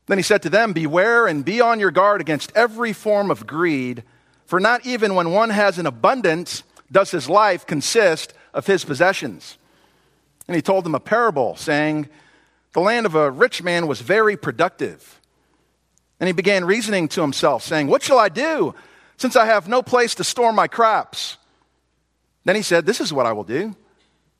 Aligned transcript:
Then 0.07 0.17
he 0.17 0.23
said 0.23 0.41
to 0.43 0.49
them, 0.49 0.71
Beware 0.71 1.27
and 1.27 1.43
be 1.43 1.59
on 1.59 1.81
your 1.81 1.91
guard 1.91 2.21
against 2.21 2.53
every 2.55 2.93
form 2.93 3.29
of 3.29 3.45
greed, 3.45 4.03
for 4.45 4.61
not 4.61 4.85
even 4.85 5.15
when 5.15 5.31
one 5.31 5.49
has 5.49 5.79
an 5.79 5.85
abundance 5.85 6.63
does 6.93 7.11
his 7.11 7.27
life 7.27 7.65
consist 7.65 8.33
of 8.53 8.67
his 8.67 8.85
possessions. 8.85 9.57
And 10.47 10.55
he 10.55 10.61
told 10.61 10.85
them 10.85 10.95
a 10.95 10.99
parable, 11.01 11.57
saying, 11.57 12.07
The 12.71 12.79
land 12.79 13.05
of 13.05 13.15
a 13.15 13.29
rich 13.29 13.61
man 13.61 13.85
was 13.87 13.99
very 13.99 14.37
productive. 14.37 15.19
And 16.23 16.27
he 16.29 16.31
began 16.31 16.63
reasoning 16.63 17.09
to 17.09 17.21
himself, 17.21 17.63
saying, 17.63 17.87
What 17.87 18.01
shall 18.01 18.17
I 18.17 18.29
do 18.29 18.73
since 19.17 19.35
I 19.35 19.45
have 19.45 19.67
no 19.67 19.83
place 19.83 20.15
to 20.15 20.23
store 20.23 20.53
my 20.53 20.69
crops? 20.69 21.35
Then 22.45 22.55
he 22.55 22.61
said, 22.61 22.85
This 22.85 23.01
is 23.01 23.11
what 23.11 23.25
I 23.25 23.33
will 23.33 23.43
do 23.43 23.75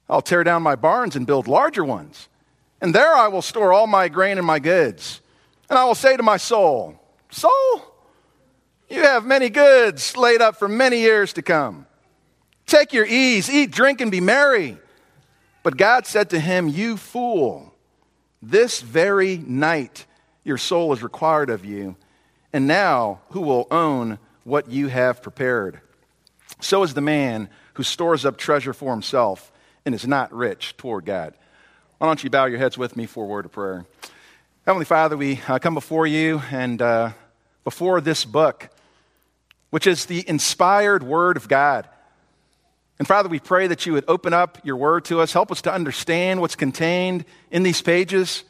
I'll 0.07 0.21
tear 0.21 0.45
down 0.45 0.63
my 0.63 0.77
barns 0.77 1.17
and 1.17 1.27
build 1.27 1.45
larger 1.45 1.83
ones. 1.83 2.29
And 2.79 2.95
there 2.95 3.13
I 3.13 3.27
will 3.27 3.41
store 3.41 3.73
all 3.73 3.85
my 3.85 4.07
grain 4.07 4.38
and 4.38 4.47
my 4.47 4.59
goods. 4.59 5.19
And 5.69 5.77
I 5.77 5.83
will 5.83 5.94
say 5.94 6.16
to 6.16 6.23
my 6.23 6.38
soul, 6.38 6.97
Soul, 7.29 7.51
you 8.88 9.01
have 9.01 9.25
many 9.25 9.50
goods 9.50 10.15
laid 10.15 10.41
up 10.41 10.55
for 10.55 10.69
many 10.69 11.01
years 11.01 11.33
to 11.33 11.41
come. 11.41 11.85
Take 12.65 12.94
your 12.94 13.05
ease, 13.05 13.50
eat, 13.50 13.71
drink, 13.71 14.00
and 14.00 14.09
be 14.09 14.21
merry. 14.21 14.77
But 15.63 15.75
God 15.75 16.07
said 16.07 16.29
to 16.29 16.39
him, 16.39 16.69
You 16.69 16.95
fool, 16.95 17.73
this 18.41 18.79
very 18.79 19.35
night 19.35 20.05
your 20.43 20.57
soul 20.57 20.93
is 20.93 21.03
required 21.03 21.49
of 21.49 21.65
you. 21.65 21.95
And 22.51 22.67
now, 22.67 23.21
who 23.29 23.41
will 23.41 23.67
own 23.71 24.19
what 24.43 24.69
you 24.69 24.87
have 24.87 25.21
prepared? 25.21 25.79
So 26.59 26.83
is 26.83 26.93
the 26.93 27.01
man 27.01 27.49
who 27.73 27.83
stores 27.83 28.25
up 28.25 28.37
treasure 28.37 28.73
for 28.73 28.91
himself 28.91 29.51
and 29.85 29.95
is 29.95 30.07
not 30.07 30.33
rich 30.33 30.77
toward 30.77 31.05
God. 31.05 31.33
Why 31.97 32.07
don't 32.07 32.23
you 32.23 32.29
bow 32.29 32.45
your 32.45 32.59
heads 32.59 32.77
with 32.77 32.95
me 32.95 33.05
for 33.05 33.23
a 33.23 33.27
word 33.27 33.45
of 33.45 33.51
prayer? 33.51 33.85
Heavenly 34.65 34.85
Father, 34.85 35.17
we 35.17 35.41
uh, 35.47 35.59
come 35.59 35.73
before 35.73 36.07
you 36.07 36.41
and 36.51 36.81
uh, 36.81 37.11
before 37.63 37.99
this 38.01 38.23
book, 38.23 38.69
which 39.71 39.87
is 39.87 40.05
the 40.05 40.27
inspired 40.27 41.03
word 41.03 41.37
of 41.37 41.47
God. 41.47 41.87
And 42.99 43.07
Father, 43.07 43.27
we 43.27 43.39
pray 43.39 43.67
that 43.67 43.85
you 43.85 43.93
would 43.93 44.05
open 44.07 44.33
up 44.33 44.59
your 44.63 44.77
word 44.77 45.05
to 45.05 45.19
us, 45.19 45.33
help 45.33 45.51
us 45.51 45.61
to 45.63 45.73
understand 45.73 46.39
what's 46.39 46.55
contained 46.55 47.25
in 47.51 47.63
these 47.63 47.81
pages. 47.81 48.43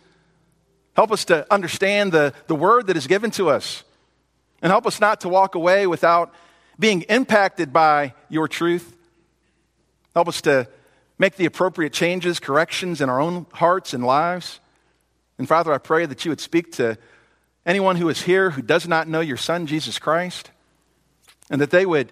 Help 0.96 1.12
us 1.12 1.26
to 1.26 1.52
understand 1.52 2.12
the, 2.12 2.34
the 2.48 2.56
word 2.56 2.88
that 2.88 2.98
is 2.98 3.08
given 3.08 3.32
to 3.32 3.50
us. 3.50 3.84
And 4.62 4.72
help 4.72 4.86
us 4.86 5.00
not 5.00 5.22
to 5.22 5.30
walk 5.30 5.56
away 5.56 5.88
without 5.88 6.34
being 6.80 7.02
impacted 7.04 7.74
by 7.74 8.14
your 8.30 8.48
truth. 8.48 8.96
Help 10.14 10.28
us 10.28 10.42
to 10.42 10.68
make 11.18 11.36
the 11.36 11.46
appropriate 11.46 11.94
changes, 11.94 12.40
corrections 12.40 13.02
in 13.02 13.10
our 13.10 13.20
own 13.20 13.46
hearts 13.54 13.94
and 13.94 14.06
lives. 14.06 14.60
And 15.38 15.48
Father, 15.48 15.74
I 15.74 15.80
pray 15.80 16.06
that 16.06 16.24
you 16.26 16.32
would 16.32 16.42
speak 16.42 16.72
to 16.74 16.98
anyone 17.66 17.96
who 17.96 18.10
is 18.10 18.22
here 18.22 18.52
who 18.52 18.62
does 18.62 18.88
not 18.88 19.08
know 19.08 19.20
your 19.20 19.38
Son, 19.38 19.66
Jesus 19.66 20.00
Christ, 20.00 20.52
and 21.50 21.60
that 21.60 21.72
they 21.72 21.86
would 21.86 22.12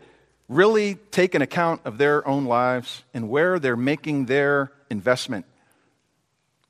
really 0.50 0.96
take 1.12 1.36
an 1.36 1.42
account 1.42 1.82
of 1.86 1.98
their 1.98 2.28
own 2.28 2.46
lives 2.46 3.04
and 3.14 3.30
where 3.30 3.60
they're 3.60 3.78
making 3.78 4.26
their 4.26 4.72
investment 4.90 5.46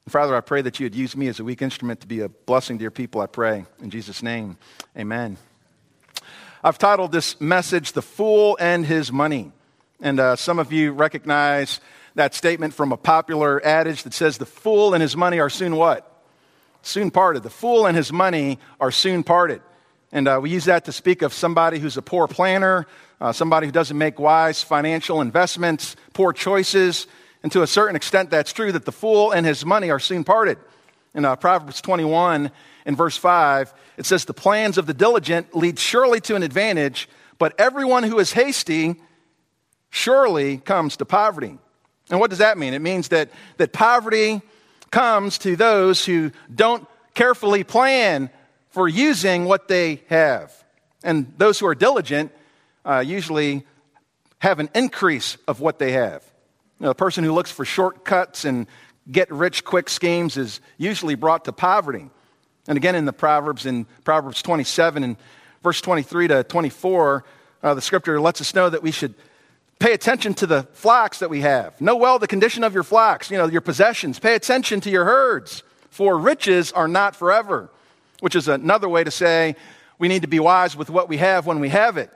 Father, 0.10 0.36
I 0.36 0.42
pray 0.42 0.64
that 0.64 0.80
you 0.80 0.86
would 0.86 0.96
use 0.96 1.16
me 1.16 1.28
as 1.28 1.40
a 1.40 1.44
weak 1.44 1.62
instrument 1.62 2.02
to 2.02 2.08
be 2.08 2.22
a 2.22 2.30
blessing 2.30 2.78
to 2.80 2.82
your 2.82 2.92
people, 2.92 3.22
I 3.22 3.28
pray. 3.28 3.66
In 3.82 3.92
Jesus' 3.92 4.24
name, 4.24 4.58
amen. 4.98 5.38
I've 6.64 6.80
titled 6.80 7.12
this 7.12 7.40
message, 7.40 7.94
The 7.94 8.02
Fool 8.02 8.58
and 8.60 8.86
His 8.86 9.12
Money. 9.12 9.52
And 10.02 10.20
uh, 10.20 10.36
some 10.36 10.58
of 10.58 10.74
you 10.74 10.92
recognize 10.92 11.80
that 12.16 12.34
statement 12.34 12.74
from 12.74 12.92
a 12.92 12.98
popular 12.98 13.64
adage 13.64 14.04
that 14.04 14.14
says, 14.14 14.40
The 14.40 14.46
fool 14.48 14.96
and 14.96 15.02
his 15.02 15.16
money 15.16 15.40
are 15.40 15.50
soon 15.50 15.76
what? 15.76 16.08
Soon 16.82 17.12
parted. 17.12 17.44
The 17.44 17.52
fool 17.52 17.86
and 17.86 17.96
his 17.96 18.12
money 18.12 18.58
are 18.80 18.92
soon 18.92 19.24
parted. 19.24 19.62
And 20.12 20.28
uh, 20.28 20.40
we 20.42 20.50
use 20.50 20.66
that 20.66 20.86
to 20.86 20.92
speak 20.92 21.22
of 21.22 21.32
somebody 21.32 21.78
who's 21.78 21.96
a 21.96 22.02
poor 22.02 22.28
planner, 22.28 22.88
uh, 23.22 23.32
somebody 23.32 23.68
who 23.68 23.72
doesn't 23.72 23.98
make 23.98 24.20
wise 24.20 24.64
financial 24.64 25.22
investments, 25.22 25.96
poor 26.14 26.34
choices, 26.34 27.06
and 27.44 27.52
to 27.52 27.64
a 27.64 27.68
certain 27.68 27.96
extent, 27.96 28.30
that's 28.30 28.54
true 28.54 28.72
that 28.72 28.86
the 28.86 28.92
fool 28.92 29.32
and 29.32 29.46
his 29.46 29.66
money 29.66 29.90
are 29.90 30.00
soon 30.00 30.24
parted. 30.24 30.58
In 31.14 31.26
uh, 31.26 31.36
Proverbs 31.36 31.82
21, 31.82 32.52
in 32.86 32.96
verse 32.96 33.18
5, 33.18 33.74
it 33.98 34.06
says, 34.06 34.26
The 34.26 34.34
plans 34.34 34.78
of 34.78 34.86
the 34.86 34.94
diligent 34.94 35.56
lead 35.56 35.80
surely 35.80 36.22
to 36.22 36.36
an 36.36 36.44
advantage, 36.44 37.10
but 37.38 37.60
everyone 37.60 38.04
who 38.04 38.20
is 38.20 38.34
hasty 38.34 38.96
surely 39.90 40.58
comes 40.58 40.98
to 40.98 41.06
poverty. 41.06 41.58
And 42.10 42.20
what 42.20 42.30
does 42.30 42.40
that 42.40 42.58
mean? 42.58 42.74
It 42.74 42.82
means 42.82 43.10
that, 43.10 43.30
that 43.58 43.74
poverty 43.74 44.42
comes 44.92 45.38
to 45.40 45.56
those 45.56 46.06
who 46.06 46.32
don't 46.54 46.88
carefully 47.14 47.64
plan 47.64 48.30
for 48.70 48.88
using 48.88 49.46
what 49.46 49.68
they 49.68 50.02
have. 50.10 50.54
And 51.04 51.34
those 51.38 51.60
who 51.60 51.68
are 51.68 51.76
diligent 51.76 52.32
uh, 52.86 53.04
usually 53.06 53.66
have 54.40 54.60
an 54.60 54.70
increase 54.74 55.38
of 55.48 55.60
what 55.60 55.80
they 55.80 55.92
have. 55.94 56.24
You 56.82 56.88
know, 56.88 56.96
person 56.96 57.24
who 57.24 57.32
looks 57.32 57.52
for 57.52 57.64
shortcuts 57.64 58.44
and 58.44 58.66
get 59.12 59.32
rich 59.32 59.64
quick 59.64 59.88
schemes 59.88 60.36
is 60.36 60.62
usually 60.80 61.14
brought 61.14 61.46
to 61.46 61.52
poverty. 61.52 62.10
And 62.68 62.76
again, 62.76 62.96
in 62.96 63.06
the 63.06 63.14
Proverbs, 63.14 63.68
in 63.68 63.86
Proverbs 64.04 64.42
27 64.42 65.04
and 65.04 65.16
verse 65.62 65.80
23 65.80 66.30
to 66.30 66.44
24, 66.44 67.24
uh, 67.62 67.76
the 67.76 67.82
scripture 67.82 68.20
lets 68.20 68.42
us 68.42 68.56
know 68.56 68.68
that 68.68 68.82
we 68.82 68.90
should 68.90 69.14
pay 69.78 69.94
attention 69.94 70.34
to 70.34 70.48
the 70.48 70.64
flocks 70.74 71.20
that 71.20 71.30
we 71.30 71.42
have. 71.42 71.80
Know 71.80 71.98
well 71.98 72.18
the 72.18 72.28
condition 72.28 72.64
of 72.64 72.74
your 72.74 72.82
flocks, 72.82 73.30
you 73.30 73.38
know, 73.38 73.46
your 73.46 73.62
possessions. 73.62 74.18
Pay 74.18 74.34
attention 74.34 74.82
to 74.82 74.90
your 74.90 75.06
herds, 75.06 75.62
for 75.92 76.18
riches 76.18 76.72
are 76.72 76.88
not 76.88 77.16
forever, 77.16 77.70
which 78.22 78.36
is 78.36 78.48
another 78.48 78.90
way 78.90 79.04
to 79.04 79.12
say 79.12 79.56
we 80.00 80.08
need 80.08 80.24
to 80.24 80.28
be 80.28 80.40
wise 80.40 80.76
with 80.76 80.90
what 80.90 81.10
we 81.10 81.18
have 81.18 81.46
when 81.46 81.60
we 81.60 81.70
have 81.70 81.98
it. 81.98 82.10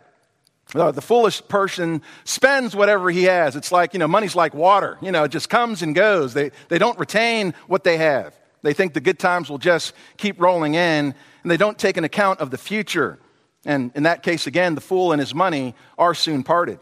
The 0.73 1.01
foolish 1.01 1.41
person 1.47 2.01
spends 2.25 2.75
whatever 2.75 3.09
he 3.09 3.23
has. 3.23 3.55
It's 3.55 3.71
like, 3.71 3.93
you 3.93 3.99
know, 3.99 4.07
money's 4.07 4.35
like 4.35 4.53
water. 4.53 4.97
You 5.01 5.11
know, 5.11 5.23
it 5.23 5.31
just 5.31 5.49
comes 5.49 5.81
and 5.81 5.95
goes. 5.95 6.33
They, 6.33 6.51
they 6.67 6.77
don't 6.77 6.97
retain 6.99 7.53
what 7.67 7.83
they 7.83 7.97
have. 7.97 8.33
They 8.61 8.73
think 8.73 8.93
the 8.93 8.99
good 8.99 9.19
times 9.19 9.49
will 9.49 9.59
just 9.59 9.93
keep 10.17 10.41
rolling 10.41 10.73
in, 10.73 11.13
and 11.43 11.51
they 11.51 11.55
don't 11.55 11.77
take 11.77 11.97
an 11.97 12.03
account 12.03 12.39
of 12.39 12.49
the 12.49 12.57
future. 12.57 13.19
And 13.63 13.91
in 13.95 14.03
that 14.03 14.23
case, 14.23 14.47
again, 14.47 14.75
the 14.75 14.81
fool 14.81 15.11
and 15.11 15.19
his 15.19 15.35
money 15.35 15.75
are 15.97 16.13
soon 16.13 16.43
parted. 16.43 16.79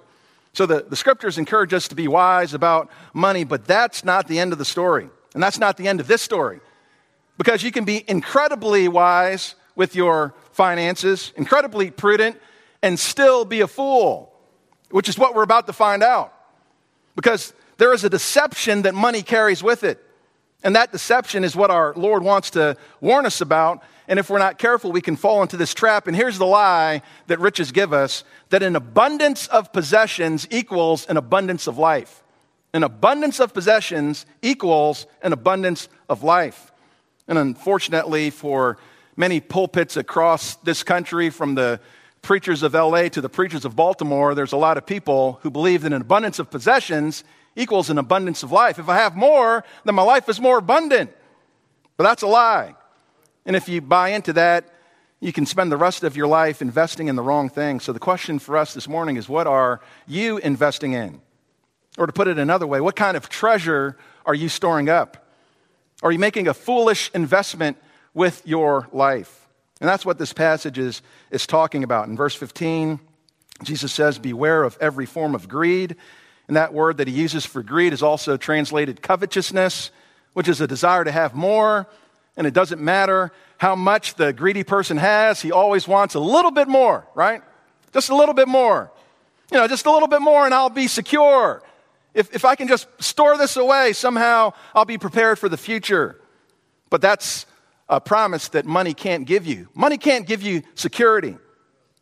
So 0.53 0.65
the, 0.65 0.85
the 0.87 0.95
scriptures 0.95 1.37
encourage 1.37 1.73
us 1.73 1.87
to 1.89 1.95
be 1.95 2.07
wise 2.07 2.53
about 2.53 2.89
money, 3.13 3.43
but 3.43 3.65
that's 3.65 4.05
not 4.05 4.27
the 4.27 4.39
end 4.39 4.53
of 4.53 4.59
the 4.59 4.65
story. 4.65 5.09
And 5.33 5.43
that's 5.43 5.59
not 5.59 5.77
the 5.77 5.87
end 5.87 5.99
of 5.99 6.07
this 6.07 6.21
story. 6.21 6.61
Because 7.37 7.63
you 7.63 7.71
can 7.71 7.85
be 7.85 8.03
incredibly 8.07 8.87
wise 8.87 9.55
with 9.75 9.95
your 9.95 10.33
finances, 10.51 11.33
incredibly 11.35 11.91
prudent, 11.91 12.39
and 12.83 12.99
still 12.99 13.45
be 13.45 13.61
a 13.61 13.67
fool, 13.67 14.31
which 14.91 15.09
is 15.09 15.17
what 15.17 15.33
we're 15.33 15.43
about 15.43 15.65
to 15.65 15.73
find 15.73 16.03
out. 16.03 16.33
Because 17.15 17.53
there 17.77 17.93
is 17.93 18.03
a 18.03 18.09
deception 18.09 18.83
that 18.83 18.93
money 18.93 19.23
carries 19.23 19.63
with 19.63 19.83
it. 19.83 20.03
And 20.63 20.75
that 20.75 20.91
deception 20.91 21.43
is 21.43 21.55
what 21.55 21.71
our 21.71 21.93
Lord 21.95 22.23
wants 22.23 22.51
to 22.51 22.77
warn 23.01 23.25
us 23.25 23.41
about. 23.41 23.83
And 24.07 24.19
if 24.19 24.29
we're 24.29 24.37
not 24.37 24.57
careful, 24.57 24.91
we 24.91 25.01
can 25.01 25.15
fall 25.15 25.41
into 25.41 25.57
this 25.57 25.73
trap. 25.73 26.07
And 26.07 26.15
here's 26.15 26.37
the 26.37 26.45
lie 26.45 27.01
that 27.27 27.39
riches 27.39 27.71
give 27.71 27.93
us 27.93 28.25
that 28.49 28.61
an 28.61 28.75
abundance 28.75 29.47
of 29.47 29.71
possessions 29.73 30.45
equals 30.51 31.05
an 31.07 31.15
abundance 31.17 31.67
of 31.67 31.77
life. 31.77 32.21
An 32.73 32.83
abundance 32.83 33.39
of 33.39 33.53
possessions 33.53 34.25
equals 34.41 35.05
an 35.21 35.31
abundance 35.31 35.87
of 36.09 36.23
life. 36.23 36.71
And 37.27 37.37
unfortunately, 37.37 38.29
for 38.29 38.77
many 39.15 39.39
pulpits 39.39 39.95
across 39.95 40.55
this 40.55 40.83
country, 40.83 41.29
from 41.29 41.55
the 41.55 41.79
preachers 42.23 42.63
of 42.63 42.73
LA 42.73 43.09
to 43.09 43.21
the 43.21 43.29
preachers 43.29 43.65
of 43.65 43.75
Baltimore, 43.75 44.33
there's 44.33 44.53
a 44.53 44.57
lot 44.57 44.77
of 44.77 44.85
people 44.85 45.39
who 45.43 45.51
believe 45.51 45.83
that 45.83 45.93
an 45.93 46.01
abundance 46.01 46.39
of 46.39 46.49
possessions 46.49 47.23
equals 47.55 47.91
an 47.91 47.99
abundance 47.99 48.41
of 48.41 48.51
life. 48.51 48.79
If 48.79 48.89
I 48.89 48.95
have 48.95 49.15
more, 49.15 49.63
then 49.85 49.93
my 49.93 50.01
life 50.01 50.27
is 50.27 50.39
more 50.39 50.57
abundant. 50.57 51.11
But 51.97 52.05
that's 52.05 52.23
a 52.23 52.27
lie. 52.27 52.73
And 53.45 53.55
if 53.55 53.69
you 53.69 53.81
buy 53.81 54.09
into 54.09 54.33
that, 54.33 54.73
you 55.19 55.31
can 55.31 55.45
spend 55.45 55.71
the 55.71 55.77
rest 55.77 56.03
of 56.03 56.17
your 56.17 56.27
life 56.27 56.61
investing 56.61 57.07
in 57.07 57.15
the 57.15 57.21
wrong 57.21 57.49
thing. 57.49 57.79
So 57.79 57.93
the 57.93 57.99
question 57.99 58.39
for 58.39 58.57
us 58.57 58.73
this 58.73 58.87
morning 58.87 59.17
is 59.17 59.29
what 59.29 59.45
are 59.45 59.81
you 60.07 60.37
investing 60.37 60.93
in? 60.93 61.21
Or 61.97 62.07
to 62.07 62.13
put 62.13 62.27
it 62.27 62.39
another 62.39 62.65
way, 62.65 62.81
what 62.81 62.95
kind 62.95 63.15
of 63.15 63.29
treasure 63.29 63.97
are 64.25 64.33
you 64.33 64.49
storing 64.49 64.89
up? 64.89 65.27
Are 66.01 66.11
you 66.11 66.19
making 66.19 66.47
a 66.47 66.53
foolish 66.53 67.11
investment 67.13 67.77
with 68.13 68.41
your 68.45 68.87
life? 68.91 69.42
And 69.83 69.89
that's 69.89 70.05
what 70.05 70.17
this 70.17 70.31
passage 70.31 70.79
is, 70.79 71.01
is 71.29 71.45
talking 71.45 71.83
about. 71.83 72.07
In 72.07 72.15
verse 72.15 72.33
15, 72.33 73.01
Jesus 73.63 73.91
says, 73.91 74.17
Beware 74.17 74.63
of 74.63 74.77
every 74.79 75.05
form 75.05 75.35
of 75.35 75.49
greed. 75.49 75.97
And 76.47 76.55
that 76.55 76.73
word 76.73 76.99
that 76.99 77.09
he 77.09 77.13
uses 77.13 77.45
for 77.45 77.61
greed 77.61 77.91
is 77.91 78.01
also 78.01 78.37
translated 78.37 79.01
covetousness, 79.01 79.91
which 80.31 80.47
is 80.47 80.61
a 80.61 80.67
desire 80.67 81.03
to 81.03 81.11
have 81.11 81.35
more. 81.35 81.85
And 82.37 82.47
it 82.47 82.53
doesn't 82.53 82.79
matter 82.79 83.33
how 83.57 83.75
much 83.75 84.15
the 84.15 84.31
greedy 84.31 84.63
person 84.63 84.95
has, 84.95 85.41
he 85.41 85.51
always 85.51 85.85
wants 85.85 86.15
a 86.15 86.19
little 86.21 86.51
bit 86.51 86.69
more, 86.69 87.05
right? 87.13 87.41
Just 87.91 88.07
a 88.07 88.15
little 88.15 88.33
bit 88.33 88.47
more. 88.47 88.89
You 89.51 89.57
know, 89.57 89.67
just 89.67 89.85
a 89.85 89.91
little 89.91 90.07
bit 90.07 90.21
more 90.21 90.45
and 90.45 90.53
I'll 90.53 90.69
be 90.69 90.87
secure. 90.87 91.61
If, 92.13 92.33
if 92.33 92.45
I 92.45 92.55
can 92.55 92.69
just 92.69 92.87
store 93.03 93.37
this 93.37 93.57
away, 93.57 93.91
somehow 93.91 94.53
I'll 94.73 94.85
be 94.85 94.97
prepared 94.97 95.39
for 95.39 95.49
the 95.49 95.57
future. 95.57 96.21
But 96.89 97.01
that's 97.01 97.47
a 97.89 97.99
promise 97.99 98.49
that 98.49 98.65
money 98.65 98.93
can't 98.93 99.25
give 99.25 99.45
you. 99.45 99.67
Money 99.73 99.97
can't 99.97 100.25
give 100.25 100.41
you 100.41 100.63
security. 100.75 101.37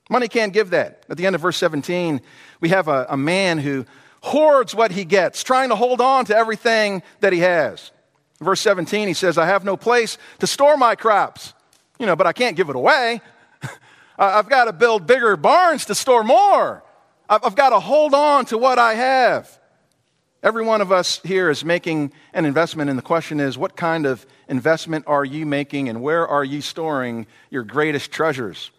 Money 0.09 0.27
can't 0.27 0.53
give 0.53 0.71
that. 0.71 1.05
At 1.09 1.17
the 1.17 1.25
end 1.25 1.35
of 1.35 1.41
verse 1.41 1.57
17, 1.57 2.21
we 2.59 2.69
have 2.69 2.87
a, 2.87 3.07
a 3.09 3.17
man 3.17 3.57
who 3.57 3.85
hoards 4.21 4.75
what 4.75 4.91
he 4.91 5.05
gets, 5.05 5.43
trying 5.43 5.69
to 5.69 5.75
hold 5.75 6.01
on 6.01 6.25
to 6.25 6.35
everything 6.35 7.01
that 7.21 7.33
he 7.33 7.39
has. 7.39 7.91
Verse 8.39 8.59
17, 8.61 9.07
he 9.07 9.13
says, 9.13 9.37
I 9.37 9.45
have 9.45 9.63
no 9.63 9.77
place 9.77 10.17
to 10.39 10.47
store 10.47 10.77
my 10.77 10.95
crops, 10.95 11.53
you 11.99 12.05
know, 12.05 12.15
but 12.15 12.27
I 12.27 12.33
can't 12.33 12.57
give 12.57 12.69
it 12.69 12.75
away. 12.75 13.21
I've 14.17 14.49
got 14.49 14.65
to 14.65 14.73
build 14.73 15.07
bigger 15.07 15.35
barns 15.37 15.85
to 15.85 15.95
store 15.95 16.23
more. 16.23 16.83
I've 17.29 17.55
got 17.55 17.69
to 17.69 17.79
hold 17.79 18.13
on 18.13 18.45
to 18.45 18.57
what 18.57 18.77
I 18.77 18.95
have. 18.95 19.59
Every 20.43 20.63
one 20.63 20.81
of 20.81 20.91
us 20.91 21.21
here 21.23 21.49
is 21.49 21.63
making 21.63 22.11
an 22.33 22.45
investment, 22.45 22.89
and 22.89 22.97
the 22.97 23.03
question 23.03 23.39
is 23.39 23.57
what 23.57 23.75
kind 23.75 24.05
of 24.05 24.25
investment 24.51 25.05
are 25.07 25.25
you 25.25 25.47
making, 25.47 25.89
and 25.89 26.03
where 26.03 26.27
are 26.27 26.43
you 26.43 26.61
storing 26.61 27.25
your 27.49 27.63
greatest 27.63 28.11
treasures? 28.11 28.69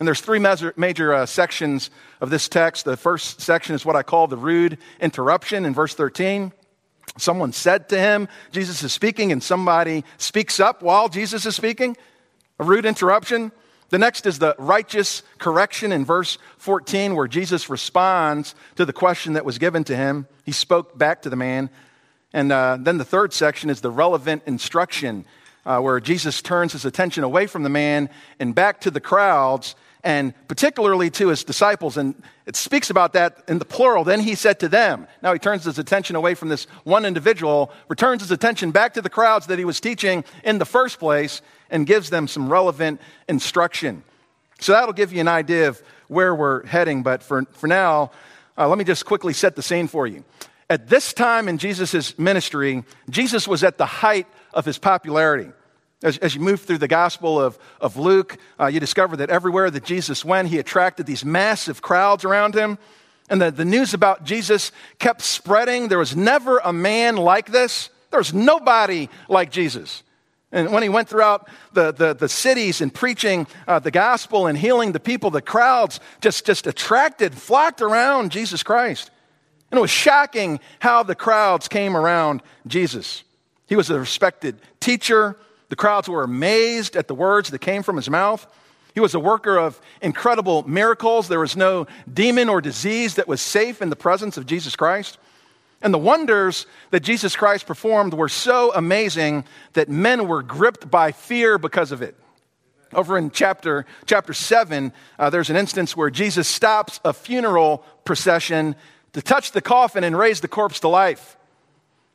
And 0.00 0.06
there's 0.06 0.22
three 0.22 0.38
major, 0.38 0.72
major 0.76 1.12
uh, 1.12 1.26
sections 1.26 1.90
of 2.22 2.30
this 2.30 2.48
text. 2.48 2.86
The 2.86 2.96
first 2.96 3.42
section 3.42 3.74
is 3.74 3.84
what 3.84 3.96
I 3.96 4.02
call 4.02 4.26
the 4.26 4.38
rude 4.38 4.78
interruption 4.98 5.66
in 5.66 5.74
verse 5.74 5.94
13. 5.94 6.52
Someone 7.18 7.52
said 7.52 7.90
to 7.90 7.98
him, 7.98 8.28
Jesus 8.50 8.82
is 8.82 8.92
speaking, 8.92 9.30
and 9.30 9.42
somebody 9.42 10.04
speaks 10.16 10.58
up 10.58 10.82
while 10.82 11.10
Jesus 11.10 11.44
is 11.44 11.54
speaking. 11.54 11.96
A 12.58 12.64
rude 12.64 12.86
interruption. 12.86 13.52
The 13.90 13.98
next 13.98 14.24
is 14.24 14.38
the 14.38 14.54
righteous 14.58 15.22
correction 15.38 15.92
in 15.92 16.06
verse 16.06 16.38
14, 16.58 17.14
where 17.14 17.28
Jesus 17.28 17.68
responds 17.68 18.54
to 18.76 18.86
the 18.86 18.92
question 18.94 19.34
that 19.34 19.44
was 19.44 19.58
given 19.58 19.84
to 19.84 19.96
him. 19.96 20.26
He 20.46 20.52
spoke 20.52 20.96
back 20.96 21.22
to 21.22 21.30
the 21.30 21.36
man. 21.36 21.68
And 22.32 22.52
uh, 22.52 22.78
then 22.80 22.98
the 22.98 23.04
third 23.04 23.32
section 23.32 23.70
is 23.70 23.80
the 23.80 23.90
relevant 23.90 24.42
instruction, 24.46 25.24
uh, 25.66 25.80
where 25.80 26.00
Jesus 26.00 26.42
turns 26.42 26.72
his 26.72 26.84
attention 26.84 27.24
away 27.24 27.46
from 27.46 27.62
the 27.62 27.68
man 27.68 28.08
and 28.38 28.54
back 28.54 28.80
to 28.82 28.90
the 28.90 29.00
crowds 29.00 29.74
and 30.02 30.32
particularly 30.48 31.10
to 31.10 31.28
his 31.28 31.44
disciples. 31.44 31.96
And 31.96 32.14
it 32.46 32.56
speaks 32.56 32.90
about 32.90 33.12
that 33.12 33.44
in 33.48 33.58
the 33.58 33.64
plural. 33.64 34.04
Then 34.04 34.20
he 34.20 34.34
said 34.34 34.60
to 34.60 34.68
them. 34.68 35.06
Now 35.22 35.32
he 35.32 35.38
turns 35.38 35.64
his 35.64 35.78
attention 35.78 36.16
away 36.16 36.34
from 36.34 36.48
this 36.48 36.64
one 36.84 37.04
individual, 37.04 37.72
returns 37.88 38.22
his 38.22 38.30
attention 38.30 38.70
back 38.70 38.94
to 38.94 39.02
the 39.02 39.10
crowds 39.10 39.46
that 39.48 39.58
he 39.58 39.64
was 39.64 39.80
teaching 39.80 40.24
in 40.44 40.58
the 40.58 40.64
first 40.64 40.98
place, 40.98 41.42
and 41.70 41.86
gives 41.86 42.10
them 42.10 42.26
some 42.26 42.50
relevant 42.50 43.00
instruction. 43.28 44.02
So 44.58 44.72
that'll 44.72 44.92
give 44.92 45.12
you 45.12 45.20
an 45.20 45.28
idea 45.28 45.68
of 45.68 45.82
where 46.08 46.34
we're 46.34 46.66
heading. 46.66 47.02
But 47.02 47.22
for, 47.22 47.44
for 47.52 47.66
now, 47.66 48.10
uh, 48.58 48.68
let 48.68 48.78
me 48.78 48.84
just 48.84 49.04
quickly 49.04 49.32
set 49.32 49.54
the 49.54 49.62
scene 49.62 49.86
for 49.86 50.06
you. 50.06 50.24
At 50.70 50.88
this 50.88 51.12
time 51.12 51.48
in 51.48 51.58
Jesus' 51.58 52.16
ministry, 52.16 52.84
Jesus 53.10 53.48
was 53.48 53.64
at 53.64 53.76
the 53.76 53.86
height 53.86 54.28
of 54.54 54.64
his 54.64 54.78
popularity. 54.78 55.50
As, 56.00 56.16
as, 56.18 56.36
you 56.36 56.40
move 56.40 56.60
through 56.60 56.78
the 56.78 56.86
Gospel 56.86 57.40
of, 57.40 57.58
of 57.80 57.96
Luke, 57.96 58.38
uh, 58.58 58.66
you 58.66 58.78
discover 58.78 59.16
that 59.16 59.30
everywhere 59.30 59.68
that 59.68 59.84
Jesus 59.84 60.24
went, 60.24 60.46
he 60.46 60.58
attracted 60.58 61.06
these 61.06 61.24
massive 61.24 61.82
crowds 61.82 62.24
around 62.24 62.54
him. 62.54 62.78
And 63.28 63.42
the, 63.42 63.50
the 63.50 63.64
news 63.64 63.94
about 63.94 64.22
Jesus 64.22 64.70
kept 65.00 65.22
spreading. 65.22 65.88
There 65.88 65.98
was 65.98 66.14
never 66.14 66.58
a 66.58 66.72
man 66.72 67.16
like 67.16 67.50
this. 67.50 67.90
There 68.12 68.20
was 68.20 68.32
nobody 68.32 69.08
like 69.28 69.50
Jesus. 69.50 70.04
And 70.52 70.72
when 70.72 70.84
he 70.84 70.88
went 70.88 71.08
throughout 71.08 71.48
the, 71.72 71.92
the, 71.92 72.14
the 72.14 72.28
cities 72.28 72.80
and 72.80 72.94
preaching 72.94 73.48
uh, 73.66 73.80
the 73.80 73.90
gospel 73.90 74.46
and 74.46 74.56
healing 74.56 74.92
the 74.92 75.00
people, 75.00 75.30
the 75.30 75.42
crowds 75.42 75.98
just, 76.20 76.46
just 76.46 76.68
attracted, 76.68 77.34
flocked 77.34 77.82
around 77.82 78.30
Jesus 78.30 78.62
Christ. 78.62 79.10
And 79.70 79.78
it 79.78 79.80
was 79.80 79.90
shocking 79.90 80.60
how 80.80 81.02
the 81.02 81.14
crowds 81.14 81.68
came 81.68 81.96
around 81.96 82.42
Jesus. 82.66 83.22
He 83.66 83.76
was 83.76 83.90
a 83.90 84.00
respected 84.00 84.56
teacher, 84.80 85.36
the 85.70 85.76
crowds 85.76 86.08
were 86.08 86.24
amazed 86.24 86.96
at 86.96 87.06
the 87.06 87.14
words 87.14 87.50
that 87.50 87.60
came 87.60 87.82
from 87.84 87.96
his 87.96 88.10
mouth. 88.10 88.44
He 88.92 89.00
was 89.00 89.14
a 89.14 89.20
worker 89.20 89.56
of 89.56 89.80
incredible 90.02 90.68
miracles. 90.68 91.28
There 91.28 91.38
was 91.38 91.56
no 91.56 91.86
demon 92.12 92.48
or 92.48 92.60
disease 92.60 93.14
that 93.14 93.28
was 93.28 93.40
safe 93.40 93.80
in 93.80 93.88
the 93.88 93.96
presence 93.96 94.36
of 94.36 94.46
Jesus 94.46 94.74
Christ. 94.74 95.16
And 95.80 95.94
the 95.94 95.98
wonders 95.98 96.66
that 96.90 97.04
Jesus 97.04 97.36
Christ 97.36 97.66
performed 97.66 98.14
were 98.14 98.28
so 98.28 98.72
amazing 98.74 99.44
that 99.72 99.88
men 99.88 100.26
were 100.26 100.42
gripped 100.42 100.90
by 100.90 101.12
fear 101.12 101.56
because 101.56 101.92
of 101.92 102.02
it. 102.02 102.16
Over 102.92 103.16
in 103.16 103.30
chapter, 103.30 103.86
chapter 104.04 104.34
7, 104.34 104.92
uh, 105.18 105.30
there's 105.30 105.50
an 105.50 105.56
instance 105.56 105.96
where 105.96 106.10
Jesus 106.10 106.48
stops 106.48 106.98
a 107.04 107.12
funeral 107.12 107.84
procession 108.04 108.74
to 109.12 109.22
touch 109.22 109.52
the 109.52 109.60
coffin 109.60 110.04
and 110.04 110.16
raise 110.16 110.40
the 110.40 110.48
corpse 110.48 110.80
to 110.80 110.88
life. 110.88 111.36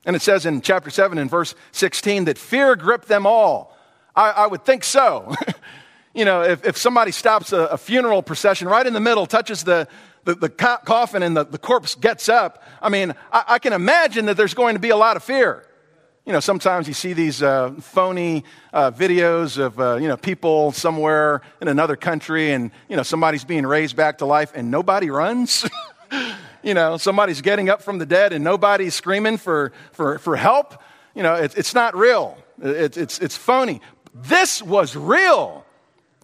And 0.05 0.15
it 0.15 0.21
says 0.21 0.45
in 0.45 0.61
chapter 0.61 0.89
7 0.89 1.17
and 1.17 1.29
verse 1.29 1.55
16 1.71 2.25
that 2.25 2.37
fear 2.37 2.75
gripped 2.75 3.07
them 3.07 3.25
all. 3.25 3.75
I, 4.15 4.31
I 4.31 4.47
would 4.47 4.63
think 4.63 4.83
so. 4.83 5.35
you 6.13 6.25
know, 6.25 6.43
if, 6.43 6.65
if 6.65 6.77
somebody 6.77 7.11
stops 7.11 7.51
a, 7.51 7.61
a, 7.65 7.77
funeral 7.77 8.23
procession 8.23 8.67
right 8.67 8.85
in 8.85 8.93
the 8.93 8.99
middle, 8.99 9.25
touches 9.25 9.63
the, 9.63 9.87
the, 10.23 10.35
the 10.35 10.49
co- 10.49 10.77
coffin, 10.85 11.21
and 11.23 11.35
the, 11.35 11.43
the 11.43 11.57
corpse 11.57 11.95
gets 11.95 12.29
up, 12.29 12.63
I 12.81 12.89
mean, 12.89 13.13
I, 13.31 13.43
I, 13.47 13.59
can 13.59 13.73
imagine 13.73 14.27
that 14.27 14.37
there's 14.37 14.53
going 14.53 14.75
to 14.75 14.79
be 14.79 14.91
a 14.91 14.95
lot 14.95 15.17
of 15.17 15.23
fear. 15.23 15.67
You 16.25 16.33
know, 16.33 16.39
sometimes 16.39 16.87
you 16.87 16.93
see 16.93 17.13
these 17.13 17.43
uh, 17.43 17.73
phony 17.81 18.45
uh, 18.73 18.91
videos 18.91 19.59
of, 19.59 19.79
uh, 19.79 19.95
you 19.95 20.07
know, 20.07 20.17
people 20.17 20.71
somewhere 20.71 21.41
in 21.61 21.67
another 21.67 21.95
country 21.95 22.51
and, 22.51 22.71
you 22.89 22.95
know, 22.95 23.03
somebody's 23.03 23.43
being 23.43 23.65
raised 23.65 23.95
back 23.95 24.19
to 24.19 24.25
life 24.25 24.51
and 24.55 24.71
nobody 24.71 25.09
runs. 25.09 25.69
you 26.65 26.73
know, 26.73 26.97
somebody's 26.97 27.41
getting 27.41 27.69
up 27.69 27.83
from 27.83 27.99
the 27.99 28.07
dead 28.07 28.33
and 28.33 28.43
nobody's 28.43 28.95
screaming 28.95 29.37
for, 29.37 29.71
for, 29.91 30.17
for 30.17 30.35
help. 30.35 30.73
You 31.13 31.21
know, 31.21 31.35
it, 31.35 31.55
it's 31.55 31.75
not 31.75 31.95
real. 31.95 32.37
It, 32.61 32.97
it's, 32.97 33.19
it's 33.19 33.37
phony. 33.37 33.81
This 34.15 34.63
was 34.63 34.95
real. 34.95 35.63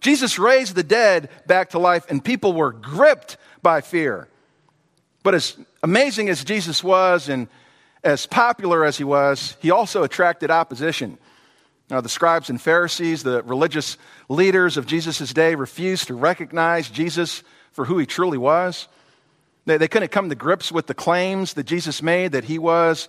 Jesus 0.00 0.40
raised 0.40 0.74
the 0.74 0.82
dead 0.82 1.30
back 1.46 1.70
to 1.70 1.78
life 1.78 2.04
and 2.10 2.22
people 2.22 2.54
were 2.54 2.72
gripped 2.72 3.36
by 3.62 3.82
fear. 3.82 4.28
But 5.22 5.34
as 5.34 5.56
amazing 5.80 6.28
as 6.28 6.42
Jesus 6.42 6.82
was 6.82 7.28
and 7.28 7.46
as 8.02 8.26
popular 8.26 8.84
as 8.84 8.98
he 8.98 9.04
was, 9.04 9.56
he 9.60 9.70
also 9.70 10.02
attracted 10.02 10.50
opposition. 10.50 11.18
Now, 11.88 12.00
the 12.00 12.08
scribes 12.08 12.50
and 12.50 12.60
Pharisees, 12.60 13.22
the 13.22 13.44
religious 13.44 13.96
leaders 14.28 14.76
of 14.76 14.86
Jesus' 14.86 15.32
day, 15.32 15.54
refused 15.54 16.08
to 16.08 16.14
recognize 16.14 16.90
Jesus 16.90 17.44
for 17.70 17.84
who 17.84 17.98
he 17.98 18.06
truly 18.06 18.38
was. 18.38 18.88
They, 19.64 19.78
they 19.78 19.88
couldn't 19.88 20.10
come 20.10 20.28
to 20.28 20.34
grips 20.34 20.72
with 20.72 20.86
the 20.86 20.94
claims 20.94 21.54
that 21.54 21.64
Jesus 21.64 22.02
made 22.02 22.32
that 22.32 22.44
he 22.44 22.58
was 22.58 23.08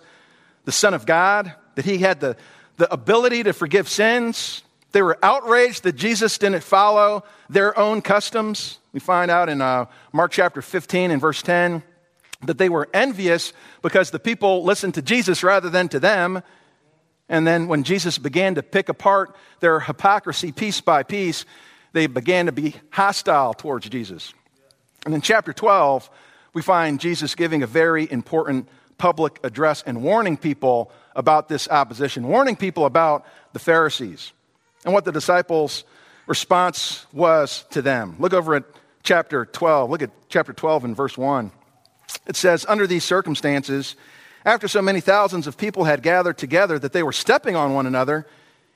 the 0.64 0.72
Son 0.72 0.94
of 0.94 1.06
God, 1.06 1.52
that 1.74 1.84
he 1.84 1.98
had 1.98 2.20
the, 2.20 2.36
the 2.76 2.92
ability 2.92 3.42
to 3.44 3.52
forgive 3.52 3.88
sins. 3.88 4.62
They 4.92 5.02
were 5.02 5.18
outraged 5.22 5.82
that 5.82 5.96
Jesus 5.96 6.38
didn't 6.38 6.62
follow 6.62 7.24
their 7.50 7.76
own 7.78 8.00
customs. 8.00 8.78
We 8.92 9.00
find 9.00 9.30
out 9.30 9.48
in 9.48 9.60
uh, 9.60 9.86
Mark 10.12 10.30
chapter 10.32 10.62
15 10.62 11.10
and 11.10 11.20
verse 11.20 11.42
10 11.42 11.82
that 12.46 12.58
they 12.58 12.68
were 12.68 12.88
envious 12.94 13.52
because 13.82 14.10
the 14.10 14.18
people 14.18 14.64
listened 14.64 14.94
to 14.94 15.02
Jesus 15.02 15.42
rather 15.42 15.70
than 15.70 15.88
to 15.88 16.00
them. 16.00 16.42
And 17.28 17.46
then 17.46 17.68
when 17.68 17.84
Jesus 17.84 18.18
began 18.18 18.54
to 18.56 18.62
pick 18.62 18.88
apart 18.88 19.34
their 19.60 19.80
hypocrisy 19.80 20.52
piece 20.52 20.80
by 20.80 21.02
piece, 21.02 21.44
they 21.92 22.06
began 22.06 22.46
to 22.46 22.52
be 22.52 22.74
hostile 22.90 23.54
towards 23.54 23.88
Jesus. 23.88 24.34
And 25.06 25.14
in 25.14 25.20
chapter 25.20 25.52
12, 25.52 26.10
we 26.54 26.62
find 26.62 27.00
Jesus 27.00 27.34
giving 27.34 27.62
a 27.62 27.66
very 27.66 28.10
important 28.10 28.68
public 28.96 29.40
address 29.42 29.82
and 29.84 30.02
warning 30.02 30.36
people 30.36 30.90
about 31.16 31.48
this 31.48 31.68
opposition, 31.68 32.28
warning 32.28 32.56
people 32.56 32.86
about 32.86 33.26
the 33.52 33.58
Pharisees 33.58 34.32
and 34.84 34.94
what 34.94 35.04
the 35.04 35.12
disciples' 35.12 35.84
response 36.26 37.06
was 37.12 37.64
to 37.70 37.82
them. 37.82 38.16
Look 38.18 38.32
over 38.32 38.54
at 38.54 38.64
chapter 39.02 39.46
12. 39.46 39.90
Look 39.90 40.02
at 40.02 40.10
chapter 40.28 40.52
12 40.52 40.84
and 40.84 40.96
verse 40.96 41.18
1. 41.18 41.50
It 42.26 42.36
says, 42.36 42.64
Under 42.68 42.86
these 42.86 43.04
circumstances, 43.04 43.96
after 44.44 44.68
so 44.68 44.80
many 44.80 45.00
thousands 45.00 45.46
of 45.46 45.56
people 45.56 45.84
had 45.84 46.02
gathered 46.02 46.38
together 46.38 46.78
that 46.78 46.92
they 46.92 47.02
were 47.02 47.12
stepping 47.12 47.56
on 47.56 47.74
one 47.74 47.86
another, 47.86 48.26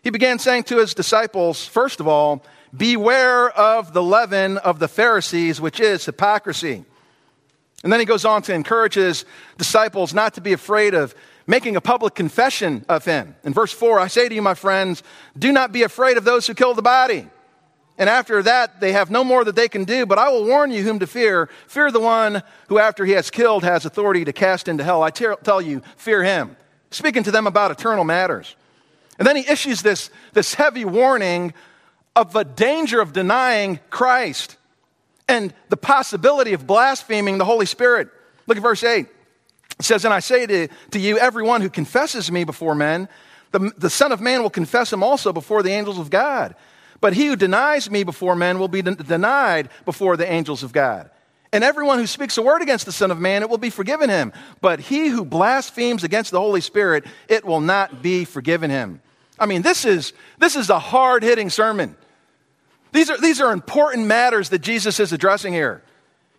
he 0.03 0.11
began 0.11 0.39
saying 0.39 0.65
to 0.65 0.79
his 0.79 0.95
disciples, 0.95 1.65
First 1.65 2.01
of 2.01 2.09
all, 2.09 2.45
beware 2.77 3.51
of 3.51 3.93
the 3.93 4.03
leaven 4.03 4.59
of 4.59 4.79
the 4.79 4.89
Pharisees, 4.89 5.61
which 5.61 5.81
is 5.81 6.05
hypocrisy. 6.05 6.85
And 7.85 7.93
then 7.93 8.01
he 8.01 8.07
goes 8.07 8.25
on 8.25 8.43
to 8.43 8.55
encourage 8.55 8.95
his 8.95 9.25
disciples 9.57 10.13
not 10.13 10.35
to 10.35 10.41
be 10.41 10.53
afraid 10.53 10.95
of 10.95 11.15
making 11.47 11.77
a 11.77 11.81
public 11.81 12.15
confession 12.15 12.85
of 12.89 13.05
him. 13.05 13.37
In 13.45 13.55
verse 13.55 13.73
4, 13.73 14.01
I 14.01 14.09
say 14.09 14.29
to 14.29 14.35
you, 14.35 14.43
my 14.43 14.55
friends, 14.55 15.03
do 15.39 15.53
not 15.53 15.73
be 15.73 15.83
afraid 15.83 16.17
of 16.17 16.25
those 16.25 16.47
who 16.47 16.55
kill 16.55 16.75
the 16.75 16.83
body. 16.83 17.29
And 17.97 18.09
after 18.09 18.43
that, 18.45 18.81
they 18.81 18.93
have 18.93 19.11
no 19.11 19.25
more 19.25 19.45
that 19.45 19.57
they 19.57 19.69
can 19.69 19.85
do, 19.85 20.07
but 20.07 20.19
I 20.19 20.29
will 20.29 20.45
warn 20.45 20.71
you 20.71 20.83
whom 20.83 21.01
to 21.01 21.07
fear. 21.07 21.49
Fear 21.67 21.91
the 21.91 22.01
one 22.01 22.43
who, 22.69 22.79
after 22.79 23.05
he 23.05 23.13
has 23.13 23.31
killed, 23.31 23.65
has 23.65 23.85
authority 23.85 24.25
to 24.25 24.33
cast 24.33 24.69
into 24.69 24.85
hell. 24.85 25.03
I 25.03 25.11
tell 25.11 25.61
you, 25.61 25.83
fear 25.97 26.23
him. 26.23 26.57
Speaking 26.91 27.25
to 27.25 27.31
them 27.31 27.47
about 27.47 27.71
eternal 27.71 28.05
matters. 28.05 28.55
And 29.19 29.27
then 29.27 29.35
he 29.35 29.49
issues 29.49 29.83
this, 29.83 30.11
this 30.33 30.55
heavy 30.55 30.85
warning 30.85 31.55
of 32.15 32.33
the 32.33 32.45
danger 32.45 33.01
of 33.01 33.13
denying 33.13 33.81
Christ 33.91 34.57
and 35.29 35.53
the 35.69 35.77
possibility 35.77 36.55
of 36.55 36.67
blaspheming 36.67 37.39
the 37.39 37.45
Holy 37.45 37.67
Spirit. 37.67 38.09
Look 38.47 38.57
at 38.57 38.63
verse 38.63 38.83
8. 38.83 39.07
It 39.79 39.85
says, 39.85 40.05
And 40.05 40.15
I 40.15 40.21
say 40.21 40.47
to, 40.47 40.69
to 40.93 40.99
you, 40.99 41.19
everyone 41.19 41.61
who 41.61 41.71
confesses 41.71 42.33
me 42.33 42.45
before 42.45 42.75
men, 42.75 43.09
the, 43.53 43.73
the 43.77 43.91
Son 43.91 44.11
of 44.11 44.21
Man 44.21 44.43
will 44.43 44.51
confess 44.51 44.93
him 44.93 45.03
also 45.03 45.33
before 45.33 45.63
the 45.63 45.71
angels 45.71 45.99
of 45.99 46.11
God. 46.11 46.55
But 47.01 47.13
he 47.13 47.27
who 47.27 47.37
denies 47.37 47.91
me 47.91 48.03
before 48.03 48.35
men 48.35 48.59
will 48.59 48.69
be 48.69 48.83
de- 48.83 48.97
denied 48.97 49.69
before 49.85 50.17
the 50.17 50.31
angels 50.31 50.63
of 50.63 50.73
God. 50.73 51.11
And 51.53 51.65
everyone 51.65 51.99
who 51.99 52.07
speaks 52.07 52.37
a 52.37 52.43
word 52.43 52.61
against 52.61 52.85
the 52.87 52.93
Son 52.93 53.11
of 53.11 53.19
Man, 53.19 53.43
it 53.43 53.49
will 53.49 53.59
be 53.59 53.71
forgiven 53.71 54.11
him. 54.11 54.33
But 54.61 54.81
he 54.81 55.09
who 55.09 55.25
blasphemes 55.25 56.05
against 56.05 56.31
the 56.31 56.41
Holy 56.41 56.61
Spirit, 56.61 57.07
it 57.29 57.45
will 57.45 57.61
not 57.61 58.03
be 58.03 58.25
forgiven 58.25 58.71
him. 58.71 59.01
I 59.39 59.47
mean, 59.47 59.63
this 59.63 59.85
is, 59.85 60.13
this 60.39 60.57
is 60.57 60.69
a 60.69 60.79
hard 60.79 61.23
hitting 61.23 61.49
sermon. 61.49 61.97
These 62.93 63.11
are, 63.11 63.19
these 63.19 63.41
are 63.41 63.53
important 63.53 64.07
matters 64.07 64.49
that 64.51 64.61
Jesus 64.61 65.01
is 65.01 65.13
addressing 65.13 65.53
here. 65.53 65.83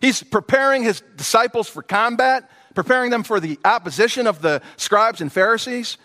He's 0.00 0.22
preparing 0.22 0.82
his 0.82 1.02
disciples 1.16 1.68
for 1.68 1.82
combat, 1.82 2.50
preparing 2.74 3.10
them 3.10 3.22
for 3.22 3.38
the 3.38 3.58
opposition 3.64 4.26
of 4.26 4.40
the 4.40 4.62
scribes 4.76 5.20
and 5.20 5.32
Pharisees. 5.32 5.98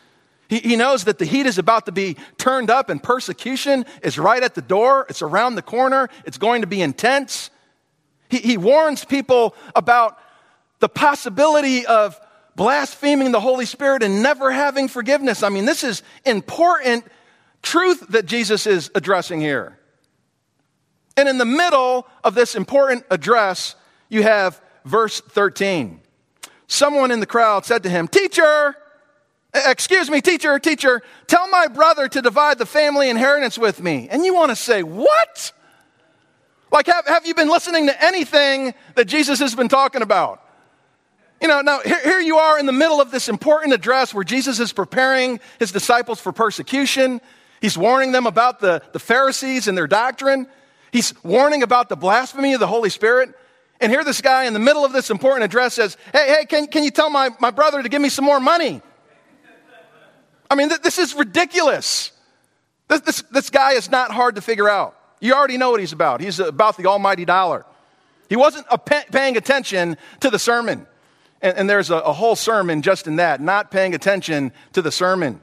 He, 0.48 0.60
he 0.60 0.76
knows 0.76 1.06
that 1.06 1.18
the 1.18 1.26
heat 1.26 1.46
is 1.46 1.58
about 1.58 1.86
to 1.88 1.92
be 1.92 2.18
turned 2.38 2.70
up 2.70 2.90
and 2.90 3.02
persecution 3.02 3.86
is 4.04 4.20
right 4.20 4.44
at 4.44 4.54
the 4.54 4.62
door. 4.62 5.06
It's 5.10 5.22
around 5.22 5.56
the 5.56 5.62
corner. 5.62 6.10
It's 6.26 6.38
going 6.38 6.62
to 6.62 6.68
be 6.68 6.82
intense. 6.82 7.50
He, 8.30 8.38
he 8.40 8.58
warns 8.58 9.06
people 9.06 9.56
about 9.76 10.20
the 10.80 10.90
possibility 10.90 11.86
of 11.86 12.20
blaspheming 12.56 13.32
the 13.32 13.40
Holy 13.40 13.66
Spirit 13.66 14.04
and 14.04 14.22
never 14.22 14.52
having 14.52 14.88
forgiveness. 14.88 15.42
I 15.42 15.50
mean, 15.50 15.66
this 15.66 15.84
is 15.84 16.04
important 16.26 17.06
truth 17.62 18.06
that 18.10 18.26
Jesus 18.26 18.68
is 18.68 18.92
addressing 18.94 19.42
here. 19.42 19.80
And 21.18 21.30
in 21.30 21.38
the 21.38 21.46
middle 21.46 22.08
of 22.24 22.36
this 22.36 22.56
important 22.56 23.06
address, 23.10 23.76
you 24.10 24.24
have 24.24 24.62
verse 24.84 25.22
13. 25.22 26.02
Someone 26.68 27.12
in 27.12 27.20
the 27.20 27.26
crowd 27.26 27.66
said 27.66 27.84
to 27.84 27.90
him, 27.90 28.08
Teacher, 28.08 28.76
excuse 29.54 30.10
me, 30.10 30.22
teacher, 30.22 30.60
teacher, 30.60 31.02
tell 31.28 31.48
my 31.50 31.68
brother 31.68 32.08
to 32.08 32.22
divide 32.22 32.58
the 32.58 32.66
family 32.66 33.10
inheritance 33.10 33.58
with 33.58 33.82
me. 33.82 34.10
And 34.10 34.26
you 34.26 34.34
want 34.34 34.50
to 34.50 34.56
say, 34.56 34.84
What? 34.84 35.54
Like, 36.72 36.88
have, 36.88 37.06
have 37.08 37.26
you 37.26 37.34
been 37.36 37.48
listening 37.48 37.88
to 37.88 38.04
anything 38.04 38.74
that 38.96 39.06
Jesus 39.06 39.40
has 39.40 39.56
been 39.56 39.70
talking 39.70 40.02
about? 40.02 40.42
You 41.42 41.48
know, 41.48 41.62
now 41.62 41.80
here, 41.80 42.02
here 42.02 42.20
you 42.20 42.38
are 42.38 42.60
in 42.60 42.66
the 42.66 42.74
middle 42.74 43.00
of 43.00 43.12
this 43.12 43.30
important 43.30 43.74
address 43.74 44.14
where 44.14 44.24
Jesus 44.24 44.60
is 44.60 44.74
preparing 44.74 45.40
his 45.60 45.72
disciples 45.72 46.20
for 46.20 46.32
persecution. 46.32 47.22
He's 47.62 47.78
warning 47.78 48.12
them 48.12 48.26
about 48.26 48.60
the, 48.60 48.82
the 48.94 49.00
Pharisees 49.00 49.68
and 49.68 49.78
their 49.78 49.88
doctrine. 49.88 50.48
He's 50.96 51.14
warning 51.26 51.62
about 51.62 51.90
the 51.90 51.98
blasphemy 51.98 52.54
of 52.54 52.62
the 52.62 52.68
Holy 52.68 52.90
Spirit. 52.90 53.38
And 53.82 53.92
here 53.92 54.06
this 54.06 54.22
guy 54.22 54.46
in 54.46 54.54
the 54.54 54.60
middle 54.60 54.86
of 54.86 54.94
this 54.94 55.10
important 55.10 55.44
address 55.44 55.74
says, 55.74 55.98
Hey, 56.14 56.38
hey, 56.40 56.46
can, 56.46 56.68
can 56.68 56.86
you 56.86 56.90
tell 56.90 57.10
my, 57.10 57.32
my 57.42 57.52
brother 57.52 57.84
to 57.84 57.90
give 57.90 58.02
me 58.02 58.08
some 58.08 58.24
more 58.24 58.40
money? 58.40 58.82
I 60.50 60.56
mean, 60.56 60.70
th- 60.70 60.80
this 60.80 60.98
is 60.98 61.14
ridiculous. 61.14 62.14
This, 62.88 63.02
this, 63.02 63.22
this 63.24 63.50
guy 63.50 63.74
is 63.74 63.92
not 63.92 64.12
hard 64.12 64.36
to 64.36 64.42
figure 64.42 64.70
out. 64.70 64.98
You 65.20 65.34
already 65.34 65.58
know 65.58 65.70
what 65.70 65.82
he's 65.82 65.92
about. 65.92 66.22
He's 66.22 66.40
about 66.40 66.78
the 66.78 66.86
almighty 66.86 67.26
dollar. 67.26 67.66
He 68.30 68.38
wasn't 68.38 68.66
pe- 68.86 69.04
paying 69.12 69.36
attention 69.36 69.98
to 70.22 70.30
the 70.30 70.40
sermon. 70.40 70.88
And, 71.42 71.58
and 71.58 71.70
there's 71.70 71.90
a, 71.90 71.96
a 71.98 72.14
whole 72.14 72.38
sermon 72.38 72.82
just 72.82 73.06
in 73.06 73.18
that, 73.18 73.42
not 73.42 73.70
paying 73.70 73.96
attention 73.96 74.54
to 74.72 74.82
the 74.82 74.94
sermon. 74.94 75.42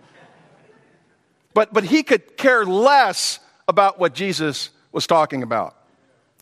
But, 1.53 1.75
but 1.75 1.85
he 1.85 2.05
could 2.05 2.39
care 2.39 2.65
less 2.65 3.39
about 3.69 3.99
what 3.99 4.15
Jesus 4.15 4.71
was 4.93 5.07
talking 5.07 5.43
about. 5.43 5.77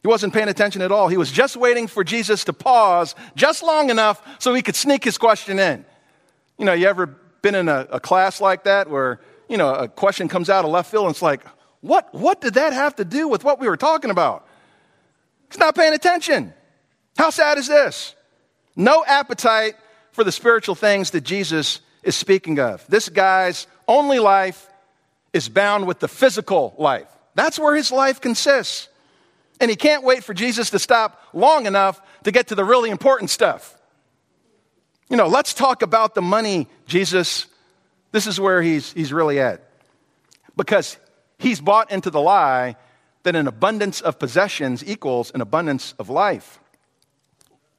He 0.02 0.08
wasn't 0.08 0.32
paying 0.32 0.48
attention 0.48 0.82
at 0.82 0.92
all. 0.92 1.08
He 1.08 1.16
was 1.16 1.30
just 1.30 1.56
waiting 1.56 1.86
for 1.86 2.02
Jesus 2.02 2.44
to 2.44 2.52
pause 2.52 3.14
just 3.36 3.62
long 3.62 3.90
enough 3.90 4.22
so 4.38 4.54
he 4.54 4.62
could 4.62 4.76
sneak 4.76 5.04
his 5.04 5.18
question 5.18 5.58
in. 5.58 5.84
You 6.58 6.64
know, 6.64 6.72
you 6.72 6.86
ever 6.86 7.06
been 7.42 7.54
in 7.54 7.68
a, 7.68 7.86
a 7.90 8.00
class 8.00 8.40
like 8.40 8.64
that 8.64 8.88
where, 8.88 9.20
you 9.48 9.56
know, 9.56 9.74
a 9.74 9.88
question 9.88 10.28
comes 10.28 10.48
out 10.48 10.64
of 10.64 10.70
left 10.70 10.90
field 10.90 11.06
and 11.06 11.14
it's 11.14 11.22
like, 11.22 11.42
what, 11.80 12.12
what 12.14 12.40
did 12.40 12.54
that 12.54 12.72
have 12.72 12.96
to 12.96 13.04
do 13.04 13.28
with 13.28 13.44
what 13.44 13.60
we 13.60 13.68
were 13.68 13.76
talking 13.76 14.10
about? 14.10 14.46
He's 15.50 15.58
not 15.58 15.74
paying 15.74 15.94
attention. 15.94 16.54
How 17.16 17.30
sad 17.30 17.58
is 17.58 17.68
this? 17.68 18.14
No 18.76 19.04
appetite 19.04 19.74
for 20.12 20.24
the 20.24 20.32
spiritual 20.32 20.74
things 20.74 21.10
that 21.10 21.22
Jesus 21.22 21.80
is 22.02 22.16
speaking 22.16 22.58
of. 22.58 22.86
This 22.88 23.08
guy's 23.08 23.66
only 23.86 24.18
life 24.18 24.68
is 25.32 25.48
bound 25.48 25.86
with 25.86 26.00
the 26.00 26.08
physical 26.08 26.74
life. 26.78 27.08
That's 27.34 27.58
where 27.58 27.74
his 27.74 27.92
life 27.92 28.20
consists. 28.20 28.88
And 29.60 29.70
he 29.70 29.76
can't 29.76 30.02
wait 30.02 30.24
for 30.24 30.34
Jesus 30.34 30.70
to 30.70 30.78
stop 30.78 31.22
long 31.32 31.66
enough 31.66 32.00
to 32.24 32.32
get 32.32 32.48
to 32.48 32.54
the 32.54 32.64
really 32.64 32.90
important 32.90 33.30
stuff. 33.30 33.78
You 35.08 35.16
know, 35.16 35.26
let's 35.26 35.52
talk 35.52 35.82
about 35.82 36.14
the 36.14 36.22
money, 36.22 36.68
Jesus. 36.86 37.46
This 38.12 38.26
is 38.26 38.40
where 38.40 38.62
he's, 38.62 38.92
he's 38.92 39.12
really 39.12 39.38
at. 39.40 39.62
Because 40.56 40.96
he's 41.38 41.60
bought 41.60 41.90
into 41.90 42.10
the 42.10 42.20
lie 42.20 42.76
that 43.22 43.36
an 43.36 43.46
abundance 43.46 44.00
of 44.00 44.18
possessions 44.18 44.86
equals 44.86 45.30
an 45.34 45.40
abundance 45.40 45.94
of 45.98 46.08
life. 46.08 46.58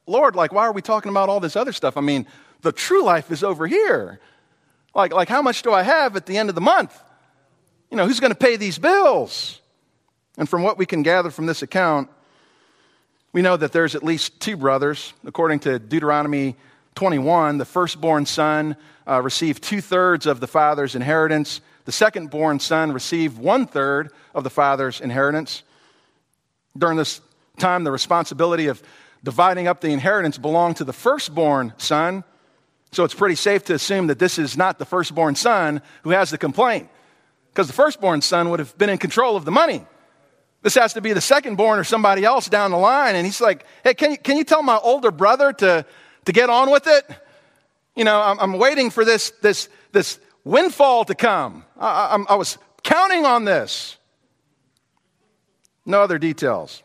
Lord, 0.06 0.36
like, 0.36 0.52
why 0.52 0.66
are 0.66 0.72
we 0.72 0.82
talking 0.82 1.10
about 1.10 1.28
all 1.28 1.40
this 1.40 1.56
other 1.56 1.72
stuff? 1.72 1.96
I 1.96 2.00
mean, 2.00 2.26
the 2.60 2.72
true 2.72 3.02
life 3.02 3.30
is 3.30 3.42
over 3.42 3.66
here. 3.66 4.20
Like, 4.94 5.12
like 5.12 5.28
how 5.28 5.42
much 5.42 5.62
do 5.62 5.72
I 5.72 5.82
have 5.82 6.16
at 6.16 6.26
the 6.26 6.36
end 6.36 6.48
of 6.48 6.54
the 6.54 6.60
month? 6.60 6.98
You 7.92 7.96
know, 7.98 8.06
who's 8.06 8.20
going 8.20 8.32
to 8.32 8.38
pay 8.38 8.56
these 8.56 8.78
bills? 8.78 9.60
And 10.38 10.48
from 10.48 10.62
what 10.62 10.78
we 10.78 10.86
can 10.86 11.02
gather 11.02 11.30
from 11.30 11.44
this 11.44 11.60
account, 11.60 12.08
we 13.34 13.42
know 13.42 13.54
that 13.54 13.72
there's 13.72 13.94
at 13.94 14.02
least 14.02 14.40
two 14.40 14.56
brothers. 14.56 15.12
According 15.26 15.60
to 15.60 15.78
Deuteronomy 15.78 16.56
21, 16.94 17.58
the 17.58 17.66
firstborn 17.66 18.24
son 18.24 18.76
uh, 19.06 19.20
received 19.20 19.62
two 19.62 19.82
thirds 19.82 20.24
of 20.24 20.40
the 20.40 20.46
father's 20.46 20.94
inheritance. 20.94 21.60
The 21.84 21.92
secondborn 21.92 22.62
son 22.62 22.92
received 22.92 23.36
one 23.36 23.66
third 23.66 24.10
of 24.34 24.42
the 24.42 24.50
father's 24.50 25.02
inheritance. 25.02 25.62
During 26.74 26.96
this 26.96 27.20
time, 27.58 27.84
the 27.84 27.92
responsibility 27.92 28.68
of 28.68 28.82
dividing 29.22 29.68
up 29.68 29.82
the 29.82 29.90
inheritance 29.90 30.38
belonged 30.38 30.78
to 30.78 30.84
the 30.84 30.94
firstborn 30.94 31.74
son. 31.76 32.24
So 32.92 33.04
it's 33.04 33.12
pretty 33.12 33.34
safe 33.34 33.64
to 33.64 33.74
assume 33.74 34.06
that 34.06 34.18
this 34.18 34.38
is 34.38 34.56
not 34.56 34.78
the 34.78 34.86
firstborn 34.86 35.34
son 35.34 35.82
who 36.04 36.10
has 36.10 36.30
the 36.30 36.38
complaint. 36.38 36.88
Because 37.52 37.66
the 37.66 37.72
firstborn 37.72 38.22
son 38.22 38.48
would 38.50 38.60
have 38.60 38.76
been 38.78 38.88
in 38.88 38.98
control 38.98 39.36
of 39.36 39.44
the 39.44 39.50
money. 39.50 39.84
This 40.62 40.74
has 40.76 40.94
to 40.94 41.00
be 41.00 41.12
the 41.12 41.20
secondborn 41.20 41.78
or 41.78 41.84
somebody 41.84 42.24
else 42.24 42.48
down 42.48 42.70
the 42.70 42.78
line. 42.78 43.14
And 43.14 43.26
he's 43.26 43.40
like, 43.40 43.66
hey, 43.84 43.94
can 43.94 44.12
you, 44.12 44.18
can 44.18 44.36
you 44.36 44.44
tell 44.44 44.62
my 44.62 44.78
older 44.78 45.10
brother 45.10 45.52
to, 45.52 45.84
to 46.24 46.32
get 46.32 46.48
on 46.48 46.70
with 46.70 46.86
it? 46.86 47.04
You 47.94 48.04
know, 48.04 48.20
I'm, 48.20 48.38
I'm 48.40 48.52
waiting 48.54 48.90
for 48.90 49.04
this, 49.04 49.30
this, 49.42 49.68
this 49.90 50.18
windfall 50.44 51.04
to 51.06 51.14
come. 51.14 51.64
I, 51.78 52.16
I, 52.16 52.32
I 52.32 52.34
was 52.36 52.58
counting 52.82 53.26
on 53.26 53.44
this. 53.44 53.98
No 55.84 56.00
other 56.00 56.18
details. 56.18 56.82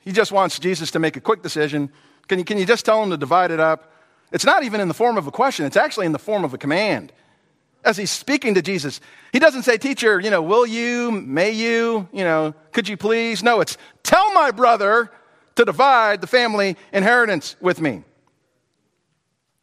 He 0.00 0.12
just 0.12 0.32
wants 0.32 0.58
Jesus 0.58 0.90
to 0.90 0.98
make 0.98 1.16
a 1.16 1.20
quick 1.20 1.40
decision. 1.40 1.90
Can 2.28 2.40
you, 2.40 2.44
can 2.44 2.58
you 2.58 2.66
just 2.66 2.84
tell 2.84 3.02
him 3.02 3.10
to 3.10 3.16
divide 3.16 3.52
it 3.52 3.60
up? 3.60 3.92
It's 4.32 4.44
not 4.44 4.64
even 4.64 4.80
in 4.80 4.88
the 4.88 4.94
form 4.94 5.16
of 5.16 5.28
a 5.28 5.30
question, 5.30 5.64
it's 5.64 5.76
actually 5.76 6.06
in 6.06 6.12
the 6.12 6.18
form 6.18 6.44
of 6.44 6.52
a 6.52 6.58
command. 6.58 7.12
As 7.84 7.96
he's 7.96 8.10
speaking 8.10 8.54
to 8.54 8.62
Jesus, 8.62 9.00
he 9.32 9.38
doesn't 9.38 9.64
say, 9.64 9.76
Teacher, 9.76 10.18
you 10.18 10.30
know, 10.30 10.40
will 10.40 10.66
you, 10.66 11.10
may 11.10 11.50
you, 11.50 12.08
you 12.12 12.24
know, 12.24 12.54
could 12.72 12.88
you 12.88 12.96
please? 12.96 13.42
No, 13.42 13.60
it's 13.60 13.76
tell 14.02 14.32
my 14.32 14.50
brother 14.50 15.10
to 15.56 15.64
divide 15.64 16.20
the 16.20 16.26
family 16.26 16.76
inheritance 16.92 17.56
with 17.60 17.80
me. 17.80 18.02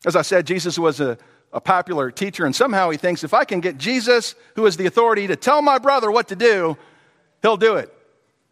As 0.06 0.16
I 0.16 0.22
said, 0.22 0.48
Jesus 0.48 0.78
was 0.78 1.00
a, 1.00 1.18
a 1.52 1.60
popular 1.60 2.12
teacher, 2.12 2.46
and 2.46 2.56
somehow 2.56 2.90
he 2.90 2.98
thinks 2.98 3.24
if 3.24 3.34
I 3.34 3.44
can 3.44 3.60
get 3.60 3.78
Jesus, 3.78 4.36
who 4.56 4.66
is 4.66 4.78
the 4.78 4.86
authority, 4.86 5.28
to 5.28 5.36
tell 5.36 5.62
my 5.62 5.80
brother 5.80 6.12
what 6.12 6.28
to 6.30 6.36
do, 6.36 6.78
he'll 7.42 7.58
do 7.58 7.76
it. 7.76 7.94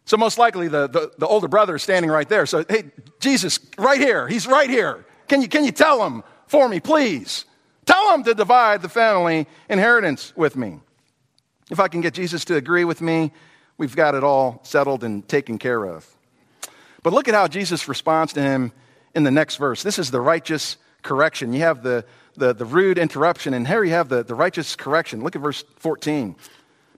So, 0.04 0.16
most 0.16 0.38
likely, 0.38 0.66
the, 0.68 0.88
the, 0.88 1.12
the, 1.18 1.26
older 1.26 1.46
brother 1.46 1.76
is 1.76 1.82
standing 1.82 2.10
right 2.10 2.28
there. 2.28 2.44
So, 2.46 2.64
hey, 2.68 2.90
Jesus, 3.20 3.60
right 3.78 4.00
here. 4.00 4.26
He's 4.26 4.46
right 4.46 4.68
here. 4.68 5.06
Can 5.28 5.42
you, 5.42 5.48
can 5.48 5.64
you 5.64 5.70
tell 5.70 6.04
him 6.04 6.24
for 6.48 6.68
me, 6.68 6.80
please? 6.80 7.44
Tell 7.90 8.14
him 8.14 8.22
to 8.22 8.34
divide 8.34 8.82
the 8.82 8.88
family 8.88 9.48
inheritance 9.68 10.32
with 10.36 10.54
me. 10.54 10.78
If 11.72 11.80
I 11.80 11.88
can 11.88 12.00
get 12.00 12.14
Jesus 12.14 12.44
to 12.44 12.54
agree 12.54 12.84
with 12.84 13.00
me, 13.00 13.32
we've 13.78 13.96
got 13.96 14.14
it 14.14 14.22
all 14.22 14.60
settled 14.62 15.02
and 15.02 15.26
taken 15.26 15.58
care 15.58 15.84
of. 15.84 16.06
But 17.02 17.12
look 17.12 17.26
at 17.26 17.34
how 17.34 17.48
Jesus 17.48 17.88
responds 17.88 18.32
to 18.34 18.42
him 18.42 18.70
in 19.16 19.24
the 19.24 19.32
next 19.32 19.56
verse. 19.56 19.82
This 19.82 19.98
is 19.98 20.12
the 20.12 20.20
righteous 20.20 20.76
correction. 21.02 21.52
You 21.52 21.62
have 21.62 21.82
the, 21.82 22.04
the, 22.36 22.52
the 22.52 22.64
rude 22.64 22.96
interruption, 22.96 23.54
and 23.54 23.66
here 23.66 23.82
you 23.82 23.90
have 23.90 24.08
the, 24.08 24.22
the 24.22 24.36
righteous 24.36 24.76
correction. 24.76 25.24
Look 25.24 25.34
at 25.34 25.42
verse 25.42 25.64
14. 25.78 26.36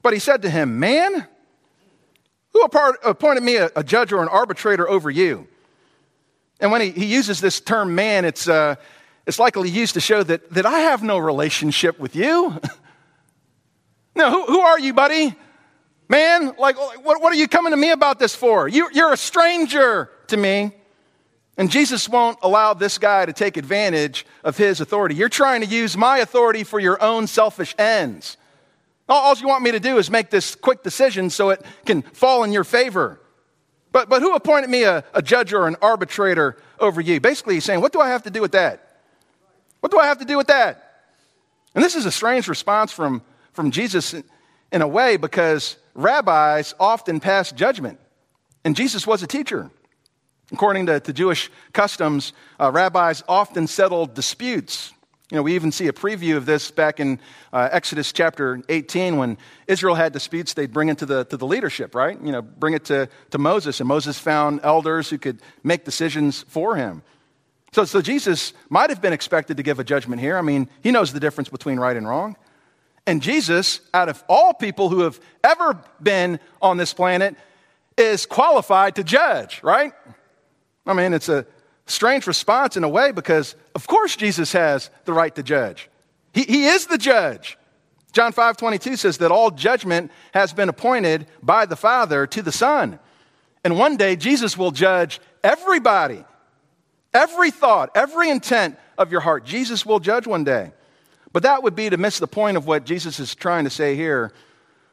But 0.03 0.13
he 0.13 0.19
said 0.19 0.43
to 0.43 0.51
him, 0.51 0.79
Man, 0.79 1.27
who 2.53 2.63
appointed 2.65 3.43
me 3.43 3.57
a, 3.57 3.71
a 3.75 3.83
judge 3.83 4.13
or 4.13 4.21
an 4.21 4.29
arbitrator 4.29 4.87
over 4.87 5.11
you? 5.11 5.49
And 6.61 6.71
when 6.71 6.83
he, 6.83 6.91
he 6.91 7.07
uses 7.07 7.41
this 7.41 7.61
term 7.61 7.95
man, 7.95 8.27
it's, 8.27 8.47
uh, 8.47 8.75
it's 9.26 9.38
likely 9.38 9.71
used 9.71 9.95
to 9.95 10.00
show 10.00 10.23
that, 10.23 10.50
that 10.50 10.67
I 10.67 10.81
have 10.81 11.02
no 11.02 11.19
relationship 11.19 11.99
with 11.99 12.17
you. 12.17 12.59
no, 14.17 14.31
who, 14.31 14.47
who 14.47 14.61
are 14.61 14.79
you, 14.79 14.93
buddy? 14.93 15.35
Man, 16.09 16.52
like, 16.59 16.76
what, 16.76 17.23
what 17.23 17.33
are 17.33 17.37
you 17.37 17.49
coming 17.49 17.71
to 17.71 17.76
me 17.76 17.91
about 17.91 18.19
this 18.19 18.35
for? 18.35 18.69
You, 18.69 18.88
you're 18.93 19.12
a 19.12 19.17
stranger 19.17 20.11
to 20.29 20.37
me. 20.37 20.73
And 21.57 21.71
Jesus 21.71 22.09
won't 22.09 22.38
allow 22.43 22.75
this 22.75 22.99
guy 22.99 23.26
to 23.26 23.33
take 23.33 23.57
advantage 23.57 24.26
of 24.43 24.57
his 24.57 24.81
authority. 24.81 25.14
You're 25.14 25.29
trying 25.29 25.61
to 25.61 25.67
use 25.67 25.97
my 25.97 26.19
authority 26.19 26.64
for 26.64 26.81
your 26.81 27.00
own 27.02 27.26
selfish 27.26 27.75
ends. 27.79 28.37
All, 29.09 29.37
you 29.37 29.47
want 29.47 29.62
me 29.62 29.73
to 29.73 29.81
do 29.81 29.99
is 29.99 30.11
make 30.11 30.31
this 30.31 30.55
quick 30.55 30.83
decision 30.83 31.29
so 31.29 31.50
it 31.50 31.64
can 31.85 32.02
fall 32.02 32.45
in 32.45 32.52
your 32.52 32.64
favor. 32.64 33.21
But, 33.91 34.09
but 34.09 34.23
who 34.23 34.35
appointed 34.35 34.71
me 34.71 34.85
a, 34.85 35.05
a 35.12 35.21
judge 35.21 35.52
or 35.52 35.69
an 35.69 35.76
arbitrator 35.83 36.57
over 36.79 37.00
you? 37.00 37.21
Basically, 37.21 37.55
he's 37.55 37.64
saying, 37.64 37.83
What 37.83 37.93
do 37.93 38.00
I 38.00 38.09
have 38.09 38.23
to 38.23 38.31
do 38.31 38.41
with 38.41 38.52
that? 38.52 38.92
What 39.83 39.93
do 39.93 39.99
I 39.99 40.07
have 40.07 40.19
to 40.19 40.25
do 40.25 40.39
with 40.39 40.47
that? 40.47 41.05
And 41.75 41.85
this 41.85 41.95
is 41.95 42.07
a 42.07 42.11
strange 42.11 42.49
response 42.49 42.91
from, 42.91 43.21
from 43.53 43.71
Jesus 43.71 44.15
in, 44.15 44.25
in 44.73 44.81
a 44.81 44.89
way 44.89 45.19
because 45.19 45.77
rabbis 45.95 46.75
often 46.81 47.21
pass 47.21 47.53
judgment, 47.53 48.01
and 48.65 48.75
Jesus 48.75 49.07
was 49.07 49.23
a 49.23 49.27
teacher. 49.27 49.71
According 50.51 50.87
to, 50.87 51.01
to 51.01 51.12
Jewish 51.12 51.51
customs, 51.73 52.33
uh, 52.59 52.71
rabbis 52.71 53.23
often 53.29 53.66
settled 53.66 54.14
disputes 54.14 54.92
you 55.33 55.37
know, 55.37 55.42
we 55.45 55.55
even 55.55 55.73
see 55.73 55.88
a 55.88 55.95
preview 55.95 56.37
of 56.37 56.45
this 56.45 56.71
back 56.71 57.01
in 57.01 57.18
uh, 57.55 57.66
Exodus 57.73 58.12
chapter 58.12 58.61
18 58.68 59.16
when 59.16 59.38
Israel 59.66 59.95
had 59.95 60.12
disputes, 60.12 60.53
they'd 60.53 60.75
bring 60.75 60.90
it 60.90 60.99
to 60.99 61.07
the, 61.07 61.25
to 61.25 61.38
the 61.38 61.47
leadership, 61.47 61.95
right? 61.95 62.21
You 62.23 62.33
know, 62.33 62.42
bring 62.42 62.75
it 62.75 62.85
to, 62.87 63.09
to 63.31 63.38
Moses, 63.38 63.81
and 63.81 63.88
Moses 63.88 64.18
found 64.18 64.61
elders 64.62 65.09
who 65.09 65.16
could 65.16 65.40
make 65.64 65.87
decisions 65.87 66.45
for 66.49 66.77
him. 66.77 67.01
So, 67.73 67.85
so 67.85 68.03
Jesus 68.03 68.53
might 68.69 68.91
have 68.91 69.01
been 69.01 69.13
expected 69.13 69.57
to 69.57 69.63
give 69.63 69.79
a 69.79 69.85
judgment 69.85 70.21
here. 70.21 70.37
I 70.37 70.43
mean, 70.43 70.69
he 70.83 70.91
knows 70.91 71.13
the 71.13 71.21
difference 71.21 71.49
between 71.49 71.81
right 71.81 71.97
and 71.97 72.07
wrong. 72.07 72.37
And 73.07 73.23
Jesus, 73.23 73.81
out 73.93 74.09
of 74.09 74.23
all 74.29 74.55
people 74.55 74.89
who 74.89 75.01
have 75.01 75.19
ever 75.43 75.83
been 76.01 76.39
on 76.61 76.77
this 76.77 76.95
planet, 76.95 77.35
is 77.97 78.27
qualified 78.27 78.97
to 78.97 79.05
judge, 79.05 79.63
right? 79.63 79.93
I 80.87 80.93
mean, 80.93 81.13
it's 81.13 81.29
a 81.29 81.47
strange 81.87 82.27
response 82.27 82.77
in 82.77 82.85
a 82.85 82.89
way 82.89 83.13
because, 83.13 83.57
of 83.75 83.87
course, 83.87 84.17
Jesus 84.17 84.53
has 84.53 84.91
the 85.05 85.13
right 85.13 85.35
to 85.35 85.43
judge. 85.43 85.89
He, 86.33 86.43
he 86.43 86.67
is 86.67 86.87
the 86.87 86.99
judge. 86.99 87.59
John 88.13 88.33
5 88.33 88.57
22 88.59 88.97
says 88.97 89.19
that 89.19 89.31
all 89.31 89.51
judgment 89.51 90.11
has 90.35 90.53
been 90.53 90.69
appointed 90.69 91.27
by 91.43 91.67
the 91.67 91.77
Father 91.77 92.27
to 92.27 92.43
the 92.43 92.53
Son. 92.53 92.99
And 93.65 93.79
one 93.79 93.97
day, 93.97 94.17
Jesus 94.17 94.59
will 94.59 94.71
judge 94.71 95.21
everybody, 95.43 96.25
every 97.14 97.51
thought, 97.51 97.90
every 97.94 98.31
intent 98.31 98.79
of 98.98 99.12
your 99.12 99.20
heart. 99.20 99.44
Jesus 99.44 99.85
will 99.85 100.01
judge 100.01 100.27
one 100.27 100.44
day. 100.44 100.72
But 101.33 101.44
that 101.44 101.62
would 101.62 101.75
be 101.75 101.88
to 101.88 101.96
miss 101.96 102.18
the 102.18 102.27
point 102.27 102.57
of 102.57 102.66
what 102.66 102.85
Jesus 102.85 103.18
is 103.18 103.35
trying 103.35 103.64
to 103.64 103.70
say 103.70 103.96
here. 103.96 104.33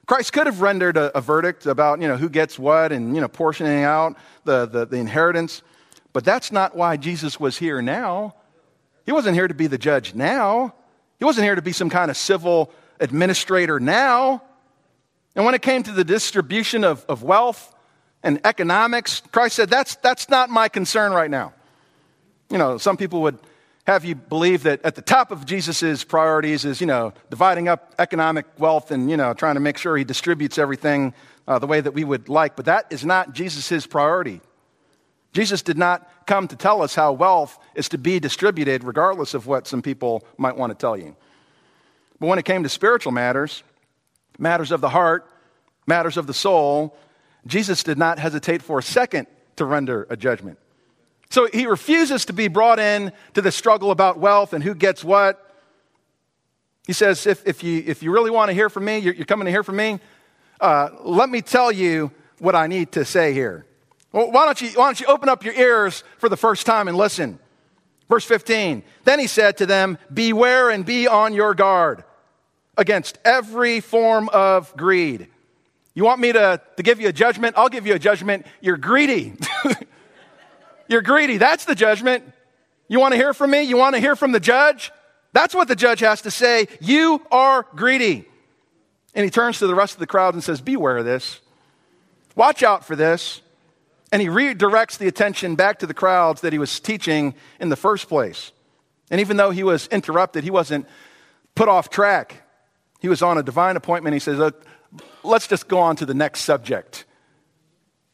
Christ 0.06 0.34
could 0.34 0.48
have 0.48 0.62
rendered 0.62 0.98
a, 0.98 1.16
a 1.18 1.22
verdict 1.22 1.66
about, 1.66 2.02
you 2.02 2.08
know, 2.08 2.18
who 2.18 2.30
gets 2.30 2.58
what 2.58 2.92
and, 2.92 3.14
you 3.14 3.22
know, 3.22 3.28
portioning 3.28 3.84
out 3.84 4.18
the, 4.46 4.66
the, 4.66 4.86
the 4.86 4.98
inheritance. 4.98 5.62
But 6.14 6.26
that's 6.26 6.52
not 6.52 6.76
why 6.76 6.98
Jesus 6.98 7.40
was 7.40 7.58
here 7.58 7.82
now. 7.82 8.36
He 9.06 9.12
wasn't 9.12 9.36
here 9.36 9.48
to 9.48 9.54
be 9.54 9.68
the 9.68 9.78
judge 9.78 10.16
now. 10.16 10.74
He 11.20 11.26
wasn't 11.26 11.46
here 11.46 11.56
to 11.56 11.62
be 11.62 11.74
some 11.74 11.90
kind 11.90 12.10
of 12.10 12.18
civil 12.18 12.72
administrator 13.00 13.80
now. 13.80 14.42
And 15.36 15.46
when 15.46 15.54
it 15.54 15.62
came 15.62 15.84
to 15.84 15.92
the 15.92 16.04
distribution 16.04 16.84
of, 16.84 17.06
of 17.08 17.22
wealth 17.22 17.76
and 18.24 18.40
economics, 18.46 19.22
Christ 19.32 19.58
said, 19.58 19.70
that's, 19.70 19.96
that's 19.98 20.30
not 20.30 20.50
my 20.50 20.70
concern 20.70 21.12
right 21.12 21.30
now. 21.30 21.54
You 22.50 22.58
know, 22.58 22.78
some 22.78 22.98
people 22.98 23.22
would 23.22 23.40
have 23.86 24.06
you 24.06 24.16
believe 24.16 24.64
that 24.64 24.84
at 24.84 24.96
the 24.96 25.02
top 25.02 25.32
of 25.32 25.46
Jesus' 25.46 26.04
priorities 26.04 26.64
is, 26.64 26.80
you 26.80 26.88
know, 26.88 27.14
dividing 27.30 27.68
up 27.68 27.96
economic 27.98 28.46
wealth 28.60 28.92
and, 28.92 29.10
you 29.10 29.18
know, 29.18 29.34
trying 29.34 29.56
to 29.56 29.60
make 29.60 29.78
sure 29.78 29.98
he 29.98 30.04
distributes 30.04 30.58
everything 30.58 31.14
uh, 31.48 31.58
the 31.58 31.66
way 31.66 31.82
that 31.82 31.94
we 31.94 32.04
would 32.04 32.30
like. 32.30 32.56
But 32.56 32.66
that 32.66 32.86
is 32.92 33.04
not 33.04 33.34
Jesus' 33.34 33.88
priority. 33.88 34.42
Jesus 35.34 35.62
did 35.62 35.78
not 35.78 36.08
come 36.28 36.48
to 36.48 36.56
tell 36.56 36.82
us 36.82 36.94
how 36.94 37.14
wealth 37.14 37.58
is 37.74 37.90
to 37.90 37.98
be 37.98 38.20
distributed, 38.20 38.84
regardless 38.84 39.34
of 39.34 39.48
what 39.48 39.68
some 39.68 39.82
people 39.82 40.24
might 40.38 40.56
want 40.56 40.72
to 40.72 40.76
tell 40.76 40.98
you. 40.98 41.16
But 42.20 42.28
when 42.28 42.40
it 42.40 42.46
came 42.46 42.64
to 42.64 42.70
spiritual 42.70 43.12
matters, 43.12 43.64
matters 44.38 44.72
of 44.72 44.82
the 44.82 44.90
heart, 44.90 45.28
matters 45.88 46.18
of 46.18 46.28
the 46.28 46.34
soul, 46.34 46.96
Jesus 47.48 47.84
did 47.84 47.98
not 47.98 48.20
hesitate 48.20 48.62
for 48.62 48.78
a 48.80 48.84
second 48.84 49.28
to 49.56 49.66
render 49.66 50.06
a 50.10 50.18
judgment. 50.18 50.60
So 51.30 51.48
he 51.48 51.68
refuses 51.68 52.26
to 52.26 52.34
be 52.34 52.48
brought 52.48 52.80
in 52.80 53.12
to 53.36 53.42
the 53.42 53.52
struggle 53.52 53.92
about 53.92 54.18
wealth 54.18 54.54
and 54.54 54.64
who 54.64 54.74
gets 54.74 55.04
what. 55.04 55.46
He 56.88 56.94
says, 56.94 57.28
if, 57.28 57.48
if, 57.48 57.64
you, 57.64 57.84
if 57.86 58.02
you 58.02 58.12
really 58.12 58.32
want 58.32 58.50
to 58.50 58.54
hear 58.54 58.70
from 58.70 58.86
me, 58.86 58.98
you're, 58.98 59.14
you're 59.14 59.26
coming 59.26 59.46
to 59.46 59.52
hear 59.52 59.64
from 59.64 59.76
me, 59.76 60.00
uh, 60.60 60.90
let 61.04 61.30
me 61.30 61.42
tell 61.42 61.72
you 61.72 62.12
what 62.40 62.56
I 62.56 62.66
need 62.66 62.94
to 62.94 63.06
say 63.06 63.34
here. 63.34 63.66
Well, 64.12 64.32
why 64.32 64.46
don't, 64.46 64.60
you, 64.60 64.70
why 64.70 64.86
don't 64.86 65.00
you 65.00 65.06
open 65.06 65.30
up 65.30 65.46
your 65.46 65.54
ears 65.54 66.04
for 66.18 66.30
the 66.30 66.38
first 66.38 66.66
time 66.66 66.88
and 66.88 66.98
listen? 66.98 67.38
Verse 68.10 68.26
15. 68.26 68.82
Then 69.04 69.20
he 69.20 69.28
said 69.28 69.58
to 69.58 69.68
them, 69.68 70.00
Beware 70.12 70.72
and 70.72 70.84
be 70.84 71.08
on 71.08 71.34
your 71.34 71.54
guard 71.54 72.04
against 72.76 73.20
every 73.24 73.82
form 73.82 74.30
of 74.30 74.76
greed. 74.76 75.28
You 75.94 76.06
want 76.06 76.22
me 76.22 76.32
to, 76.32 76.60
to 76.78 76.84
give 76.84 77.00
you 77.00 77.10
a 77.10 77.14
judgment? 77.14 77.56
I'll 77.56 77.70
give 77.70 77.86
you 77.86 77.94
a 77.94 78.00
judgment. 78.00 78.48
You're 78.62 78.78
greedy. 78.78 79.34
You're 80.90 81.04
greedy. 81.04 81.38
That's 81.38 81.66
the 81.66 81.76
judgment. 81.76 82.24
You 82.90 83.00
want 83.00 83.14
to 83.14 83.18
hear 83.18 83.34
from 83.34 83.52
me? 83.52 83.62
You 83.62 83.78
want 83.78 83.96
to 83.96 84.02
hear 84.02 84.16
from 84.16 84.34
the 84.34 84.40
judge? 84.40 84.92
That's 85.32 85.54
what 85.54 85.68
the 85.68 85.76
judge 85.76 86.00
has 86.00 86.24
to 86.24 86.32
say. 86.32 86.68
You 86.82 87.22
are 87.32 87.66
greedy. 87.76 88.26
And 89.14 89.24
he 89.24 89.30
turns 89.30 89.60
to 89.60 89.68
the 89.68 89.76
rest 89.76 89.94
of 89.94 90.00
the 90.00 90.08
crowd 90.08 90.34
and 90.34 90.44
says, 90.44 90.60
Beware 90.60 90.98
of 90.98 91.06
this. 91.06 91.40
Watch 92.36 92.64
out 92.64 92.84
for 92.84 92.96
this. 92.96 93.42
And 94.12 94.22
he 94.22 94.28
redirects 94.28 94.98
the 94.98 95.08
attention 95.08 95.56
back 95.56 95.80
to 95.80 95.86
the 95.86 95.94
crowds 95.94 96.42
that 96.42 96.52
he 96.52 96.58
was 96.58 96.80
teaching 96.80 97.36
in 97.60 97.70
the 97.70 97.76
first 97.76 98.10
place. 98.10 98.52
And 99.12 99.22
even 99.22 99.38
though 99.38 99.52
he 99.52 99.64
was 99.64 99.88
interrupted, 99.88 100.44
he 100.44 100.50
wasn't 100.50 100.88
put 101.54 101.70
off 101.70 101.92
track. 101.92 102.42
He 103.00 103.10
was 103.10 103.22
on 103.22 103.38
a 103.38 103.44
divine 103.44 103.76
appointment. 103.76 104.16
He 104.16 104.20
says, 104.20 104.54
Let's 105.24 105.48
just 105.48 105.68
go 105.68 105.80
on 105.80 105.96
to 105.98 106.08
the 106.08 106.16
next 106.16 106.42
subject. 106.42 107.06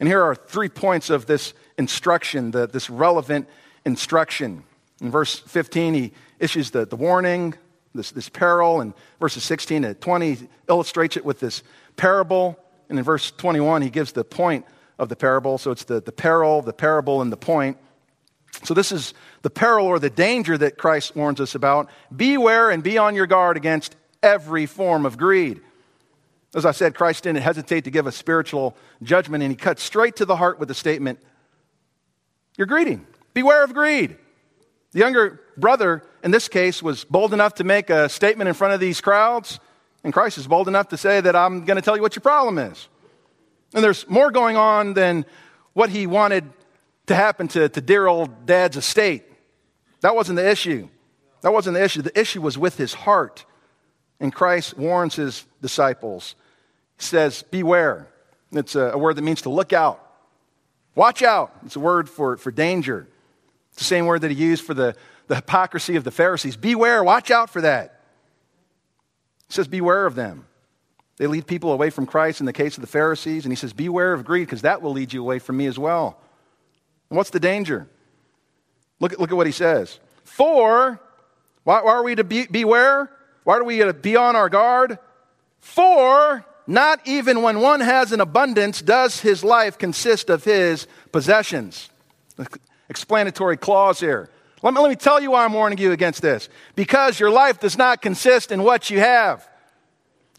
And 0.01 0.09
here 0.09 0.21
are 0.21 0.35
three 0.35 0.67
points 0.67 1.09
of 1.09 1.25
this 1.25 1.53
instruction, 1.77 2.51
the, 2.51 2.67
this 2.67 2.89
relevant 2.89 3.47
instruction. 3.85 4.63
In 5.01 5.11
verse 5.11 5.39
15, 5.39 5.93
he 5.93 6.11
issues 6.39 6.71
the, 6.71 6.85
the 6.85 6.95
warning, 6.95 7.53
this, 7.93 8.11
this 8.11 8.29
peril, 8.29 8.81
and 8.81 8.93
verses 9.19 9.43
16 9.43 9.83
to 9.83 9.93
20 9.93 10.47
illustrates 10.69 11.17
it 11.17 11.25
with 11.25 11.39
this 11.39 11.63
parable. 11.95 12.59
And 12.89 12.97
in 12.99 13.05
verse 13.05 13.31
21, 13.31 13.81
he 13.81 13.89
gives 13.89 14.11
the 14.11 14.23
point 14.23 14.65
of 14.99 15.09
the 15.09 15.15
parable. 15.15 15.57
So 15.57 15.71
it's 15.71 15.83
the, 15.85 16.01
the 16.01 16.11
peril, 16.11 16.61
the 16.61 16.73
parable, 16.73 17.21
and 17.21 17.31
the 17.31 17.37
point. 17.37 17.77
So 18.63 18.73
this 18.73 18.91
is 18.91 19.13
the 19.41 19.49
peril 19.49 19.85
or 19.85 19.99
the 19.99 20.09
danger 20.09 20.57
that 20.57 20.77
Christ 20.77 21.15
warns 21.15 21.41
us 21.41 21.55
about. 21.55 21.89
Beware 22.15 22.69
and 22.69 22.81
be 22.81 22.97
on 22.97 23.15
your 23.15 23.27
guard 23.27 23.57
against 23.57 23.95
every 24.23 24.65
form 24.65 25.05
of 25.05 25.17
greed. 25.17 25.61
As 26.55 26.65
I 26.65 26.71
said, 26.71 26.95
Christ 26.95 27.23
didn't 27.23 27.41
hesitate 27.41 27.83
to 27.83 27.91
give 27.91 28.07
a 28.07 28.13
spiritual 28.13 28.77
judgment, 29.03 29.43
and 29.43 29.51
he 29.51 29.57
cut 29.57 29.77
straight 29.77 30.15
to 30.17 30.25
the 30.25 30.37
heart 30.37 30.57
with 30.57 30.69
the 30.69 30.73
statement 30.73 31.19
You're 32.57 32.67
greedy. 32.67 32.99
Beware 33.33 33.63
of 33.63 33.73
greed. 33.73 34.17
The 34.91 34.99
younger 34.99 35.41
brother, 35.57 36.03
in 36.23 36.31
this 36.31 36.47
case, 36.47 36.81
was 36.81 37.03
bold 37.03 37.33
enough 37.33 37.55
to 37.55 37.63
make 37.63 37.89
a 37.89 38.07
statement 38.07 38.47
in 38.47 38.53
front 38.53 38.73
of 38.73 38.79
these 38.79 39.01
crowds, 39.01 39.59
and 40.03 40.13
Christ 40.13 40.37
is 40.37 40.47
bold 40.47 40.67
enough 40.67 40.89
to 40.89 40.97
say 40.97 41.19
that 41.19 41.35
I'm 41.35 41.65
going 41.65 41.75
to 41.75 41.81
tell 41.81 41.95
you 41.95 42.01
what 42.01 42.15
your 42.15 42.21
problem 42.21 42.57
is. 42.59 42.87
And 43.73 43.83
there's 43.83 44.07
more 44.07 44.31
going 44.31 44.55
on 44.55 44.93
than 44.93 45.25
what 45.73 45.89
he 45.89 46.07
wanted 46.07 46.45
to 47.07 47.15
happen 47.15 47.47
to, 47.49 47.67
to 47.67 47.81
dear 47.81 48.07
old 48.07 48.45
dad's 48.45 48.77
estate. 48.77 49.23
That 50.01 50.15
wasn't 50.15 50.37
the 50.37 50.49
issue. 50.49 50.87
That 51.41 51.51
wasn't 51.51 51.75
the 51.75 51.83
issue. 51.83 52.01
The 52.01 52.17
issue 52.17 52.41
was 52.41 52.57
with 52.57 52.77
his 52.77 52.93
heart. 52.93 53.45
And 54.19 54.33
Christ 54.33 54.77
warns 54.77 55.15
his 55.15 55.45
disciples. 55.61 56.35
He 56.97 57.03
says, 57.03 57.43
Beware. 57.43 58.07
It's 58.51 58.75
a, 58.75 58.91
a 58.91 58.97
word 58.97 59.17
that 59.17 59.23
means 59.23 59.41
to 59.41 59.49
look 59.49 59.73
out. 59.73 60.04
Watch 60.95 61.21
out. 61.21 61.53
It's 61.65 61.75
a 61.75 61.79
word 61.79 62.09
for, 62.09 62.37
for 62.37 62.51
danger. 62.51 63.07
It's 63.69 63.79
the 63.79 63.83
same 63.83 64.05
word 64.05 64.21
that 64.21 64.31
he 64.31 64.37
used 64.37 64.63
for 64.63 64.73
the, 64.73 64.95
the 65.27 65.35
hypocrisy 65.35 65.97
of 65.97 66.05
the 66.05 66.11
Pharisees. 66.11 66.55
Beware, 66.55 67.03
watch 67.03 67.29
out 67.29 67.49
for 67.49 67.61
that. 67.61 67.99
He 69.47 69.53
says, 69.53 69.67
Beware 69.67 70.05
of 70.05 70.15
them. 70.15 70.47
They 71.17 71.27
lead 71.27 71.47
people 71.47 71.71
away 71.71 71.89
from 71.89 72.05
Christ 72.05 72.39
in 72.39 72.45
the 72.45 72.53
case 72.53 72.77
of 72.77 72.81
the 72.81 72.87
Pharisees. 72.87 73.45
And 73.45 73.51
he 73.51 73.55
says, 73.55 73.73
Beware 73.73 74.13
of 74.13 74.25
greed, 74.25 74.47
because 74.47 74.63
that 74.63 74.81
will 74.81 74.91
lead 74.91 75.13
you 75.13 75.21
away 75.21 75.39
from 75.39 75.57
me 75.57 75.65
as 75.67 75.77
well. 75.77 76.17
And 77.09 77.17
what's 77.17 77.29
the 77.29 77.39
danger? 77.39 77.87
Look 78.99 79.13
at, 79.13 79.19
look 79.19 79.31
at 79.31 79.37
what 79.37 79.45
he 79.45 79.53
says. 79.53 79.99
For, 80.23 80.99
why, 81.63 81.81
why 81.81 81.91
are 81.91 82.03
we 82.03 82.15
to 82.15 82.23
be, 82.23 82.47
beware? 82.47 83.11
Why 83.43 83.57
are 83.57 83.63
we 83.63 83.79
to 83.79 83.93
be 83.93 84.15
on 84.15 84.35
our 84.35 84.49
guard? 84.49 84.97
For, 85.59 86.45
not 86.67 86.99
even 87.05 87.41
when 87.41 87.61
one 87.61 87.79
has 87.79 88.11
an 88.11 88.21
abundance 88.21 88.81
does 88.81 89.19
his 89.19 89.43
life 89.43 89.77
consist 89.77 90.29
of 90.29 90.43
his 90.43 90.87
possessions. 91.11 91.89
Explanatory 92.89 93.57
clause 93.57 93.99
here. 93.99 94.29
Let 94.61 94.73
me, 94.73 94.79
let 94.79 94.89
me 94.89 94.95
tell 94.95 95.21
you 95.21 95.31
why 95.31 95.45
I'm 95.45 95.53
warning 95.53 95.77
you 95.77 95.91
against 95.91 96.21
this. 96.21 96.49
Because 96.75 97.19
your 97.19 97.29
life 97.29 97.59
does 97.59 97.77
not 97.77 98.01
consist 98.01 98.51
in 98.51 98.63
what 98.63 98.89
you 98.89 98.99
have. 98.99 99.47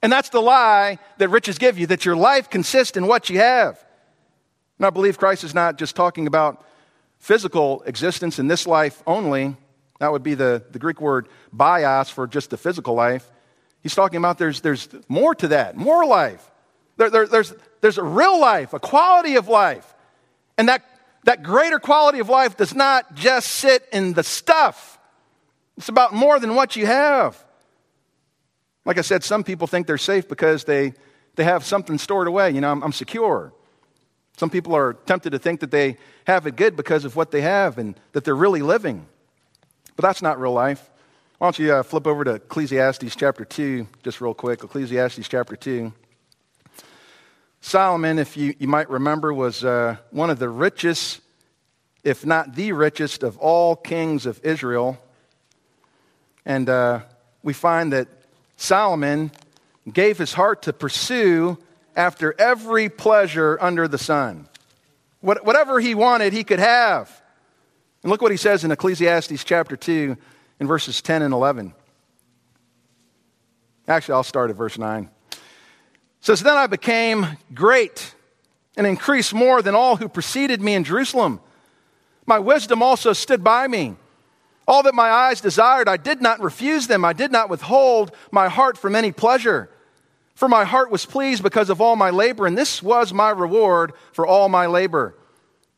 And 0.03 0.13
that's 0.13 0.31
the 0.31 0.41
lie 0.41 0.99
that 1.19 1.29
riches 1.29 1.59
give 1.59 1.79
you, 1.79 1.87
that 1.89 2.05
your 2.05 2.17
life 2.17 2.51
consists 2.51 2.97
in 2.97 3.07
what 3.07 3.31
you 3.31 3.39
have. 3.39 3.83
And 4.79 4.87
I 4.87 4.91
believe 4.91 5.19
Christ 5.19 5.45
is 5.45 5.55
not 5.55 5.79
just 5.79 5.97
talking 5.97 6.27
about 6.27 6.65
physical 7.19 7.83
existence 7.87 8.39
in 8.39 8.47
this 8.49 8.67
life 8.67 9.03
only. 9.07 9.57
That 10.01 10.13
would 10.13 10.23
be 10.23 10.35
the, 10.35 10.63
the 10.71 10.79
Greek 10.79 11.01
word 11.01 11.29
bios 11.53 12.11
for 12.11 12.27
just 12.27 12.51
the 12.51 12.59
physical 12.59 12.95
life. 12.95 13.31
He's 13.87 13.95
talking 13.95 14.17
about 14.17 14.37
there's, 14.37 14.63
there's 14.63 14.89
more 15.07 15.33
to 15.37 15.47
that, 15.47 15.77
more 15.77 16.05
life. 16.05 16.45
There, 16.97 17.09
there, 17.09 17.25
there's, 17.29 17.55
there's 17.81 17.99
a 17.99 18.03
real 18.03 18.41
life, 18.41 18.73
a 18.73 18.81
quality 18.81 19.37
of 19.37 19.47
life. 19.47 19.95
And 20.59 20.69
that, 20.69 20.85
that 21.23 21.45
greater 21.45 21.79
quality 21.79 22.19
of 22.19 22.29
life 22.29 22.57
does 22.57 22.75
not 22.75 23.15
just 23.15 23.47
sit 23.49 23.89
in 23.93 24.13
the 24.15 24.25
stuff, 24.25 24.99
it's 25.77 25.89
about 25.89 26.13
more 26.13 26.41
than 26.41 26.57
what 26.57 26.75
you 26.75 26.85
have. 26.85 27.41
Like 28.85 28.99
I 28.99 29.03
said, 29.03 29.23
some 29.23 29.45
people 29.45 29.69
think 29.69 29.87
they're 29.87 29.99
safe 29.99 30.29
because 30.29 30.65
they, 30.65 30.93
they 31.37 31.45
have 31.45 31.65
something 31.65 31.97
stored 31.97 32.27
away. 32.27 32.51
You 32.51 32.61
know, 32.61 32.73
I'm, 32.73 32.83
I'm 32.83 32.93
secure. 32.93 33.53
Some 34.37 34.51
people 34.51 34.75
are 34.75 34.95
tempted 34.95 35.31
to 35.31 35.39
think 35.39 35.61
that 35.61 35.71
they 35.71 35.97
have 36.27 36.45
it 36.49 36.57
good 36.57 36.75
because 36.75 37.05
of 37.05 37.15
what 37.15 37.31
they 37.31 37.43
have 37.43 37.79
and 37.79 37.95
that 38.15 38.25
they're 38.25 38.35
really 38.35 38.63
living. 38.63 39.07
But 39.95 40.03
that's 40.03 40.23
not 40.23 40.41
real 40.41 40.55
life. 40.55 40.91
Why 41.39 41.49
don't 41.49 41.59
you 41.59 41.75
uh, 41.75 41.83
flip 41.83 42.07
over 42.07 42.25
to 42.25 42.35
Ecclesiastes 42.37 43.15
chapter 43.15 43.45
2, 43.45 43.87
just 44.03 44.23
real 44.23 44.33
quick. 44.33 44.65
Ecclesiastes 44.65 45.29
chapter 45.29 45.55
2. 45.55 45.93
Solomon, 47.61 48.19
if 48.19 48.39
you, 48.39 48.55
you 48.59 48.69
might 48.69 48.89
remember, 48.89 49.35
was 49.35 49.63
uh, 49.63 49.97
one 50.13 50.31
of 50.31 50.39
the 50.39 50.49
richest, 50.49 51.21
if 52.03 52.25
not 52.25 52.55
the 52.55 52.73
richest, 52.73 53.23
of 53.23 53.37
all 53.37 53.77
kings 53.77 54.25
of 54.25 54.41
Israel. 54.45 54.99
And 56.47 56.71
uh, 56.71 57.01
we 57.43 57.53
find 57.53 57.93
that 57.93 58.09
Solomon 58.57 59.31
gave 59.93 60.17
his 60.17 60.33
heart 60.33 60.63
to 60.63 60.73
pursue 60.73 61.59
after 61.95 62.35
every 62.39 62.89
pleasure 62.89 63.59
under 63.61 63.87
the 63.87 63.99
sun. 63.99 64.49
What, 65.21 65.45
whatever 65.45 65.81
he 65.81 65.95
wanted, 65.95 66.33
he 66.33 66.45
could 66.45 66.61
have. 66.61 67.11
And 68.03 68.11
look 68.11 68.23
what 68.23 68.31
he 68.31 68.39
says 68.39 68.65
in 68.65 68.71
Ecclesiastes 68.71 69.45
chapter 69.45 69.77
2 69.77 70.17
in 70.61 70.67
verses 70.67 71.03
10 71.03 71.23
and 71.23 71.35
11. 71.35 71.75
Actually, 73.89 74.15
I'll 74.15 74.23
start 74.23 74.51
at 74.51 74.57
verse 74.57 74.79
9. 74.79 75.09
It 75.33 75.39
says, 76.21 76.43
Then 76.43 76.57
I 76.57 76.67
became 76.67 77.27
great 77.55 78.15
and 78.77 78.87
increased 78.87 79.33
more 79.33 79.63
than 79.63 79.75
all 79.75 79.97
who 79.97 80.09
preceded 80.09 80.61
me 80.61 80.75
in 80.75 80.85
Jerusalem. 80.85 81.41
My 82.27 82.39
wisdom 82.39 82.83
also 82.83 83.13
stood 83.13 83.45
by 83.45 83.69
me. 83.69 83.95
All 84.69 84.83
that 84.83 84.95
my 84.95 85.09
eyes 85.09 85.41
desired, 85.41 85.89
I 85.89 85.97
did 85.97 86.21
not 86.21 86.41
refuse 86.41 86.89
them. 86.89 87.05
I 87.05 87.13
did 87.13 87.31
not 87.31 87.49
withhold 87.49 88.11
my 88.33 88.49
heart 88.49 88.77
from 88.77 88.97
any 88.97 89.13
pleasure. 89.13 89.71
For 90.35 90.49
my 90.49 90.65
heart 90.65 90.91
was 90.91 91.07
pleased 91.07 91.43
because 91.43 91.71
of 91.71 91.81
all 91.81 91.97
my 91.97 92.11
labor, 92.11 92.47
and 92.47 92.59
this 92.59 92.83
was 92.83 93.13
my 93.13 93.31
reward 93.31 93.93
for 94.13 94.27
all 94.27 94.49
my 94.49 94.67
labor. 94.67 95.15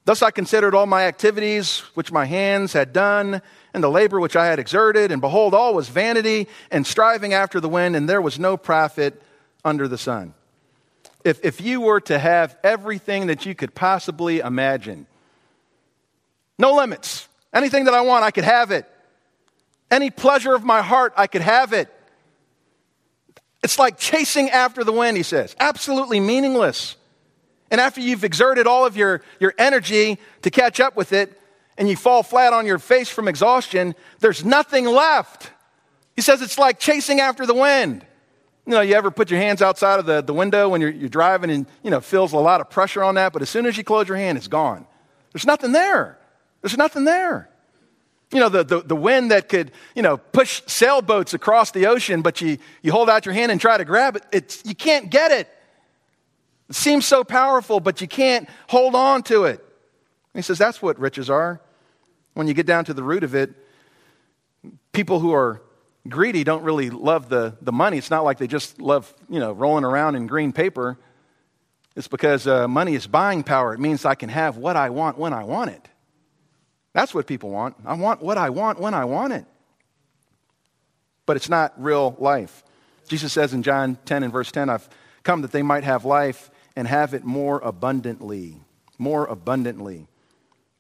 Thus 0.07 0.23
I 0.23 0.31
considered 0.31 0.75
all 0.75 0.87
my 0.87 1.05
activities 1.05 1.81
which 1.93 2.11
my 2.11 2.25
hands 2.25 2.73
had 2.73 2.95
done, 2.95 3.43
and 3.79 3.85
the 3.85 3.88
labor 3.88 4.19
which 4.19 4.35
I 4.35 4.47
had 4.47 4.59
exerted, 4.59 5.12
and 5.12 5.21
behold, 5.21 5.55
all 5.55 5.73
was 5.73 5.88
vanity 5.88 6.49
and 6.73 6.85
striving 6.85 7.33
after 7.33 7.61
the 7.61 7.69
wind, 7.69 7.95
and 7.95 8.09
there 8.09 8.21
was 8.21 8.37
no 8.37 8.57
profit 8.57 9.23
under 9.64 9.87
the 9.87 9.97
sun. 9.97 10.35
If, 11.25 11.45
if 11.45 11.61
you 11.61 11.81
were 11.81 12.01
to 12.01 12.19
have 12.19 12.57
everything 12.64 13.29
that 13.29 13.47
you 13.47 13.55
could 13.55 13.77
possibly 13.77 14.41
imagine, 14.41 15.07
no 16.59 16.75
limits, 16.75 17.29
anything 17.55 17.85
that 17.85 17.95
I 17.95 18.01
want, 18.01 18.25
I 18.25 18.33
could 18.33 18.43
have 18.43 18.73
it. 18.73 18.85
Any 19.93 20.11
pleasure 20.11 20.57
of 20.57 20.64
my 20.64 20.83
heart, 20.83 21.12
I 21.17 21.29
could 21.29 21.43
have 21.43 21.73
it. 21.73 21.88
It's 23.62 23.79
like 23.79 23.97
chasing 23.97 24.51
after 24.51 24.83
the 24.83 24.93
wind, 24.93 25.17
he 25.17 25.23
says. 25.23 25.55
Absolutely 25.61 26.19
meaningless. 26.19 26.97
And 27.71 27.81
after 27.81 28.01
you've 28.01 28.25
exerted 28.25 28.67
all 28.67 28.85
of 28.85 28.97
your, 28.97 29.23
your 29.38 29.55
energy 29.57 30.19
to 30.43 30.51
catch 30.51 30.81
up 30.81 30.97
with 30.97 31.12
it, 31.12 31.41
and 31.79 31.88
you 31.88 31.97
fall 31.97 32.23
flat 32.23 32.53
on 32.53 32.67
your 32.67 32.79
face 32.79 33.09
from 33.09 33.29
exhaustion, 33.29 33.95
there's 34.19 34.45
nothing 34.45 34.85
left. 34.85 35.51
He 36.17 36.23
says 36.23 36.43
it's 36.43 36.59
like 36.59 36.81
chasing 36.81 37.21
after 37.21 37.47
the 37.47 37.55
wind. 37.55 38.05
You 38.67 38.73
know, 38.73 38.81
you 38.81 38.95
ever 38.97 39.11
put 39.11 39.31
your 39.31 39.41
hands 39.41 39.62
outside 39.62 40.01
of 40.01 40.05
the, 40.05 40.21
the 40.21 40.35
window 40.35 40.69
when 40.69 40.81
you're, 40.81 40.91
you're 40.91 41.09
driving 41.09 41.51
and, 41.51 41.67
you 41.85 41.91
know, 41.91 42.01
feels 42.01 42.33
a 42.33 42.38
lot 42.38 42.61
of 42.61 42.69
pressure 42.69 43.03
on 43.03 43.14
that, 43.14 43.33
but 43.33 43.41
as 43.41 43.49
soon 43.49 43.64
as 43.64 43.79
you 43.79 43.85
close 43.85 44.09
your 44.09 44.17
hand, 44.17 44.37
it's 44.37 44.49
gone. 44.49 44.87
There's 45.33 45.47
nothing 45.47 45.73
there. 45.73 46.19
There's 46.61 46.77
nothing 46.77 47.05
there. 47.05 47.49
You 48.33 48.41
know, 48.41 48.49
the, 48.49 48.64
the, 48.64 48.81
the, 48.81 48.97
wind 48.97 49.31
that 49.31 49.49
could, 49.49 49.71
you 49.95 50.03
know, 50.03 50.19
push 50.19 50.61
sailboats 50.67 51.33
across 51.33 51.71
the 51.71 51.87
ocean, 51.87 52.21
but 52.21 52.43
you, 52.43 52.59
you 52.83 52.93
hold 52.93 53.09
out 53.09 53.25
your 53.25 53.33
hand 53.33 53.51
and 53.53 53.59
try 53.59 53.79
to 53.79 53.87
grab 53.87 54.17
it, 54.17 54.25
it's, 54.33 54.62
you 54.67 54.75
can't 54.75 55.09
get 55.09 55.31
it. 55.31 55.49
It 56.69 56.75
seems 56.75 57.07
so 57.07 57.25
powerful, 57.25 57.81
but 57.81 58.03
you 58.03 58.09
can't 58.09 58.49
hold 58.67 58.95
on 58.95 59.23
to 59.25 59.45
it. 59.45 59.61
And 59.61 60.41
he 60.41 60.43
says 60.43 60.59
that's 60.59 60.83
what 60.83 60.99
riches 60.99 61.31
are. 61.31 61.62
When 62.38 62.46
you 62.46 62.55
get 62.55 62.66
down 62.66 62.85
to 62.85 62.94
the 62.94 63.03
root 63.03 63.24
of 63.24 63.35
it, 63.35 63.51
people 64.92 65.18
who 65.18 65.33
are 65.33 65.61
greedy 66.09 66.44
don't 66.44 66.62
really 66.62 66.88
love 66.88 67.29
the, 67.29 67.57
the 67.61 67.72
money. 67.72 67.98
It's 67.98 68.12
not 68.12 68.22
like 68.22 68.38
they 68.38 68.46
just 68.46 68.81
love, 68.81 69.12
you 69.29 69.40
know, 69.40 69.51
rolling 69.51 69.83
around 69.83 70.14
in 70.14 70.29
green 70.29 70.53
paper. 70.53 70.96
It's 71.96 72.07
because 72.07 72.46
uh, 72.46 72.68
money 72.68 72.94
is 72.94 73.09
buying 73.09 73.42
power. 73.42 73.74
It 73.74 73.81
means 73.81 74.05
I 74.05 74.14
can 74.14 74.29
have 74.29 74.57
what 74.57 74.77
I 74.77 74.90
want 74.90 75.18
when 75.18 75.33
I 75.33 75.42
want 75.42 75.70
it. 75.70 75.88
That's 76.92 77.12
what 77.12 77.27
people 77.27 77.51
want. 77.51 77.74
I 77.85 77.94
want 77.94 78.22
what 78.22 78.38
I 78.38 78.51
want 78.51 78.79
when 78.79 78.94
I 78.94 79.05
want 79.05 79.33
it. 79.33 79.44
But 81.27 81.35
it's 81.35 81.48
not 81.48 81.74
real 81.77 82.14
life. 82.20 82.62
Jesus 83.09 83.33
says 83.33 83.53
in 83.53 83.64
John 83.64 83.98
10 84.05 84.22
and 84.22 84.33
verse 84.33 84.53
10, 84.53 84.70
I've 84.70 84.88
come 85.24 85.42
that 85.42 85.51
they 85.51 85.62
might 85.62 85.83
have 85.83 86.05
life 86.05 86.53
and 86.77 86.87
have 86.87 87.14
it 87.14 87.24
more 87.24 87.59
abundantly. 87.59 88.61
More 88.96 89.27
abundantly. 89.27 90.07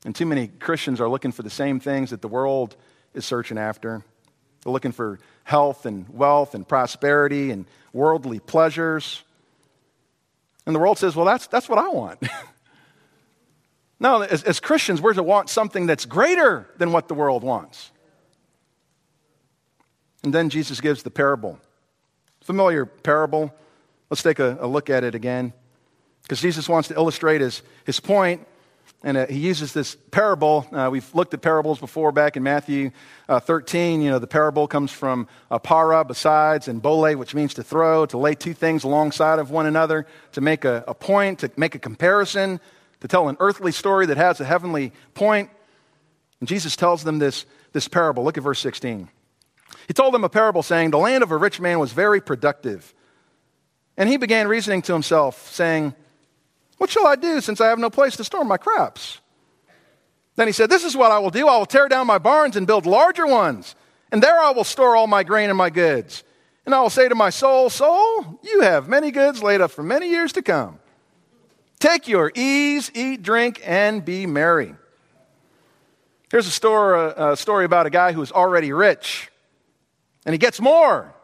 And 0.08 0.16
too 0.16 0.24
many 0.24 0.48
Christians 0.48 1.02
are 1.02 1.08
looking 1.10 1.32
for 1.32 1.42
the 1.42 1.50
same 1.50 1.80
things 1.80 2.12
that 2.12 2.22
the 2.22 2.28
world 2.28 2.76
is 3.12 3.26
searching 3.26 3.58
after. 3.58 4.02
They're 4.64 4.72
looking 4.72 4.92
for 4.92 5.20
health 5.44 5.84
and 5.84 6.08
wealth 6.08 6.54
and 6.54 6.66
prosperity 6.66 7.50
and 7.50 7.66
worldly 7.92 8.38
pleasures. 8.38 9.22
And 10.64 10.74
the 10.74 10.80
world 10.80 10.96
says, 10.96 11.14
well, 11.14 11.26
that's, 11.26 11.46
that's 11.48 11.68
what 11.68 11.78
I 11.78 11.88
want. 11.90 12.22
No, 14.00 14.22
as, 14.22 14.44
as 14.44 14.60
Christians, 14.60 15.02
we're 15.02 15.12
to 15.12 15.24
want 15.24 15.50
something 15.50 15.86
that's 15.86 16.06
greater 16.06 16.68
than 16.78 16.92
what 16.92 17.08
the 17.08 17.14
world 17.14 17.42
wants. 17.42 17.90
And 20.22 20.32
then 20.32 20.50
Jesus 20.50 20.80
gives 20.80 21.02
the 21.02 21.10
parable. 21.10 21.58
Familiar 22.42 22.86
parable. 22.86 23.52
Let's 24.08 24.22
take 24.22 24.38
a, 24.38 24.56
a 24.60 24.68
look 24.68 24.88
at 24.88 25.02
it 25.02 25.16
again. 25.16 25.52
Because 26.22 26.40
Jesus 26.40 26.68
wants 26.68 26.88
to 26.88 26.94
illustrate 26.94 27.40
his, 27.40 27.60
his 27.84 27.98
point, 27.98 28.46
and 29.02 29.16
uh, 29.16 29.26
he 29.26 29.38
uses 29.38 29.72
this 29.72 29.96
parable. 30.10 30.66
Uh, 30.72 30.88
we've 30.90 31.14
looked 31.14 31.32
at 31.32 31.40
parables 31.40 31.78
before 31.78 32.10
back 32.10 32.36
in 32.36 32.42
Matthew 32.42 32.90
uh, 33.28 33.38
13. 33.38 34.02
You 34.02 34.10
know, 34.10 34.18
the 34.18 34.26
parable 34.26 34.66
comes 34.66 34.90
from 34.90 35.28
uh, 35.50 35.58
para, 35.58 36.04
besides, 36.04 36.66
and 36.66 36.82
bole, 36.82 37.14
which 37.14 37.34
means 37.34 37.54
to 37.54 37.62
throw, 37.62 38.06
to 38.06 38.18
lay 38.18 38.34
two 38.34 38.54
things 38.54 38.82
alongside 38.82 39.38
of 39.38 39.50
one 39.50 39.66
another, 39.66 40.06
to 40.32 40.40
make 40.40 40.64
a, 40.64 40.84
a 40.88 40.94
point, 40.94 41.40
to 41.40 41.50
make 41.56 41.76
a 41.76 41.78
comparison, 41.78 42.58
to 43.00 43.08
tell 43.08 43.28
an 43.28 43.36
earthly 43.38 43.70
story 43.70 44.06
that 44.06 44.16
has 44.16 44.40
a 44.40 44.44
heavenly 44.44 44.92
point. 45.14 45.48
And 46.40 46.48
Jesus 46.48 46.74
tells 46.74 47.04
them 47.04 47.20
this, 47.20 47.46
this 47.72 47.86
parable. 47.86 48.24
Look 48.24 48.36
at 48.36 48.42
verse 48.42 48.58
16. 48.60 49.08
He 49.86 49.94
told 49.94 50.12
them 50.12 50.24
a 50.24 50.28
parable 50.28 50.64
saying, 50.64 50.90
The 50.90 50.98
land 50.98 51.22
of 51.22 51.30
a 51.30 51.36
rich 51.36 51.60
man 51.60 51.78
was 51.78 51.92
very 51.92 52.20
productive. 52.20 52.94
And 53.96 54.08
he 54.08 54.16
began 54.16 54.48
reasoning 54.48 54.82
to 54.82 54.92
himself, 54.92 55.52
saying, 55.52 55.94
what 56.78 56.90
shall 56.90 57.06
I 57.06 57.16
do 57.16 57.40
since 57.40 57.60
I 57.60 57.68
have 57.68 57.78
no 57.78 57.90
place 57.90 58.16
to 58.16 58.24
store 58.24 58.44
my 58.44 58.56
crops? 58.56 59.20
Then 60.36 60.46
he 60.46 60.52
said, 60.52 60.70
This 60.70 60.84
is 60.84 60.96
what 60.96 61.10
I 61.10 61.18
will 61.18 61.30
do. 61.30 61.48
I 61.48 61.56
will 61.56 61.66
tear 61.66 61.88
down 61.88 62.06
my 62.06 62.18
barns 62.18 62.56
and 62.56 62.66
build 62.66 62.86
larger 62.86 63.26
ones, 63.26 63.74
and 64.12 64.22
there 64.22 64.40
I 64.40 64.52
will 64.52 64.64
store 64.64 64.96
all 64.96 65.08
my 65.08 65.24
grain 65.24 65.50
and 65.50 65.58
my 65.58 65.70
goods. 65.70 66.22
And 66.64 66.74
I 66.74 66.80
will 66.80 66.90
say 66.90 67.08
to 67.08 67.14
my 67.14 67.30
soul, 67.30 67.70
Soul, 67.70 68.38
you 68.42 68.60
have 68.60 68.88
many 68.88 69.10
goods 69.10 69.42
laid 69.42 69.60
up 69.60 69.70
for 69.72 69.82
many 69.82 70.08
years 70.10 70.32
to 70.34 70.42
come. 70.42 70.78
Take 71.80 72.08
your 72.08 72.30
ease, 72.34 72.90
eat, 72.94 73.22
drink, 73.22 73.60
and 73.64 74.04
be 74.04 74.26
merry. 74.26 74.74
Here's 76.30 76.46
a 76.46 76.50
story, 76.50 76.98
uh, 76.98 77.32
a 77.32 77.36
story 77.36 77.64
about 77.64 77.86
a 77.86 77.90
guy 77.90 78.12
who 78.12 78.22
is 78.22 78.30
already 78.30 78.72
rich, 78.72 79.30
and 80.26 80.34
he 80.34 80.38
gets 80.38 80.60
more. 80.60 81.14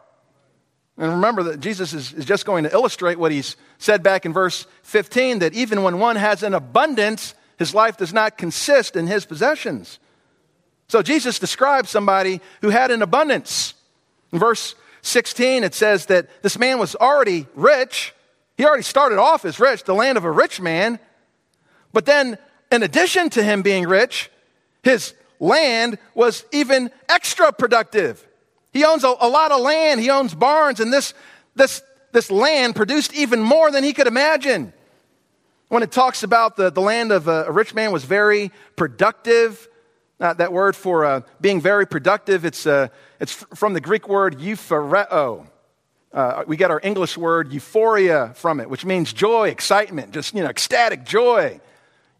And 0.97 1.11
remember 1.11 1.43
that 1.43 1.59
Jesus 1.59 1.93
is, 1.93 2.11
is 2.13 2.25
just 2.25 2.45
going 2.45 2.63
to 2.63 2.71
illustrate 2.71 3.19
what 3.19 3.31
he's 3.31 3.55
said 3.77 4.03
back 4.03 4.25
in 4.25 4.33
verse 4.33 4.65
15 4.83 5.39
that 5.39 5.53
even 5.53 5.83
when 5.83 5.99
one 5.99 6.15
has 6.15 6.43
an 6.43 6.53
abundance, 6.53 7.33
his 7.57 7.73
life 7.73 7.97
does 7.97 8.13
not 8.13 8.37
consist 8.37 8.95
in 8.95 9.07
his 9.07 9.25
possessions. 9.25 9.99
So 10.87 11.01
Jesus 11.01 11.39
describes 11.39 11.89
somebody 11.89 12.41
who 12.61 12.69
had 12.69 12.91
an 12.91 13.01
abundance. 13.01 13.73
In 14.31 14.39
verse 14.39 14.75
16, 15.01 15.63
it 15.63 15.73
says 15.73 16.07
that 16.07 16.43
this 16.43 16.57
man 16.57 16.79
was 16.79 16.95
already 16.95 17.47
rich. 17.55 18.13
He 18.57 18.65
already 18.65 18.83
started 18.83 19.17
off 19.17 19.45
as 19.45 19.59
rich, 19.59 19.83
the 19.83 19.95
land 19.95 20.17
of 20.17 20.25
a 20.25 20.31
rich 20.31 20.61
man. 20.61 20.99
But 21.93 22.05
then, 22.05 22.37
in 22.71 22.83
addition 22.83 23.29
to 23.31 23.43
him 23.43 23.61
being 23.61 23.87
rich, 23.87 24.29
his 24.83 25.13
land 25.39 25.97
was 26.13 26.45
even 26.51 26.91
extra 27.09 27.51
productive. 27.51 28.25
He 28.73 28.83
owns 28.83 29.03
a, 29.03 29.15
a 29.19 29.29
lot 29.29 29.51
of 29.51 29.61
land, 29.61 30.01
he 30.01 30.09
owns 30.09 30.35
barns, 30.35 30.79
and 30.79 30.91
this, 30.91 31.13
this, 31.55 31.81
this 32.15 32.31
land 32.31 32.77
produced 32.77 33.13
even 33.13 33.41
more 33.41 33.69
than 33.69 33.83
he 33.83 33.91
could 33.91 34.07
imagine. 34.07 34.71
When 35.67 35.83
it 35.83 35.91
talks 35.91 36.23
about 36.23 36.55
the, 36.55 36.71
the 36.71 36.79
land 36.79 37.11
of 37.11 37.27
a, 37.27 37.43
a 37.43 37.51
rich 37.51 37.73
man 37.73 37.91
was 37.91 38.05
very 38.05 38.51
productive, 38.77 39.67
uh, 40.21 40.33
that 40.35 40.53
word 40.53 40.77
for 40.77 41.03
uh, 41.03 41.21
being 41.41 41.59
very 41.59 41.85
productive, 41.85 42.45
it's, 42.45 42.65
uh, 42.65 42.87
it's 43.19 43.33
from 43.33 43.73
the 43.73 43.81
Greek 43.81 44.07
word 44.07 44.39
euphoreo. 44.39 45.45
Uh, 46.13 46.45
we 46.47 46.55
get 46.55 46.71
our 46.71 46.79
English 46.83 47.17
word 47.17 47.51
euphoria 47.51 48.31
from 48.35 48.61
it, 48.61 48.69
which 48.69 48.85
means 48.85 49.11
joy, 49.11 49.49
excitement, 49.49 50.13
just, 50.13 50.33
you 50.33 50.41
know, 50.41 50.49
ecstatic 50.49 51.03
joy. 51.03 51.59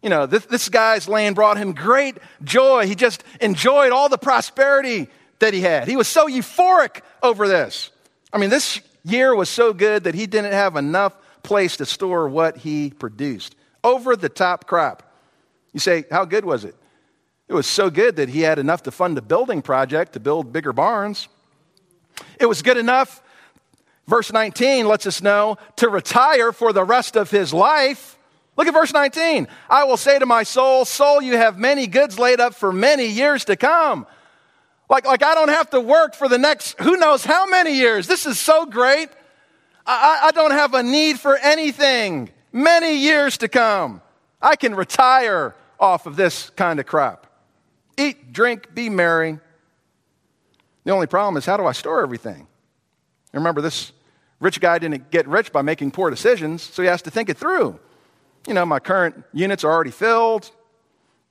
You 0.02 0.10
know, 0.10 0.26
this, 0.26 0.44
this 0.44 0.68
guy's 0.68 1.08
land 1.08 1.36
brought 1.36 1.56
him 1.56 1.72
great 1.72 2.18
joy. 2.44 2.86
He 2.86 2.94
just 2.94 3.24
enjoyed 3.40 3.92
all 3.92 4.10
the 4.10 4.18
prosperity 4.18 5.08
that 5.38 5.54
he 5.54 5.62
had. 5.62 5.88
He 5.88 5.96
was 5.96 6.06
so 6.06 6.28
euphoric 6.28 7.00
over 7.22 7.48
this. 7.48 7.90
I 8.30 8.36
mean, 8.36 8.50
this 8.50 8.82
year 9.06 9.34
was 9.34 9.48
so 9.48 9.72
good 9.72 10.04
that 10.04 10.14
he 10.14 10.26
didn't 10.26 10.52
have 10.52 10.76
enough 10.76 11.16
place 11.42 11.76
to 11.78 11.86
store 11.86 12.28
what 12.28 12.58
he 12.58 12.90
produced. 12.90 13.54
Over 13.84 14.16
the 14.16 14.28
top 14.28 14.66
crop. 14.66 15.02
You 15.72 15.80
say, 15.80 16.04
how 16.10 16.24
good 16.24 16.44
was 16.44 16.64
it? 16.64 16.74
It 17.48 17.54
was 17.54 17.66
so 17.66 17.90
good 17.90 18.16
that 18.16 18.28
he 18.28 18.40
had 18.40 18.58
enough 18.58 18.82
to 18.84 18.90
fund 18.90 19.16
a 19.18 19.22
building 19.22 19.62
project 19.62 20.14
to 20.14 20.20
build 20.20 20.52
bigger 20.52 20.72
barns. 20.72 21.28
It 22.40 22.46
was 22.46 22.62
good 22.62 22.76
enough, 22.76 23.22
verse 24.08 24.32
19 24.32 24.88
lets 24.88 25.06
us 25.06 25.22
know, 25.22 25.58
to 25.76 25.88
retire 25.88 26.50
for 26.50 26.72
the 26.72 26.82
rest 26.82 27.16
of 27.16 27.30
his 27.30 27.52
life. 27.54 28.18
Look 28.56 28.66
at 28.66 28.74
verse 28.74 28.92
19. 28.92 29.46
I 29.68 29.84
will 29.84 29.98
say 29.98 30.18
to 30.18 30.26
my 30.26 30.42
soul, 30.42 30.84
Soul, 30.84 31.20
you 31.20 31.36
have 31.36 31.58
many 31.58 31.86
goods 31.86 32.18
laid 32.18 32.40
up 32.40 32.54
for 32.54 32.72
many 32.72 33.06
years 33.06 33.44
to 33.44 33.56
come. 33.56 34.06
Like, 34.88 35.06
like 35.06 35.22
I 35.22 35.34
don't 35.34 35.48
have 35.48 35.70
to 35.70 35.80
work 35.80 36.14
for 36.14 36.28
the 36.28 36.38
next 36.38 36.80
who 36.80 36.96
knows 36.96 37.24
how 37.24 37.46
many 37.46 37.74
years. 37.74 38.06
This 38.06 38.26
is 38.26 38.38
so 38.38 38.66
great. 38.66 39.08
I, 39.84 40.20
I 40.24 40.30
don't 40.32 40.52
have 40.52 40.74
a 40.74 40.82
need 40.82 41.18
for 41.18 41.36
anything 41.36 42.30
many 42.52 42.96
years 42.96 43.38
to 43.38 43.48
come. 43.48 44.00
I 44.40 44.56
can 44.56 44.74
retire 44.74 45.54
off 45.78 46.06
of 46.06 46.16
this 46.16 46.50
kind 46.50 46.80
of 46.80 46.86
crap. 46.86 47.26
Eat, 47.96 48.32
drink, 48.32 48.74
be 48.74 48.88
merry. 48.88 49.38
The 50.84 50.92
only 50.92 51.06
problem 51.06 51.36
is 51.36 51.46
how 51.46 51.56
do 51.56 51.66
I 51.66 51.72
store 51.72 52.02
everything? 52.02 52.46
Remember, 53.32 53.60
this 53.60 53.92
rich 54.40 54.60
guy 54.60 54.78
didn't 54.78 55.10
get 55.10 55.26
rich 55.26 55.52
by 55.52 55.62
making 55.62 55.90
poor 55.90 56.10
decisions, 56.10 56.62
so 56.62 56.82
he 56.82 56.88
has 56.88 57.02
to 57.02 57.10
think 57.10 57.28
it 57.28 57.36
through. 57.36 57.78
You 58.46 58.54
know, 58.54 58.64
my 58.64 58.78
current 58.78 59.24
units 59.32 59.64
are 59.64 59.70
already 59.70 59.90
filled. 59.90 60.50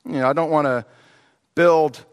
You 0.06 0.20
know, 0.20 0.30
I 0.30 0.34
don't 0.34 0.52
want 0.52 0.66
to 0.66 0.86
build 1.56 2.04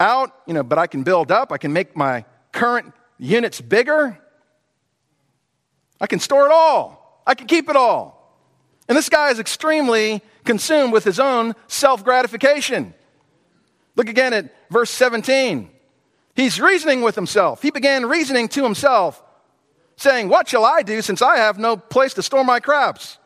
out, 0.00 0.32
you 0.46 0.54
know, 0.54 0.62
but 0.62 0.78
I 0.78 0.86
can 0.86 1.02
build 1.02 1.30
up. 1.30 1.52
I 1.52 1.58
can 1.58 1.72
make 1.72 1.96
my 1.96 2.24
current 2.52 2.92
units 3.18 3.60
bigger. 3.60 4.18
I 6.00 6.06
can 6.06 6.20
store 6.20 6.46
it 6.46 6.52
all. 6.52 7.22
I 7.26 7.34
can 7.34 7.46
keep 7.46 7.68
it 7.68 7.76
all. 7.76 8.16
And 8.88 8.96
this 8.96 9.08
guy 9.08 9.30
is 9.30 9.40
extremely 9.40 10.22
consumed 10.44 10.92
with 10.92 11.04
his 11.04 11.18
own 11.18 11.54
self 11.66 12.04
gratification. 12.04 12.94
Look 13.96 14.08
again 14.08 14.32
at 14.32 14.54
verse 14.70 14.90
17. 14.90 15.70
He's 16.34 16.60
reasoning 16.60 17.00
with 17.00 17.14
himself. 17.14 17.62
He 17.62 17.70
began 17.70 18.06
reasoning 18.06 18.48
to 18.48 18.62
himself, 18.62 19.22
saying, 19.96 20.28
What 20.28 20.48
shall 20.48 20.64
I 20.64 20.82
do 20.82 21.00
since 21.00 21.22
I 21.22 21.38
have 21.38 21.58
no 21.58 21.76
place 21.76 22.14
to 22.14 22.22
store 22.22 22.44
my 22.44 22.60
crops? 22.60 23.18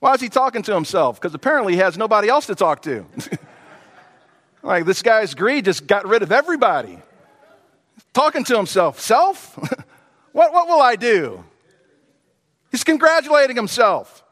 Why 0.00 0.14
is 0.14 0.20
he 0.20 0.28
talking 0.28 0.62
to 0.62 0.74
himself? 0.74 1.20
Because 1.20 1.34
apparently 1.34 1.74
he 1.74 1.78
has 1.78 1.96
nobody 1.96 2.28
else 2.28 2.46
to 2.46 2.54
talk 2.54 2.82
to. 2.82 3.06
Like 4.64 4.86
this 4.86 5.02
guy's 5.02 5.34
greed 5.34 5.66
just 5.66 5.86
got 5.86 6.08
rid 6.08 6.22
of 6.22 6.32
everybody. 6.32 6.98
Talking 8.14 8.44
to 8.44 8.56
himself, 8.56 8.98
self? 8.98 9.56
what, 10.32 10.52
what 10.52 10.66
will 10.66 10.80
I 10.80 10.96
do? 10.96 11.44
He's 12.70 12.82
congratulating 12.82 13.56
himself. 13.56 14.24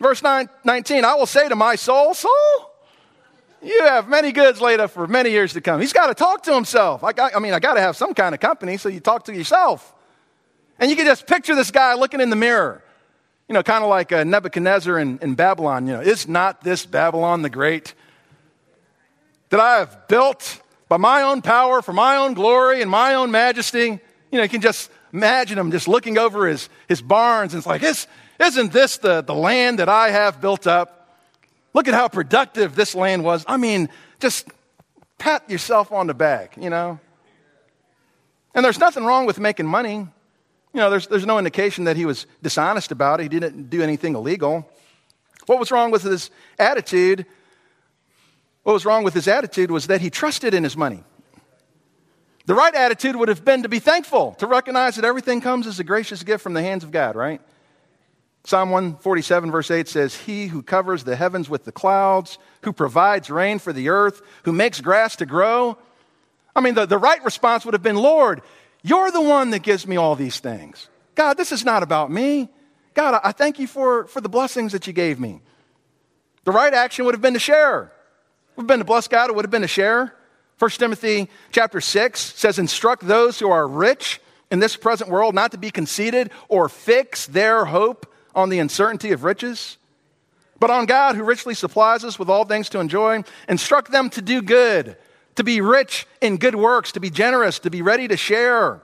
Verse 0.00 0.22
9, 0.22 0.48
19, 0.64 1.04
I 1.04 1.14
will 1.14 1.26
say 1.26 1.48
to 1.48 1.54
my 1.54 1.76
soul, 1.76 2.14
Soul, 2.14 2.30
you 3.62 3.84
have 3.84 4.08
many 4.08 4.32
goods 4.32 4.60
laid 4.60 4.80
up 4.80 4.90
for 4.90 5.06
many 5.06 5.30
years 5.30 5.52
to 5.52 5.60
come. 5.60 5.80
He's 5.80 5.92
got 5.92 6.06
to 6.08 6.14
talk 6.14 6.42
to 6.44 6.54
himself. 6.54 7.04
I, 7.04 7.12
got, 7.12 7.36
I 7.36 7.38
mean, 7.38 7.52
I 7.52 7.60
got 7.60 7.74
to 7.74 7.80
have 7.80 7.96
some 7.96 8.14
kind 8.14 8.34
of 8.34 8.40
company, 8.40 8.76
so 8.76 8.88
you 8.88 9.00
talk 9.00 9.26
to 9.26 9.34
yourself. 9.34 9.94
And 10.78 10.90
you 10.90 10.96
can 10.96 11.04
just 11.04 11.26
picture 11.26 11.54
this 11.54 11.70
guy 11.70 11.94
looking 11.94 12.20
in 12.20 12.30
the 12.30 12.36
mirror, 12.36 12.82
you 13.48 13.52
know, 13.52 13.62
kind 13.62 13.84
of 13.84 13.90
like 13.90 14.10
uh, 14.12 14.24
Nebuchadnezzar 14.24 14.98
in, 14.98 15.18
in 15.20 15.34
Babylon. 15.34 15.86
You 15.86 15.92
know, 15.94 16.00
is 16.00 16.26
not 16.26 16.62
this 16.62 16.86
Babylon 16.86 17.42
the 17.42 17.50
Great? 17.50 17.94
That 19.50 19.60
I 19.60 19.78
have 19.78 20.08
built 20.08 20.60
by 20.88 20.96
my 20.96 21.22
own 21.22 21.42
power, 21.42 21.82
for 21.82 21.92
my 21.92 22.16
own 22.16 22.34
glory 22.34 22.82
and 22.82 22.90
my 22.90 23.14
own 23.14 23.30
majesty. 23.30 23.86
You 24.32 24.38
know, 24.38 24.42
you 24.42 24.48
can 24.48 24.60
just 24.60 24.90
imagine 25.12 25.58
him 25.58 25.70
just 25.70 25.86
looking 25.86 26.18
over 26.18 26.46
his, 26.46 26.68
his 26.88 27.02
barns 27.02 27.52
and 27.52 27.60
it's 27.60 27.66
like, 27.66 27.82
isn't 27.82 28.72
this 28.72 28.96
the, 28.96 29.22
the 29.22 29.34
land 29.34 29.78
that 29.78 29.88
I 29.88 30.10
have 30.10 30.40
built 30.40 30.66
up? 30.66 31.18
Look 31.74 31.86
at 31.86 31.94
how 31.94 32.08
productive 32.08 32.74
this 32.74 32.94
land 32.94 33.22
was. 33.22 33.44
I 33.46 33.56
mean, 33.56 33.88
just 34.18 34.48
pat 35.18 35.48
yourself 35.48 35.92
on 35.92 36.06
the 36.06 36.14
back, 36.14 36.56
you 36.56 36.70
know? 36.70 36.98
And 38.54 38.64
there's 38.64 38.78
nothing 38.78 39.04
wrong 39.04 39.26
with 39.26 39.38
making 39.38 39.66
money. 39.66 39.94
You 40.72 40.80
know, 40.80 40.90
there's, 40.90 41.06
there's 41.06 41.26
no 41.26 41.38
indication 41.38 41.84
that 41.84 41.96
he 41.96 42.04
was 42.04 42.26
dishonest 42.42 42.90
about 42.90 43.20
it. 43.20 43.24
He 43.24 43.28
didn't 43.28 43.70
do 43.70 43.82
anything 43.82 44.14
illegal. 44.14 44.68
What 45.46 45.58
was 45.58 45.70
wrong 45.70 45.90
with 45.90 46.02
his 46.02 46.30
attitude 46.58 47.26
what 48.70 48.74
was 48.74 48.84
wrong 48.84 49.02
with 49.02 49.14
his 49.14 49.26
attitude 49.26 49.68
was 49.68 49.88
that 49.88 50.00
he 50.00 50.10
trusted 50.10 50.54
in 50.54 50.62
his 50.62 50.76
money. 50.76 51.02
The 52.46 52.54
right 52.54 52.72
attitude 52.72 53.16
would 53.16 53.28
have 53.28 53.44
been 53.44 53.64
to 53.64 53.68
be 53.68 53.80
thankful, 53.80 54.36
to 54.38 54.46
recognize 54.46 54.94
that 54.94 55.04
everything 55.04 55.40
comes 55.40 55.66
as 55.66 55.80
a 55.80 55.84
gracious 55.84 56.22
gift 56.22 56.40
from 56.40 56.52
the 56.52 56.62
hands 56.62 56.84
of 56.84 56.92
God, 56.92 57.16
right? 57.16 57.40
Psalm 58.44 58.70
147, 58.70 59.50
verse 59.50 59.72
8 59.72 59.88
says, 59.88 60.14
He 60.14 60.46
who 60.46 60.62
covers 60.62 61.02
the 61.02 61.16
heavens 61.16 61.50
with 61.50 61.64
the 61.64 61.72
clouds, 61.72 62.38
who 62.62 62.72
provides 62.72 63.28
rain 63.28 63.58
for 63.58 63.72
the 63.72 63.88
earth, 63.88 64.22
who 64.44 64.52
makes 64.52 64.80
grass 64.80 65.16
to 65.16 65.26
grow. 65.26 65.76
I 66.54 66.60
mean, 66.60 66.74
the, 66.74 66.86
the 66.86 66.96
right 66.96 67.24
response 67.24 67.64
would 67.64 67.74
have 67.74 67.82
been, 67.82 67.96
Lord, 67.96 68.40
you're 68.84 69.10
the 69.10 69.20
one 69.20 69.50
that 69.50 69.64
gives 69.64 69.84
me 69.84 69.96
all 69.96 70.14
these 70.14 70.38
things. 70.38 70.88
God, 71.16 71.36
this 71.36 71.50
is 71.50 71.64
not 71.64 71.82
about 71.82 72.08
me. 72.08 72.48
God, 72.94 73.20
I 73.24 73.32
thank 73.32 73.58
you 73.58 73.66
for, 73.66 74.06
for 74.06 74.20
the 74.20 74.28
blessings 74.28 74.70
that 74.70 74.86
you 74.86 74.92
gave 74.92 75.18
me. 75.18 75.42
The 76.44 76.52
right 76.52 76.72
action 76.72 77.04
would 77.04 77.14
have 77.14 77.20
been 77.20 77.34
to 77.34 77.40
share 77.40 77.90
would 78.60 78.64
have 78.64 78.68
been 78.68 78.80
to 78.80 78.84
bless 78.84 79.08
God, 79.08 79.30
it 79.30 79.36
would 79.36 79.44
have 79.46 79.50
been 79.50 79.62
to 79.62 79.68
share. 79.68 80.14
1 80.58 80.70
Timothy 80.72 81.30
chapter 81.50 81.80
6 81.80 82.20
says, 82.20 82.58
Instruct 82.58 83.06
those 83.06 83.38
who 83.38 83.50
are 83.50 83.66
rich 83.66 84.20
in 84.50 84.58
this 84.58 84.76
present 84.76 85.08
world, 85.08 85.34
not 85.34 85.52
to 85.52 85.58
be 85.58 85.70
conceited 85.70 86.30
or 86.48 86.68
fix 86.68 87.26
their 87.26 87.64
hope 87.64 88.12
on 88.34 88.50
the 88.50 88.58
uncertainty 88.58 89.12
of 89.12 89.24
riches, 89.24 89.78
but 90.58 90.70
on 90.70 90.84
God 90.84 91.16
who 91.16 91.24
richly 91.24 91.54
supplies 91.54 92.04
us 92.04 92.18
with 92.18 92.28
all 92.28 92.44
things 92.44 92.68
to 92.70 92.80
enjoy. 92.80 93.22
Instruct 93.48 93.90
them 93.90 94.10
to 94.10 94.20
do 94.20 94.42
good, 94.42 94.98
to 95.36 95.44
be 95.44 95.62
rich 95.62 96.06
in 96.20 96.36
good 96.36 96.54
works, 96.54 96.92
to 96.92 97.00
be 97.00 97.08
generous, 97.08 97.60
to 97.60 97.70
be 97.70 97.80
ready 97.80 98.08
to 98.08 98.16
share, 98.18 98.82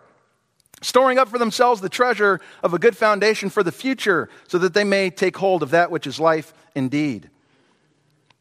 storing 0.81 1.19
up 1.19 1.29
for 1.29 1.39
themselves 1.39 1.83
the 1.83 1.91
treasure 1.91 2.41
of 2.63 2.73
a 2.73 2.79
good 2.79 2.97
foundation 2.97 3.51
for 3.51 3.63
the 3.63 3.73
future, 3.73 4.31
so 4.49 4.57
that 4.57 4.73
they 4.73 4.85
may 4.85 5.11
take 5.11 5.37
hold 5.37 5.63
of 5.63 5.71
that 5.71 5.91
which 5.91 6.07
is 6.07 6.19
life 6.19 6.55
indeed. 6.75 7.29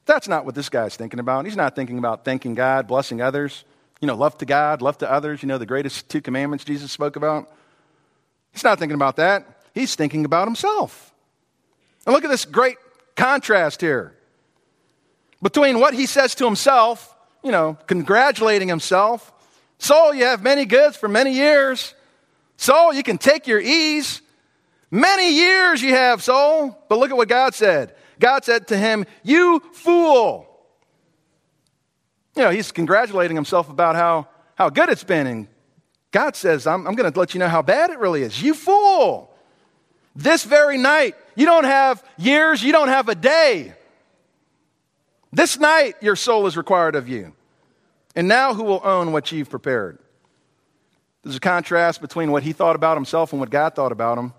That's 0.05 0.27
not 0.27 0.45
what 0.45 0.55
this 0.55 0.69
guy's 0.69 0.95
thinking 0.95 1.19
about. 1.19 1.45
He's 1.45 1.55
not 1.55 1.75
thinking 1.75 1.97
about 1.97 2.25
thanking 2.25 2.55
God, 2.55 2.87
blessing 2.87 3.21
others. 3.21 3.63
You 4.01 4.07
know, 4.07 4.15
love 4.15 4.37
to 4.39 4.45
God, 4.45 4.81
love 4.81 4.97
to 4.99 5.11
others, 5.11 5.41
you 5.41 5.47
know, 5.47 5.57
the 5.57 5.65
greatest 5.65 6.09
two 6.09 6.21
commandments 6.21 6.63
Jesus 6.63 6.91
spoke 6.91 7.15
about. 7.15 7.51
He's 8.51 8.63
not 8.63 8.77
thinking 8.77 8.95
about 8.95 9.15
that. 9.15 9.45
He's 9.73 9.95
thinking 9.95 10.25
about 10.25 10.47
himself. 10.47 11.13
And 12.05 12.13
look 12.13 12.23
at 12.23 12.29
this 12.29 12.45
great 12.45 12.77
contrast 13.15 13.81
here 13.81 14.13
between 15.41 15.79
what 15.79 15.93
he 15.93 16.05
says 16.05 16.35
to 16.35 16.45
himself, 16.45 17.15
you 17.43 17.51
know, 17.51 17.77
congratulating 17.87 18.67
himself. 18.67 19.31
Soul, 19.79 20.13
you 20.13 20.25
have 20.25 20.41
many 20.41 20.65
goods 20.65 20.95
for 20.97 21.07
many 21.07 21.33
years. 21.33 21.93
Soul, 22.57 22.93
you 22.93 23.03
can 23.03 23.17
take 23.17 23.47
your 23.47 23.59
ease. 23.59 24.21
Many 24.91 25.33
years 25.33 25.81
you 25.81 25.93
have, 25.93 26.23
soul. 26.23 26.77
But 26.87 26.99
look 26.99 27.11
at 27.11 27.17
what 27.17 27.27
God 27.27 27.53
said. 27.53 27.93
God 28.19 28.45
said 28.45 28.67
to 28.67 28.77
him, 28.77 29.05
You 29.23 29.61
fool. 29.73 30.47
You 32.35 32.43
know, 32.43 32.49
he's 32.49 32.71
congratulating 32.71 33.35
himself 33.35 33.69
about 33.69 33.95
how, 33.95 34.27
how 34.55 34.69
good 34.69 34.89
it's 34.89 35.03
been. 35.03 35.27
And 35.27 35.47
God 36.11 36.35
says, 36.35 36.67
I'm, 36.67 36.85
I'm 36.87 36.95
going 36.95 37.11
to 37.11 37.17
let 37.17 37.33
you 37.33 37.39
know 37.39 37.47
how 37.47 37.61
bad 37.61 37.91
it 37.91 37.99
really 37.99 38.23
is. 38.23 38.41
You 38.41 38.53
fool. 38.53 39.31
This 40.15 40.43
very 40.43 40.77
night, 40.77 41.15
you 41.35 41.45
don't 41.45 41.65
have 41.65 42.03
years, 42.17 42.63
you 42.63 42.71
don't 42.71 42.87
have 42.87 43.09
a 43.09 43.15
day. 43.15 43.73
This 45.31 45.59
night, 45.59 45.95
your 46.01 46.15
soul 46.15 46.47
is 46.47 46.55
required 46.55 46.95
of 46.95 47.09
you. 47.09 47.33
And 48.15 48.29
now, 48.29 48.53
who 48.53 48.63
will 48.63 48.79
own 48.83 49.11
what 49.11 49.31
you've 49.33 49.49
prepared? 49.49 49.99
There's 51.23 51.35
a 51.35 51.41
contrast 51.41 51.99
between 51.99 52.31
what 52.31 52.43
he 52.43 52.53
thought 52.53 52.77
about 52.77 52.95
himself 52.95 53.33
and 53.33 53.39
what 53.41 53.49
God 53.49 53.75
thought 53.75 53.91
about 53.91 54.17
him. 54.17 54.33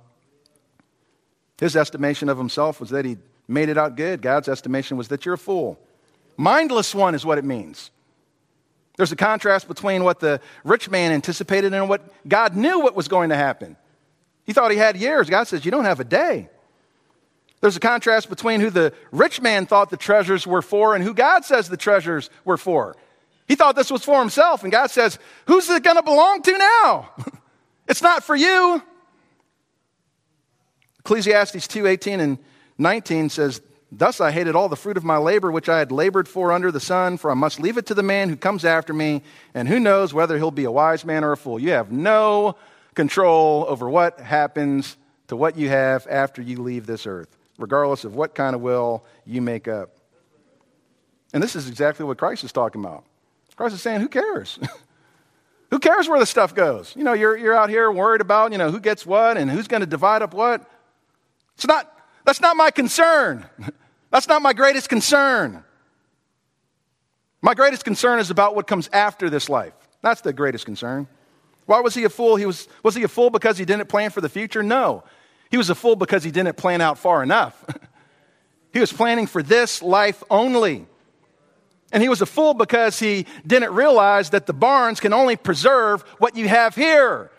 His 1.58 1.76
estimation 1.76 2.28
of 2.28 2.38
himself 2.38 2.80
was 2.80 2.90
that 2.90 3.04
he 3.04 3.18
made 3.48 3.68
it 3.68 3.78
out 3.78 3.96
good. 3.96 4.22
God's 4.22 4.48
estimation 4.48 4.96
was 4.96 5.08
that 5.08 5.24
you're 5.24 5.34
a 5.34 5.38
fool. 5.38 5.78
Mindless 6.36 6.94
one 6.94 7.14
is 7.14 7.24
what 7.24 7.38
it 7.38 7.44
means. 7.44 7.90
There's 8.96 9.12
a 9.12 9.16
contrast 9.16 9.68
between 9.68 10.04
what 10.04 10.20
the 10.20 10.40
rich 10.64 10.88
man 10.90 11.12
anticipated 11.12 11.74
and 11.74 11.88
what 11.88 12.02
God 12.26 12.56
knew 12.56 12.80
what 12.80 12.96
was 12.96 13.08
going 13.08 13.28
to 13.30 13.36
happen. 13.36 13.76
He 14.44 14.52
thought 14.52 14.70
he 14.70 14.76
had 14.78 14.96
years. 14.96 15.28
God 15.28 15.44
says, 15.44 15.64
You 15.64 15.70
don't 15.70 15.84
have 15.84 16.00
a 16.00 16.04
day. 16.04 16.48
There's 17.60 17.76
a 17.76 17.80
contrast 17.80 18.28
between 18.28 18.60
who 18.60 18.70
the 18.70 18.92
rich 19.10 19.40
man 19.40 19.66
thought 19.66 19.90
the 19.90 19.96
treasures 19.96 20.46
were 20.46 20.62
for 20.62 20.94
and 20.94 21.02
who 21.02 21.14
God 21.14 21.44
says 21.44 21.68
the 21.68 21.76
treasures 21.76 22.30
were 22.44 22.56
for. 22.56 22.96
He 23.48 23.54
thought 23.54 23.76
this 23.76 23.90
was 23.90 24.04
for 24.04 24.18
himself, 24.18 24.62
and 24.62 24.72
God 24.72 24.90
says, 24.90 25.18
Who's 25.46 25.68
it 25.68 25.82
going 25.82 25.96
to 25.96 26.02
belong 26.02 26.42
to 26.42 26.58
now? 26.58 27.10
it's 27.88 28.02
not 28.02 28.24
for 28.24 28.34
you. 28.34 28.82
Ecclesiastes 31.00 31.68
2 31.68 31.86
18 31.86 32.20
and 32.20 32.38
19 32.78 33.28
says, 33.30 33.60
Thus 33.92 34.20
I 34.20 34.32
hated 34.32 34.56
all 34.56 34.68
the 34.68 34.76
fruit 34.76 34.96
of 34.96 35.04
my 35.04 35.16
labor 35.16 35.50
which 35.50 35.68
I 35.68 35.78
had 35.78 35.92
labored 35.92 36.28
for 36.28 36.52
under 36.52 36.72
the 36.72 36.80
sun, 36.80 37.18
for 37.18 37.30
I 37.30 37.34
must 37.34 37.60
leave 37.60 37.78
it 37.78 37.86
to 37.86 37.94
the 37.94 38.02
man 38.02 38.28
who 38.28 38.36
comes 38.36 38.64
after 38.64 38.92
me, 38.92 39.22
and 39.54 39.68
who 39.68 39.78
knows 39.78 40.12
whether 40.12 40.36
he'll 40.36 40.50
be 40.50 40.64
a 40.64 40.70
wise 40.70 41.04
man 41.04 41.24
or 41.24 41.32
a 41.32 41.36
fool. 41.36 41.58
You 41.58 41.70
have 41.70 41.92
no 41.92 42.56
control 42.94 43.64
over 43.68 43.88
what 43.88 44.18
happens 44.18 44.96
to 45.28 45.36
what 45.36 45.56
you 45.56 45.68
have 45.68 46.06
after 46.10 46.42
you 46.42 46.62
leave 46.62 46.86
this 46.86 47.06
earth, 47.06 47.36
regardless 47.58 48.04
of 48.04 48.14
what 48.14 48.34
kind 48.34 48.56
of 48.56 48.60
will 48.60 49.04
you 49.24 49.40
make 49.40 49.68
up. 49.68 49.90
And 51.32 51.42
this 51.42 51.54
is 51.54 51.68
exactly 51.68 52.04
what 52.04 52.18
Christ 52.18 52.44
is 52.44 52.52
talking 52.52 52.80
about. 52.80 53.04
Christ 53.56 53.74
is 53.74 53.82
saying, 53.82 54.00
Who 54.00 54.08
cares? 54.08 54.58
who 55.70 55.78
cares 55.78 56.08
where 56.08 56.20
the 56.20 56.26
stuff 56.26 56.54
goes? 56.54 56.94
You 56.96 57.04
know, 57.04 57.14
you're, 57.14 57.36
you're 57.36 57.54
out 57.54 57.70
here 57.70 57.90
worried 57.90 58.20
about, 58.20 58.52
you 58.52 58.58
know, 58.58 58.70
who 58.70 58.80
gets 58.80 59.06
what 59.06 59.36
and 59.36 59.50
who's 59.50 59.66
going 59.66 59.80
to 59.80 59.86
divide 59.86 60.22
up 60.22 60.34
what. 60.34 60.68
It's 61.54 61.66
not 61.66 61.90
that's 62.26 62.40
not 62.40 62.56
my 62.56 62.70
concern. 62.70 63.46
That's 64.10 64.28
not 64.28 64.42
my 64.42 64.52
greatest 64.52 64.88
concern. 64.88 65.62
My 67.40 67.54
greatest 67.54 67.84
concern 67.84 68.18
is 68.18 68.30
about 68.30 68.56
what 68.56 68.66
comes 68.66 68.88
after 68.92 69.30
this 69.30 69.48
life. 69.48 69.74
That's 70.02 70.20
the 70.20 70.32
greatest 70.32 70.64
concern. 70.64 71.06
Why 71.66 71.80
was 71.80 71.94
he 71.94 72.04
a 72.04 72.08
fool? 72.08 72.36
He 72.36 72.46
was, 72.46 72.68
was 72.82 72.94
he 72.94 73.02
a 73.04 73.08
fool 73.08 73.30
because 73.30 73.58
he 73.58 73.64
didn't 73.64 73.88
plan 73.88 74.10
for 74.10 74.20
the 74.20 74.28
future? 74.28 74.62
No. 74.62 75.04
He 75.50 75.56
was 75.56 75.70
a 75.70 75.74
fool 75.74 75.96
because 75.96 76.24
he 76.24 76.30
didn't 76.30 76.56
plan 76.56 76.80
out 76.80 76.98
far 76.98 77.22
enough. 77.22 77.64
he 78.72 78.80
was 78.80 78.92
planning 78.92 79.26
for 79.26 79.42
this 79.42 79.80
life 79.80 80.22
only. 80.28 80.86
And 81.92 82.02
he 82.02 82.08
was 82.08 82.22
a 82.22 82.26
fool 82.26 82.54
because 82.54 82.98
he 82.98 83.26
didn't 83.46 83.72
realize 83.72 84.30
that 84.30 84.46
the 84.46 84.52
barns 84.52 84.98
can 84.98 85.12
only 85.12 85.36
preserve 85.36 86.02
what 86.18 86.36
you 86.36 86.48
have 86.48 86.74
here. 86.74 87.30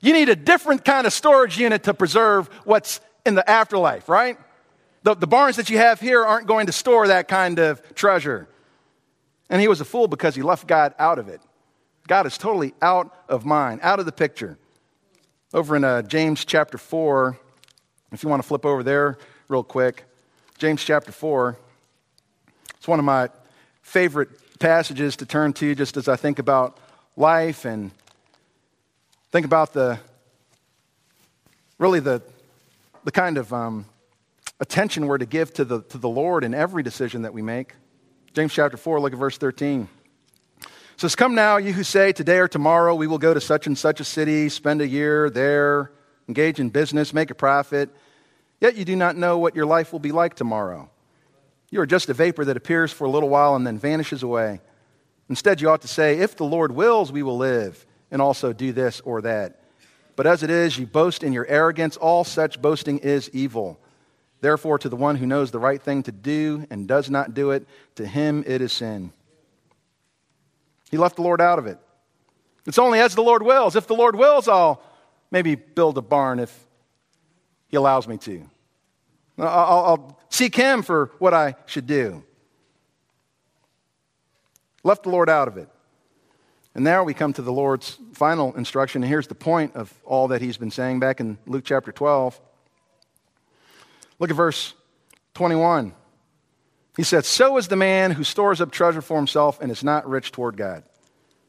You 0.00 0.12
need 0.12 0.28
a 0.28 0.36
different 0.36 0.84
kind 0.84 1.06
of 1.06 1.12
storage 1.12 1.58
unit 1.58 1.84
to 1.84 1.94
preserve 1.94 2.48
what's 2.64 3.00
in 3.24 3.34
the 3.34 3.48
afterlife, 3.48 4.08
right? 4.08 4.38
The, 5.02 5.14
the 5.14 5.26
barns 5.26 5.56
that 5.56 5.70
you 5.70 5.78
have 5.78 6.00
here 6.00 6.24
aren't 6.24 6.46
going 6.46 6.66
to 6.66 6.72
store 6.72 7.08
that 7.08 7.28
kind 7.28 7.58
of 7.58 7.94
treasure. 7.94 8.48
And 9.50 9.60
he 9.60 9.68
was 9.68 9.80
a 9.80 9.84
fool 9.84 10.08
because 10.08 10.34
he 10.34 10.42
left 10.42 10.66
God 10.66 10.94
out 10.98 11.18
of 11.18 11.28
it. 11.28 11.40
God 12.08 12.26
is 12.26 12.38
totally 12.38 12.74
out 12.82 13.14
of 13.28 13.44
mind, 13.44 13.80
out 13.82 14.00
of 14.00 14.06
the 14.06 14.12
picture. 14.12 14.58
Over 15.54 15.76
in 15.76 15.84
uh, 15.84 16.02
James 16.02 16.44
chapter 16.44 16.78
4, 16.78 17.38
if 18.12 18.22
you 18.22 18.28
want 18.28 18.42
to 18.42 18.48
flip 18.48 18.64
over 18.64 18.82
there 18.82 19.18
real 19.48 19.62
quick, 19.62 20.04
James 20.58 20.82
chapter 20.82 21.12
4, 21.12 21.58
it's 22.76 22.88
one 22.88 22.98
of 22.98 23.04
my 23.04 23.28
favorite 23.82 24.30
passages 24.58 25.16
to 25.16 25.26
turn 25.26 25.52
to 25.52 25.74
just 25.74 25.96
as 25.96 26.08
I 26.08 26.16
think 26.16 26.38
about 26.38 26.78
life 27.16 27.64
and 27.64 27.90
think 29.30 29.44
about 29.44 29.72
the 29.72 29.98
really 31.78 32.00
the 32.00 32.22
the 33.04 33.12
kind 33.12 33.36
of 33.36 33.52
um, 33.52 33.86
attention 34.60 35.06
we're 35.06 35.18
to 35.18 35.26
give 35.26 35.52
to 35.54 35.64
the, 35.64 35.82
to 35.82 35.98
the 35.98 36.08
Lord 36.08 36.44
in 36.44 36.54
every 36.54 36.82
decision 36.82 37.22
that 37.22 37.34
we 37.34 37.42
make. 37.42 37.74
James 38.32 38.52
chapter 38.52 38.76
4, 38.76 39.00
look 39.00 39.12
at 39.12 39.18
verse 39.18 39.36
13. 39.38 39.88
It 40.60 40.68
says, 40.96 41.16
Come 41.16 41.34
now, 41.34 41.56
you 41.56 41.72
who 41.72 41.82
say, 41.82 42.12
Today 42.12 42.38
or 42.38 42.48
tomorrow 42.48 42.94
we 42.94 43.06
will 43.06 43.18
go 43.18 43.34
to 43.34 43.40
such 43.40 43.66
and 43.66 43.76
such 43.76 44.00
a 44.00 44.04
city, 44.04 44.48
spend 44.48 44.80
a 44.80 44.86
year 44.86 45.30
there, 45.30 45.90
engage 46.28 46.60
in 46.60 46.70
business, 46.70 47.12
make 47.12 47.30
a 47.30 47.34
profit, 47.34 47.90
yet 48.60 48.76
you 48.76 48.84
do 48.84 48.94
not 48.94 49.16
know 49.16 49.38
what 49.38 49.56
your 49.56 49.66
life 49.66 49.92
will 49.92 50.00
be 50.00 50.12
like 50.12 50.34
tomorrow. 50.34 50.88
You 51.70 51.80
are 51.80 51.86
just 51.86 52.08
a 52.08 52.14
vapor 52.14 52.44
that 52.44 52.56
appears 52.56 52.92
for 52.92 53.04
a 53.04 53.10
little 53.10 53.28
while 53.28 53.56
and 53.56 53.66
then 53.66 53.78
vanishes 53.78 54.22
away. 54.22 54.60
Instead, 55.28 55.60
you 55.60 55.70
ought 55.70 55.80
to 55.82 55.88
say, 55.88 56.18
If 56.18 56.36
the 56.36 56.44
Lord 56.44 56.72
wills, 56.72 57.10
we 57.10 57.22
will 57.22 57.36
live, 57.36 57.84
and 58.10 58.22
also 58.22 58.52
do 58.52 58.72
this 58.72 59.00
or 59.00 59.22
that. 59.22 59.61
But 60.16 60.26
as 60.26 60.42
it 60.42 60.50
is, 60.50 60.78
you 60.78 60.86
boast 60.86 61.22
in 61.22 61.32
your 61.32 61.46
arrogance. 61.46 61.96
All 61.96 62.24
such 62.24 62.60
boasting 62.60 62.98
is 62.98 63.30
evil. 63.32 63.80
Therefore, 64.40 64.78
to 64.78 64.88
the 64.88 64.96
one 64.96 65.16
who 65.16 65.26
knows 65.26 65.50
the 65.50 65.58
right 65.58 65.80
thing 65.80 66.02
to 66.02 66.12
do 66.12 66.66
and 66.70 66.88
does 66.88 67.08
not 67.08 67.32
do 67.32 67.52
it, 67.52 67.66
to 67.94 68.06
him 68.06 68.44
it 68.46 68.60
is 68.60 68.72
sin. 68.72 69.12
He 70.90 70.98
left 70.98 71.16
the 71.16 71.22
Lord 71.22 71.40
out 71.40 71.58
of 71.58 71.66
it. 71.66 71.78
It's 72.66 72.78
only 72.78 73.00
as 73.00 73.14
the 73.14 73.22
Lord 73.22 73.42
wills. 73.42 73.76
If 73.76 73.86
the 73.86 73.94
Lord 73.94 74.14
wills, 74.14 74.48
I'll 74.48 74.82
maybe 75.30 75.54
build 75.54 75.96
a 75.98 76.02
barn 76.02 76.38
if 76.38 76.66
He 77.68 77.76
allows 77.76 78.06
me 78.06 78.18
to. 78.18 78.48
I'll, 79.38 79.84
I'll 79.84 80.20
seek 80.28 80.54
Him 80.54 80.82
for 80.82 81.10
what 81.18 81.34
I 81.34 81.56
should 81.66 81.86
do. 81.86 82.22
Left 84.84 85.04
the 85.04 85.10
Lord 85.10 85.30
out 85.30 85.48
of 85.48 85.56
it. 85.56 85.68
And 86.74 86.84
now 86.84 87.04
we 87.04 87.12
come 87.12 87.32
to 87.34 87.42
the 87.42 87.52
Lord's 87.52 87.98
final 88.14 88.54
instruction. 88.54 89.02
And 89.02 89.08
here's 89.08 89.26
the 89.26 89.34
point 89.34 89.76
of 89.76 89.92
all 90.04 90.28
that 90.28 90.40
he's 90.40 90.56
been 90.56 90.70
saying 90.70 91.00
back 91.00 91.20
in 91.20 91.36
Luke 91.46 91.64
chapter 91.64 91.92
12. 91.92 92.40
Look 94.18 94.30
at 94.30 94.36
verse 94.36 94.74
21. 95.34 95.94
He 96.96 97.02
said, 97.02 97.24
So 97.24 97.58
is 97.58 97.68
the 97.68 97.76
man 97.76 98.10
who 98.10 98.24
stores 98.24 98.60
up 98.60 98.70
treasure 98.70 99.02
for 99.02 99.16
himself 99.16 99.60
and 99.60 99.70
is 99.70 99.84
not 99.84 100.08
rich 100.08 100.32
toward 100.32 100.56
God. 100.56 100.84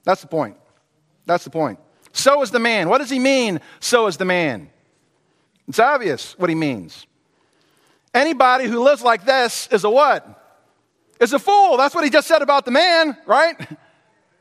That's 0.03 0.21
the 0.21 0.27
point. 0.27 0.57
That's 1.25 1.43
the 1.43 1.49
point. 1.49 1.79
So 2.11 2.41
is 2.41 2.51
the 2.51 2.59
man. 2.59 2.89
What 2.89 2.99
does 2.99 3.09
he 3.09 3.19
mean, 3.19 3.59
so 3.79 4.07
is 4.07 4.17
the 4.17 4.25
man? 4.25 4.69
It's 5.67 5.79
obvious 5.79 6.37
what 6.37 6.49
he 6.49 6.55
means. 6.55 7.07
Anybody 8.13 8.67
who 8.67 8.83
lives 8.83 9.01
like 9.01 9.25
this 9.25 9.67
is 9.71 9.83
a 9.83 9.89
what? 9.89 10.39
Is 11.19 11.33
a 11.33 11.39
fool. 11.39 11.77
That's 11.77 11.95
what 11.95 12.03
he 12.03 12.09
just 12.09 12.27
said 12.27 12.41
about 12.41 12.65
the 12.65 12.71
man, 12.71 13.17
right? 13.25 13.55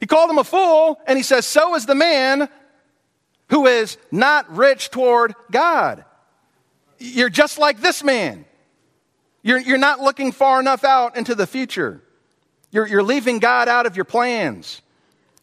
He 0.02 0.06
called 0.08 0.28
him 0.28 0.38
a 0.38 0.42
fool, 0.42 1.00
and 1.06 1.16
he 1.16 1.22
says, 1.22 1.46
So 1.46 1.76
is 1.76 1.86
the 1.86 1.94
man 1.94 2.48
who 3.50 3.68
is 3.68 3.96
not 4.10 4.50
rich 4.52 4.90
toward 4.90 5.32
God. 5.48 6.04
You're 6.98 7.30
just 7.30 7.56
like 7.56 7.80
this 7.80 8.02
man. 8.02 8.44
You're, 9.42 9.60
you're 9.60 9.78
not 9.78 10.00
looking 10.00 10.32
far 10.32 10.58
enough 10.58 10.82
out 10.82 11.16
into 11.16 11.36
the 11.36 11.46
future. 11.46 12.02
You're, 12.72 12.88
you're 12.88 13.04
leaving 13.04 13.38
God 13.38 13.68
out 13.68 13.86
of 13.86 13.94
your 13.94 14.04
plans. 14.04 14.82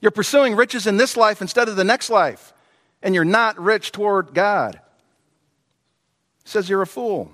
You're 0.01 0.11
pursuing 0.11 0.57
riches 0.57 0.87
in 0.87 0.97
this 0.97 1.15
life 1.15 1.41
instead 1.41 1.69
of 1.69 1.77
the 1.77 1.85
next 1.85 2.09
life. 2.09 2.53
and 3.01 3.15
you're 3.15 3.23
not 3.23 3.57
rich 3.57 3.93
toward 3.93 4.33
God. 4.33 4.77
He 6.43 6.49
says 6.49 6.67
you're 6.67 6.81
a 6.81 6.87
fool 6.87 7.31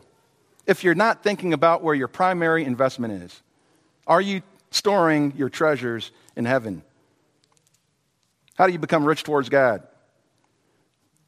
if 0.68 0.84
you're 0.84 0.94
not 0.94 1.24
thinking 1.24 1.54
about 1.54 1.82
where 1.82 1.96
your 1.96 2.08
primary 2.08 2.66
investment 2.66 3.24
is. 3.24 3.42
Are 4.06 4.22
you 4.22 4.44
storing 4.70 5.34
your 5.36 5.50
treasures 5.50 6.12
in 6.36 6.46
heaven? 6.46 6.84
How 8.56 8.68
do 8.68 8.74
you 8.74 8.80
become 8.80 9.06
rich 9.06 9.24
towards 9.24 9.50
God? 9.50 9.84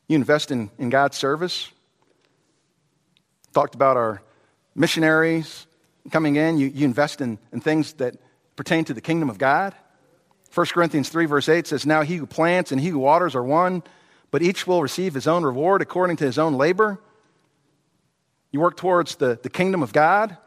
You 0.07 0.15
invest 0.15 0.51
in, 0.51 0.71
in 0.77 0.89
God's 0.89 1.17
service. 1.17 1.69
Talked 3.53 3.75
about 3.75 3.97
our 3.97 4.21
missionaries 4.75 5.67
coming 6.11 6.37
in. 6.37 6.57
You, 6.57 6.67
you 6.67 6.85
invest 6.85 7.19
in, 7.19 7.37
in 7.51 7.59
things 7.59 7.93
that 7.93 8.15
pertain 8.55 8.85
to 8.85 8.93
the 8.93 9.01
kingdom 9.01 9.29
of 9.29 9.37
God. 9.37 9.75
1 10.53 10.65
Corinthians 10.67 11.09
3, 11.09 11.25
verse 11.25 11.49
8 11.49 11.67
says, 11.67 11.85
Now 11.85 12.01
he 12.01 12.15
who 12.15 12.25
plants 12.25 12.71
and 12.71 12.79
he 12.79 12.87
who 12.87 12.99
waters 12.99 13.35
are 13.35 13.43
one, 13.43 13.83
but 14.31 14.41
each 14.41 14.65
will 14.65 14.81
receive 14.81 15.13
his 15.13 15.27
own 15.27 15.43
reward 15.43 15.81
according 15.81 16.17
to 16.17 16.25
his 16.25 16.39
own 16.39 16.53
labor. 16.53 16.99
You 18.51 18.61
work 18.61 18.77
towards 18.77 19.17
the, 19.17 19.37
the 19.41 19.49
kingdom 19.49 19.83
of 19.83 19.91
God. 19.91 20.37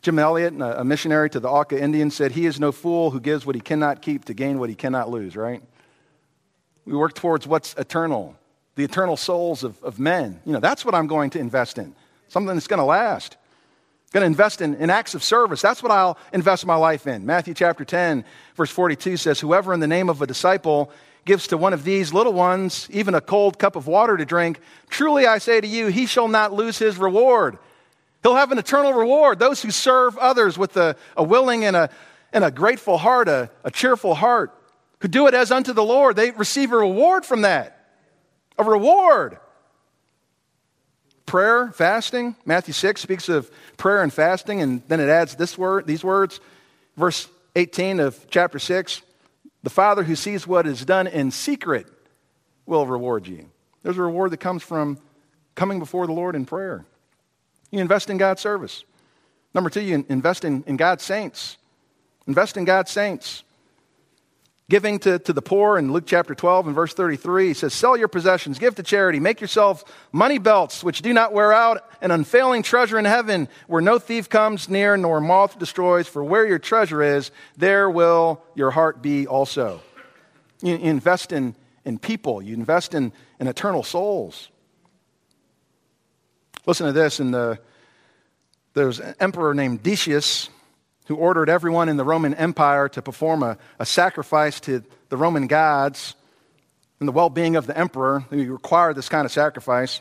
Jim 0.00 0.18
Elliot, 0.18 0.54
a 0.60 0.84
missionary 0.84 1.28
to 1.30 1.40
the 1.40 1.48
Auca 1.48 1.80
Indians, 1.80 2.14
said, 2.14 2.32
He 2.32 2.46
is 2.46 2.60
no 2.60 2.70
fool 2.70 3.10
who 3.10 3.20
gives 3.20 3.44
what 3.44 3.54
he 3.54 3.60
cannot 3.60 4.00
keep 4.00 4.26
to 4.26 4.34
gain 4.34 4.58
what 4.58 4.68
he 4.68 4.76
cannot 4.76 5.10
lose, 5.10 5.36
right? 5.36 5.62
We 6.84 6.96
work 6.96 7.14
towards 7.14 7.46
what's 7.46 7.74
eternal, 7.74 8.36
the 8.76 8.84
eternal 8.84 9.16
souls 9.16 9.64
of, 9.64 9.82
of 9.82 9.98
men. 9.98 10.40
You 10.44 10.52
know, 10.52 10.60
that's 10.60 10.84
what 10.84 10.94
I'm 10.94 11.08
going 11.08 11.30
to 11.30 11.38
invest 11.38 11.78
in, 11.78 11.94
something 12.28 12.54
that's 12.54 12.68
going 12.68 12.78
to 12.78 12.84
last. 12.84 13.36
Going 14.10 14.22
to 14.22 14.26
invest 14.26 14.62
in, 14.62 14.76
in 14.76 14.88
acts 14.88 15.14
of 15.14 15.22
service. 15.22 15.60
That's 15.60 15.82
what 15.82 15.92
I'll 15.92 16.16
invest 16.32 16.64
my 16.64 16.76
life 16.76 17.06
in. 17.06 17.26
Matthew 17.26 17.52
chapter 17.52 17.84
10, 17.84 18.24
verse 18.54 18.70
42 18.70 19.18
says, 19.18 19.38
Whoever 19.38 19.74
in 19.74 19.80
the 19.80 19.86
name 19.86 20.08
of 20.08 20.22
a 20.22 20.26
disciple 20.26 20.90
gives 21.26 21.48
to 21.48 21.58
one 21.58 21.74
of 21.74 21.84
these 21.84 22.10
little 22.10 22.32
ones 22.32 22.88
even 22.90 23.14
a 23.14 23.20
cold 23.20 23.58
cup 23.58 23.76
of 23.76 23.86
water 23.86 24.16
to 24.16 24.24
drink, 24.24 24.60
truly 24.88 25.26
I 25.26 25.36
say 25.36 25.60
to 25.60 25.66
you, 25.66 25.88
he 25.88 26.06
shall 26.06 26.28
not 26.28 26.54
lose 26.54 26.78
his 26.78 26.96
reward. 26.96 27.58
He'll 28.22 28.34
have 28.34 28.52
an 28.52 28.58
eternal 28.58 28.92
reward. 28.92 29.38
Those 29.38 29.62
who 29.62 29.70
serve 29.70 30.18
others 30.18 30.58
with 30.58 30.76
a, 30.76 30.96
a 31.16 31.22
willing 31.22 31.64
and 31.64 31.76
a, 31.76 31.90
and 32.32 32.44
a 32.44 32.50
grateful 32.50 32.98
heart, 32.98 33.28
a, 33.28 33.50
a 33.64 33.70
cheerful 33.70 34.14
heart, 34.14 34.54
who 35.00 35.08
do 35.08 35.26
it 35.28 35.34
as 35.34 35.52
unto 35.52 35.72
the 35.72 35.84
Lord, 35.84 36.16
they 36.16 36.32
receive 36.32 36.72
a 36.72 36.78
reward 36.78 37.24
from 37.24 37.42
that. 37.42 37.74
A 38.58 38.64
reward. 38.64 39.38
Prayer, 41.26 41.70
fasting. 41.72 42.34
Matthew 42.44 42.74
6 42.74 43.00
speaks 43.00 43.28
of 43.28 43.50
prayer 43.76 44.02
and 44.02 44.12
fasting, 44.12 44.60
and 44.60 44.82
then 44.88 44.98
it 44.98 45.08
adds 45.08 45.36
this 45.36 45.56
word, 45.56 45.86
these 45.86 46.02
words. 46.02 46.40
Verse 46.96 47.28
18 47.54 48.00
of 48.00 48.18
chapter 48.30 48.58
6 48.58 49.02
The 49.62 49.70
Father 49.70 50.02
who 50.02 50.16
sees 50.16 50.46
what 50.46 50.66
is 50.66 50.84
done 50.84 51.06
in 51.06 51.30
secret 51.30 51.86
will 52.66 52.86
reward 52.86 53.28
you. 53.28 53.48
There's 53.82 53.98
a 53.98 54.02
reward 54.02 54.32
that 54.32 54.38
comes 54.38 54.62
from 54.62 54.98
coming 55.54 55.78
before 55.78 56.06
the 56.06 56.12
Lord 56.12 56.34
in 56.34 56.44
prayer. 56.44 56.84
You 57.70 57.80
invest 57.80 58.10
in 58.10 58.16
God's 58.16 58.40
service. 58.40 58.84
Number 59.54 59.70
two, 59.70 59.80
you 59.80 60.04
invest 60.08 60.44
in, 60.44 60.62
in 60.66 60.76
God's 60.76 61.04
saints. 61.04 61.56
Invest 62.26 62.56
in 62.56 62.64
God's 62.64 62.90
saints. 62.90 63.42
Giving 64.70 64.98
to, 65.00 65.18
to 65.20 65.32
the 65.32 65.40
poor 65.40 65.78
in 65.78 65.92
Luke 65.92 66.04
chapter 66.06 66.34
12 66.34 66.66
and 66.66 66.74
verse 66.74 66.92
33, 66.92 67.48
he 67.48 67.54
says, 67.54 67.72
Sell 67.72 67.96
your 67.96 68.08
possessions, 68.08 68.58
give 68.58 68.74
to 68.74 68.82
charity, 68.82 69.18
make 69.18 69.40
yourself 69.40 69.82
money 70.12 70.36
belts 70.36 70.84
which 70.84 71.00
do 71.00 71.14
not 71.14 71.32
wear 71.32 71.54
out, 71.54 71.88
an 72.02 72.10
unfailing 72.10 72.62
treasure 72.62 72.98
in 72.98 73.06
heaven 73.06 73.48
where 73.66 73.80
no 73.80 73.98
thief 73.98 74.28
comes 74.28 74.68
near 74.68 74.98
nor 74.98 75.22
moth 75.22 75.58
destroys, 75.58 76.06
for 76.06 76.22
where 76.22 76.46
your 76.46 76.58
treasure 76.58 77.02
is, 77.02 77.30
there 77.56 77.88
will 77.88 78.42
your 78.54 78.70
heart 78.70 79.00
be 79.00 79.26
also. 79.26 79.80
You 80.60 80.74
invest 80.74 81.32
in, 81.32 81.54
in 81.86 81.98
people, 81.98 82.42
you 82.42 82.52
invest 82.52 82.92
in, 82.92 83.12
in 83.40 83.46
eternal 83.46 83.82
souls. 83.82 84.50
Listen 86.66 86.86
to 86.86 86.92
this 86.92 87.20
in 87.20 87.30
the, 87.30 87.58
there 88.74 88.86
was 88.86 89.00
an 89.00 89.14
emperor 89.20 89.54
named 89.54 89.82
Decius 89.82 90.50
who 91.06 91.16
ordered 91.16 91.48
everyone 91.48 91.88
in 91.88 91.96
the 91.96 92.04
Roman 92.04 92.34
Empire 92.34 92.88
to 92.90 93.00
perform 93.00 93.42
a, 93.42 93.56
a 93.78 93.86
sacrifice 93.86 94.60
to 94.60 94.84
the 95.08 95.16
Roman 95.16 95.46
gods 95.46 96.14
and 97.00 97.08
the 97.08 97.12
well 97.12 97.30
being 97.30 97.56
of 97.56 97.66
the 97.66 97.76
emperor. 97.76 98.24
He 98.30 98.46
required 98.46 98.96
this 98.96 99.08
kind 99.08 99.24
of 99.24 99.32
sacrifice. 99.32 100.00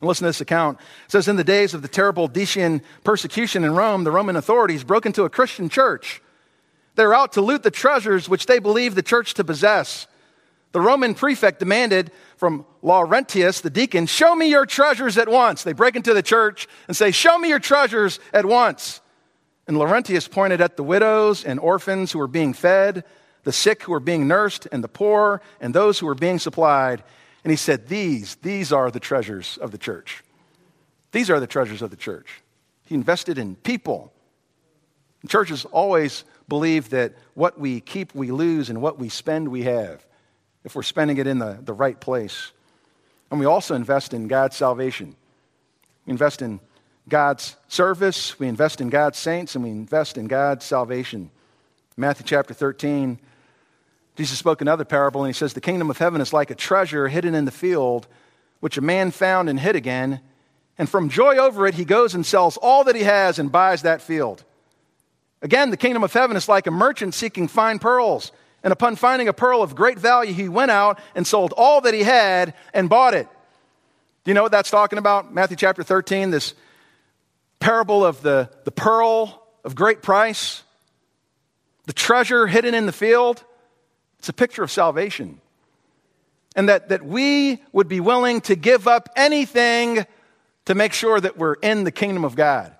And 0.00 0.08
listen 0.08 0.24
to 0.24 0.30
this 0.30 0.40
account. 0.40 0.78
It 1.04 1.12
says, 1.12 1.28
In 1.28 1.36
the 1.36 1.44
days 1.44 1.74
of 1.74 1.82
the 1.82 1.88
terrible 1.88 2.28
Decian 2.28 2.82
persecution 3.02 3.64
in 3.64 3.74
Rome, 3.74 4.04
the 4.04 4.10
Roman 4.10 4.36
authorities 4.36 4.82
broke 4.82 5.04
into 5.04 5.24
a 5.24 5.30
Christian 5.30 5.68
church. 5.68 6.22
They 6.94 7.04
were 7.04 7.14
out 7.14 7.32
to 7.32 7.42
loot 7.42 7.62
the 7.62 7.70
treasures 7.70 8.28
which 8.28 8.46
they 8.46 8.60
believed 8.60 8.96
the 8.96 9.02
church 9.02 9.34
to 9.34 9.44
possess. 9.44 10.06
The 10.74 10.80
Roman 10.80 11.14
prefect 11.14 11.60
demanded 11.60 12.10
from 12.36 12.66
Laurentius, 12.82 13.60
the 13.60 13.70
deacon, 13.70 14.06
Show 14.06 14.34
me 14.34 14.50
your 14.50 14.66
treasures 14.66 15.16
at 15.16 15.28
once. 15.28 15.62
They 15.62 15.72
break 15.72 15.94
into 15.94 16.12
the 16.12 16.22
church 16.22 16.66
and 16.88 16.96
say, 16.96 17.12
Show 17.12 17.38
me 17.38 17.48
your 17.48 17.60
treasures 17.60 18.18
at 18.32 18.44
once. 18.44 19.00
And 19.68 19.78
Laurentius 19.78 20.26
pointed 20.26 20.60
at 20.60 20.76
the 20.76 20.82
widows 20.82 21.44
and 21.44 21.60
orphans 21.60 22.10
who 22.10 22.18
were 22.18 22.26
being 22.26 22.52
fed, 22.52 23.04
the 23.44 23.52
sick 23.52 23.84
who 23.84 23.92
were 23.92 24.00
being 24.00 24.26
nursed, 24.26 24.66
and 24.72 24.82
the 24.82 24.88
poor, 24.88 25.40
and 25.60 25.72
those 25.72 26.00
who 26.00 26.06
were 26.06 26.16
being 26.16 26.40
supplied. 26.40 27.04
And 27.44 27.52
he 27.52 27.56
said, 27.56 27.86
These, 27.86 28.34
these 28.42 28.72
are 28.72 28.90
the 28.90 28.98
treasures 28.98 29.56
of 29.58 29.70
the 29.70 29.78
church. 29.78 30.24
These 31.12 31.30
are 31.30 31.38
the 31.38 31.46
treasures 31.46 31.82
of 31.82 31.90
the 31.90 31.96
church. 31.96 32.42
He 32.84 32.96
invested 32.96 33.38
in 33.38 33.54
people. 33.54 34.12
churches 35.28 35.66
always 35.66 36.24
believe 36.48 36.90
that 36.90 37.14
what 37.34 37.60
we 37.60 37.80
keep, 37.80 38.12
we 38.12 38.32
lose, 38.32 38.70
and 38.70 38.82
what 38.82 38.98
we 38.98 39.08
spend, 39.08 39.46
we 39.46 39.62
have, 39.62 40.04
if 40.64 40.74
we're 40.74 40.82
spending 40.82 41.18
it 41.18 41.26
in 41.26 41.38
the, 41.38 41.58
the 41.62 41.72
right 41.72 42.00
place. 42.00 42.52
And 43.30 43.38
we 43.38 43.46
also 43.46 43.74
invest 43.74 44.14
in 44.14 44.28
God's 44.28 44.56
salvation. 44.56 45.14
We 46.06 46.12
invest 46.12 46.42
in 46.42 46.60
God's 47.08 47.56
service, 47.68 48.38
we 48.38 48.48
invest 48.48 48.80
in 48.80 48.88
God's 48.88 49.18
saints, 49.18 49.54
and 49.54 49.62
we 49.62 49.70
invest 49.70 50.16
in 50.16 50.26
God's 50.26 50.64
salvation. 50.64 51.30
Matthew 51.96 52.24
chapter 52.24 52.54
13, 52.54 53.18
Jesus 54.16 54.38
spoke 54.38 54.62
another 54.62 54.84
parable, 54.84 55.22
and 55.22 55.28
he 55.28 55.38
says, 55.38 55.52
The 55.52 55.60
kingdom 55.60 55.90
of 55.90 55.98
heaven 55.98 56.20
is 56.20 56.32
like 56.32 56.50
a 56.50 56.54
treasure 56.54 57.08
hidden 57.08 57.34
in 57.34 57.44
the 57.44 57.50
field, 57.50 58.06
which 58.60 58.78
a 58.78 58.80
man 58.80 59.10
found 59.10 59.50
and 59.50 59.60
hid 59.60 59.76
again. 59.76 60.20
And 60.78 60.88
from 60.88 61.08
joy 61.08 61.36
over 61.36 61.66
it, 61.66 61.74
he 61.74 61.84
goes 61.84 62.14
and 62.14 62.24
sells 62.24 62.56
all 62.56 62.84
that 62.84 62.96
he 62.96 63.02
has 63.02 63.38
and 63.38 63.52
buys 63.52 63.82
that 63.82 64.00
field. 64.00 64.44
Again, 65.42 65.70
the 65.70 65.76
kingdom 65.76 66.02
of 66.02 66.12
heaven 66.12 66.36
is 66.36 66.48
like 66.48 66.66
a 66.66 66.70
merchant 66.70 67.14
seeking 67.14 67.48
fine 67.48 67.78
pearls. 67.78 68.32
And 68.64 68.72
upon 68.72 68.96
finding 68.96 69.28
a 69.28 69.34
pearl 69.34 69.62
of 69.62 69.76
great 69.76 69.98
value, 69.98 70.32
he 70.32 70.48
went 70.48 70.70
out 70.70 70.98
and 71.14 71.26
sold 71.26 71.52
all 71.54 71.82
that 71.82 71.92
he 71.92 72.02
had 72.02 72.54
and 72.72 72.88
bought 72.88 73.12
it. 73.12 73.28
Do 74.24 74.30
you 74.30 74.34
know 74.34 74.42
what 74.42 74.52
that's 74.52 74.70
talking 74.70 74.98
about? 74.98 75.34
Matthew 75.34 75.58
chapter 75.58 75.82
13, 75.82 76.30
this 76.30 76.54
parable 77.60 78.04
of 78.04 78.22
the, 78.22 78.48
the 78.64 78.70
pearl 78.70 79.46
of 79.64 79.74
great 79.74 80.00
price, 80.00 80.62
the 81.84 81.92
treasure 81.92 82.46
hidden 82.46 82.72
in 82.72 82.86
the 82.86 82.92
field. 82.92 83.44
It's 84.18 84.30
a 84.30 84.32
picture 84.32 84.62
of 84.62 84.70
salvation. 84.70 85.42
And 86.56 86.70
that, 86.70 86.88
that 86.88 87.04
we 87.04 87.62
would 87.72 87.88
be 87.88 88.00
willing 88.00 88.40
to 88.42 88.56
give 88.56 88.88
up 88.88 89.10
anything 89.14 90.06
to 90.64 90.74
make 90.74 90.94
sure 90.94 91.20
that 91.20 91.36
we're 91.36 91.54
in 91.54 91.84
the 91.84 91.92
kingdom 91.92 92.24
of 92.24 92.34
God. 92.34 92.74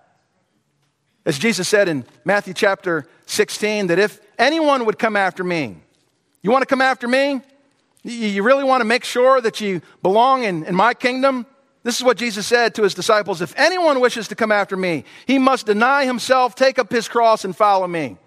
As 1.26 1.38
Jesus 1.38 1.68
said 1.68 1.90
in 1.90 2.06
Matthew 2.24 2.54
chapter 2.54 3.06
16, 3.26 3.88
that 3.88 3.98
if 3.98 4.23
anyone 4.38 4.84
would 4.86 4.98
come 4.98 5.16
after 5.16 5.44
me, 5.44 5.76
you 6.42 6.50
want 6.50 6.62
to 6.62 6.66
come 6.66 6.80
after 6.80 7.08
me? 7.08 7.40
You 8.02 8.42
really 8.42 8.64
want 8.64 8.82
to 8.82 8.84
make 8.84 9.04
sure 9.04 9.40
that 9.40 9.60
you 9.62 9.80
belong 10.02 10.44
in, 10.44 10.64
in 10.64 10.74
my 10.74 10.92
kingdom? 10.92 11.46
This 11.84 11.96
is 11.96 12.04
what 12.04 12.16
Jesus 12.16 12.46
said 12.46 12.74
to 12.74 12.82
his 12.82 12.94
disciples 12.94 13.40
If 13.40 13.54
anyone 13.58 14.00
wishes 14.00 14.28
to 14.28 14.34
come 14.34 14.52
after 14.52 14.76
me, 14.76 15.04
he 15.26 15.38
must 15.38 15.66
deny 15.66 16.04
himself, 16.04 16.54
take 16.54 16.78
up 16.78 16.90
his 16.90 17.08
cross, 17.08 17.44
and 17.44 17.56
follow 17.56 17.86
me. 17.86 18.18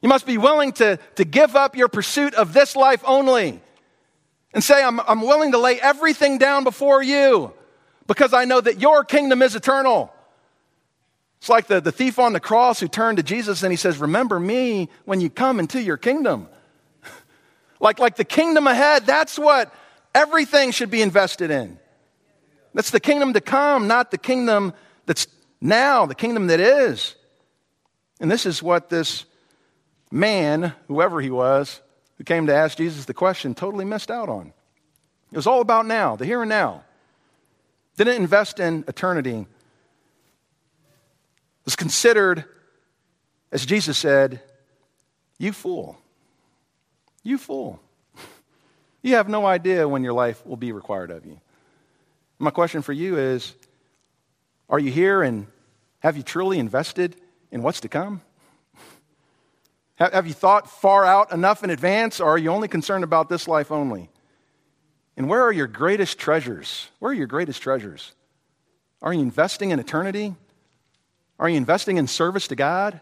You 0.00 0.08
must 0.08 0.26
be 0.26 0.38
willing 0.38 0.72
to, 0.72 0.98
to 1.16 1.24
give 1.24 1.56
up 1.56 1.74
your 1.74 1.88
pursuit 1.88 2.34
of 2.34 2.52
this 2.52 2.76
life 2.76 3.02
only 3.04 3.60
and 4.54 4.62
say, 4.62 4.82
I'm, 4.82 5.00
I'm 5.00 5.22
willing 5.22 5.52
to 5.52 5.58
lay 5.58 5.80
everything 5.80 6.38
down 6.38 6.64
before 6.64 7.02
you 7.02 7.52
because 8.06 8.32
I 8.32 8.44
know 8.44 8.60
that 8.60 8.80
your 8.80 9.04
kingdom 9.04 9.42
is 9.42 9.54
eternal. 9.54 10.12
It's 11.38 11.48
like 11.48 11.66
the, 11.66 11.80
the 11.80 11.92
thief 11.92 12.18
on 12.18 12.32
the 12.32 12.40
cross 12.40 12.80
who 12.80 12.88
turned 12.88 13.18
to 13.18 13.22
Jesus 13.22 13.62
and 13.62 13.72
he 13.72 13.76
says, 13.76 13.98
Remember 13.98 14.38
me 14.40 14.88
when 15.04 15.20
you 15.20 15.30
come 15.30 15.60
into 15.60 15.80
your 15.80 15.96
kingdom. 15.96 16.48
like, 17.80 17.98
like 17.98 18.16
the 18.16 18.24
kingdom 18.24 18.66
ahead, 18.66 19.06
that's 19.06 19.38
what 19.38 19.72
everything 20.14 20.72
should 20.72 20.90
be 20.90 21.00
invested 21.00 21.50
in. 21.50 21.78
That's 22.74 22.90
the 22.90 23.00
kingdom 23.00 23.32
to 23.32 23.40
come, 23.40 23.86
not 23.86 24.10
the 24.10 24.18
kingdom 24.18 24.72
that's 25.06 25.26
now, 25.60 26.06
the 26.06 26.14
kingdom 26.14 26.48
that 26.48 26.60
is. 26.60 27.14
And 28.20 28.30
this 28.30 28.46
is 28.46 28.62
what 28.62 28.88
this 28.88 29.24
man, 30.10 30.72
whoever 30.88 31.20
he 31.20 31.30
was, 31.30 31.80
who 32.16 32.24
came 32.24 32.46
to 32.48 32.54
ask 32.54 32.78
Jesus 32.78 33.04
the 33.04 33.14
question, 33.14 33.54
totally 33.54 33.84
missed 33.84 34.10
out 34.10 34.28
on. 34.28 34.52
It 35.30 35.36
was 35.36 35.46
all 35.46 35.60
about 35.60 35.86
now, 35.86 36.16
the 36.16 36.24
here 36.24 36.42
and 36.42 36.48
now. 36.48 36.84
Didn't 37.96 38.16
invest 38.16 38.60
in 38.60 38.84
eternity. 38.88 39.46
Was 41.68 41.76
considered, 41.76 42.46
as 43.52 43.66
Jesus 43.66 43.98
said, 43.98 44.40
you 45.36 45.52
fool. 45.52 45.98
You 47.22 47.36
fool. 47.36 47.78
You 49.02 49.16
have 49.16 49.28
no 49.28 49.44
idea 49.44 49.86
when 49.86 50.02
your 50.02 50.14
life 50.14 50.46
will 50.46 50.56
be 50.56 50.72
required 50.72 51.10
of 51.10 51.26
you. 51.26 51.38
My 52.38 52.50
question 52.50 52.80
for 52.80 52.94
you 52.94 53.18
is 53.18 53.54
Are 54.70 54.78
you 54.78 54.90
here 54.90 55.22
and 55.22 55.46
have 55.98 56.16
you 56.16 56.22
truly 56.22 56.58
invested 56.58 57.16
in 57.52 57.62
what's 57.62 57.80
to 57.80 57.88
come? 57.90 58.22
Have 59.96 60.26
you 60.26 60.32
thought 60.32 60.70
far 60.70 61.04
out 61.04 61.32
enough 61.32 61.62
in 61.62 61.68
advance, 61.68 62.18
or 62.18 62.30
are 62.30 62.38
you 62.38 62.48
only 62.48 62.68
concerned 62.68 63.04
about 63.04 63.28
this 63.28 63.46
life 63.46 63.70
only? 63.70 64.08
And 65.18 65.28
where 65.28 65.42
are 65.42 65.52
your 65.52 65.66
greatest 65.66 66.18
treasures? 66.18 66.88
Where 66.98 67.12
are 67.12 67.14
your 67.14 67.26
greatest 67.26 67.60
treasures? 67.60 68.14
Are 69.02 69.12
you 69.12 69.20
investing 69.20 69.68
in 69.68 69.78
eternity? 69.78 70.34
Are 71.38 71.48
you 71.48 71.56
investing 71.56 71.96
in 71.96 72.06
service 72.06 72.48
to 72.48 72.56
God? 72.56 73.00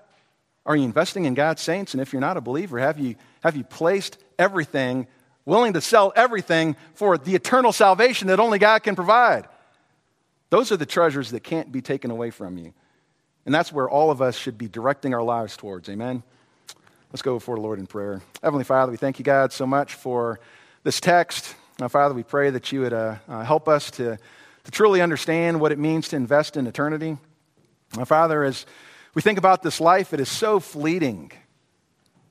Are 0.66 0.76
you 0.76 0.84
investing 0.84 1.24
in 1.24 1.34
God's 1.34 1.62
saints? 1.62 1.95
And 1.95 2.01
if 2.01 2.12
you're 2.12 2.20
not 2.20 2.37
a 2.37 2.41
believer, 2.41 2.78
have 2.78 2.99
you, 2.99 3.14
have 3.43 3.57
you 3.57 3.64
placed 3.64 4.18
everything, 4.39 5.07
willing 5.45 5.74
to 5.74 5.80
sell 5.80 6.12
everything 6.16 6.76
for 6.95 7.16
the 7.16 7.34
eternal 7.34 7.72
salvation 7.72 8.28
that 8.28 8.41
only 8.41 8.59
God 8.59 8.82
can 8.82 8.97
provide? 8.97 9.47
Those 10.51 10.72
are 10.72 10.76
the 10.76 10.87
treasures 10.87 11.30
that 11.30 11.41
can't 11.45 11.70
be 11.70 11.80
taken 11.80 12.11
away 12.11 12.30
from 12.30 12.59
you. 12.59 12.74
And 13.47 13.55
that's 13.55 13.72
where 13.72 13.89
all 13.89 14.11
of 14.11 14.20
us 14.20 14.37
should 14.37 14.59
be 14.59 14.68
directing 14.68 15.14
our 15.14 15.22
lives 15.22 15.57
towards. 15.57 15.89
Amen? 15.89 16.22
Let's 17.12 17.22
go 17.22 17.34
before 17.34 17.55
the 17.55 17.62
Lord 17.62 17.78
in 17.78 17.87
prayer. 17.87 18.20
Heavenly 18.43 18.64
Father, 18.64 18.91
we 18.91 18.99
thank 18.99 19.20
you, 19.20 19.24
God, 19.24 19.53
so 19.53 19.66
much 19.66 19.95
for 19.95 20.41
this 20.82 21.01
text. 21.01 21.55
Now, 21.78 21.89
Father, 21.89 22.14
we 22.14 22.24
pray 22.24 22.51
that 22.51 22.72
you 22.72 22.80
would 22.80 22.93
uh, 22.93 23.16
uh, 23.28 23.45
help 23.45 23.68
us 23.68 23.91
to, 23.93 24.18
to 24.64 24.70
truly 24.70 25.01
understand 25.01 25.61
what 25.61 25.70
it 25.70 25.78
means 25.78 26.09
to 26.09 26.16
invest 26.16 26.57
in 26.57 26.66
eternity. 26.66 27.16
Now, 27.95 28.05
Father, 28.05 28.43
as 28.45 28.66
we 29.14 29.22
think 29.22 29.39
about 29.39 29.62
this 29.62 29.80
life, 29.80 30.12
it 30.12 30.20
is 30.20 30.28
so 30.28 30.61
fleeting. 30.61 31.32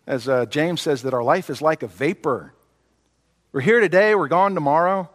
As 0.08 0.28
uh, 0.28 0.45
James 0.45 0.82
says, 0.82 1.03
that 1.03 1.14
our 1.14 1.24
life 1.24 1.49
is 1.49 1.62
like 1.62 1.84
a 1.84 1.88
vapor. 1.88 2.53
We're 3.51 3.62
here 3.62 3.80
today, 3.80 4.16
we're 4.16 4.28
gone 4.28 4.53
tomorrow. 4.53 5.10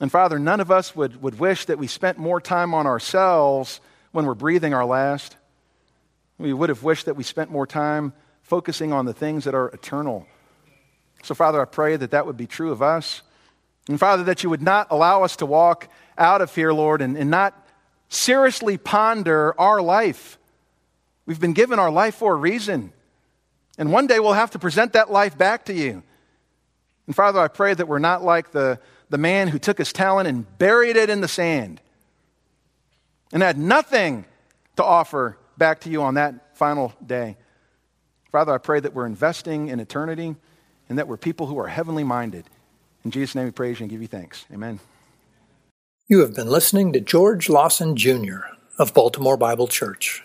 And 0.00 0.10
Father, 0.10 0.38
none 0.38 0.60
of 0.60 0.70
us 0.70 0.94
would, 0.96 1.22
would 1.22 1.38
wish 1.38 1.66
that 1.66 1.78
we 1.78 1.86
spent 1.86 2.18
more 2.18 2.40
time 2.40 2.74
on 2.74 2.86
ourselves 2.86 3.80
when 4.12 4.26
we're 4.26 4.34
breathing 4.34 4.74
our 4.74 4.84
last. 4.84 5.36
We 6.38 6.52
would 6.52 6.68
have 6.68 6.82
wished 6.82 7.06
that 7.06 7.16
we 7.16 7.22
spent 7.22 7.50
more 7.50 7.66
time 7.66 8.12
focusing 8.42 8.92
on 8.92 9.06
the 9.06 9.12
things 9.12 9.44
that 9.44 9.54
are 9.54 9.68
eternal. 9.68 10.26
So, 11.22 11.34
Father, 11.34 11.60
I 11.60 11.64
pray 11.64 11.96
that 11.96 12.10
that 12.10 12.26
would 12.26 12.36
be 12.36 12.46
true 12.46 12.72
of 12.72 12.82
us. 12.82 13.22
And, 13.88 13.98
Father, 13.98 14.24
that 14.24 14.42
you 14.42 14.50
would 14.50 14.62
not 14.62 14.88
allow 14.90 15.22
us 15.22 15.36
to 15.36 15.46
walk 15.46 15.88
out 16.18 16.40
of 16.40 16.54
here, 16.54 16.72
Lord, 16.72 17.00
and, 17.00 17.16
and 17.16 17.30
not 17.30 17.61
seriously 18.12 18.76
ponder 18.76 19.58
our 19.60 19.80
life. 19.80 20.38
We've 21.26 21.40
been 21.40 21.52
given 21.52 21.78
our 21.78 21.90
life 21.90 22.16
for 22.16 22.32
a 22.32 22.36
reason. 22.36 22.92
And 23.78 23.92
one 23.92 24.06
day 24.06 24.20
we'll 24.20 24.34
have 24.34 24.50
to 24.52 24.58
present 24.58 24.92
that 24.92 25.10
life 25.10 25.36
back 25.36 25.66
to 25.66 25.72
you. 25.72 26.02
And 27.06 27.16
Father, 27.16 27.40
I 27.40 27.48
pray 27.48 27.74
that 27.74 27.88
we're 27.88 27.98
not 27.98 28.22
like 28.22 28.52
the, 28.52 28.78
the 29.08 29.18
man 29.18 29.48
who 29.48 29.58
took 29.58 29.78
his 29.78 29.92
talent 29.92 30.28
and 30.28 30.46
buried 30.58 30.96
it 30.96 31.10
in 31.10 31.20
the 31.20 31.28
sand 31.28 31.80
and 33.32 33.42
had 33.42 33.58
nothing 33.58 34.24
to 34.76 34.84
offer 34.84 35.38
back 35.56 35.80
to 35.80 35.90
you 35.90 36.02
on 36.02 36.14
that 36.14 36.56
final 36.56 36.92
day. 37.04 37.36
Father, 38.30 38.52
I 38.52 38.58
pray 38.58 38.80
that 38.80 38.94
we're 38.94 39.06
investing 39.06 39.68
in 39.68 39.80
eternity 39.80 40.36
and 40.88 40.98
that 40.98 41.08
we're 41.08 41.16
people 41.16 41.46
who 41.46 41.58
are 41.58 41.68
heavenly 41.68 42.04
minded. 42.04 42.44
In 43.04 43.10
Jesus' 43.10 43.34
name 43.34 43.46
we 43.46 43.50
praise 43.50 43.80
you 43.80 43.84
and 43.84 43.90
give 43.90 44.00
you 44.00 44.08
thanks. 44.08 44.44
Amen. 44.52 44.80
You 46.12 46.20
have 46.20 46.34
been 46.34 46.48
listening 46.48 46.92
to 46.92 47.00
George 47.00 47.48
Lawson 47.48 47.96
Jr. 47.96 48.40
of 48.78 48.92
Baltimore 48.92 49.38
Bible 49.38 49.66
Church. 49.66 50.22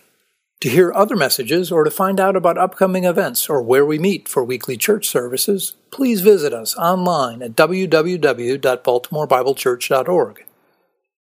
To 0.60 0.68
hear 0.68 0.92
other 0.92 1.16
messages 1.16 1.72
or 1.72 1.86
to 1.86 1.90
find 1.90 2.20
out 2.20 2.36
about 2.36 2.58
upcoming 2.58 3.06
events 3.06 3.50
or 3.50 3.62
where 3.62 3.86
we 3.86 3.98
meet 3.98 4.28
for 4.28 4.44
weekly 4.44 4.76
church 4.76 5.08
services, 5.08 5.76
please 5.90 6.20
visit 6.20 6.54
us 6.54 6.76
online 6.76 7.42
at 7.42 7.56
www.baltimorebiblechurch.org. 7.56 10.46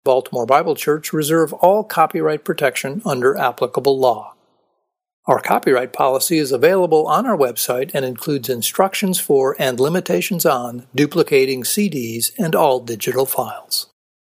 Baltimore 0.05 0.47
Bible 0.47 0.75
Church 0.75 1.13
reserve 1.15 1.55
all 1.55 1.83
copyright 1.83 2.45
protection 2.45 3.01
under 3.07 3.39
applicable 3.39 3.99
law. 3.99 4.35
Our 5.27 5.41
copyright 5.41 5.95
policy 5.95 6.37
is 6.37 6.53
available 6.53 7.07
on 7.07 7.25
our 7.25 7.39
website 7.39 7.93
and 7.95 8.05
includes 8.05 8.51
instructions 8.51 9.19
for 9.19 9.57
and 9.59 9.81
limitations 9.81 10.45
on 10.45 10.87
duplicating 10.95 11.63
CDs 11.63 12.33
and 12.39 12.55
all 12.55 12.81
digital 12.81 13.25
files. 13.25 13.90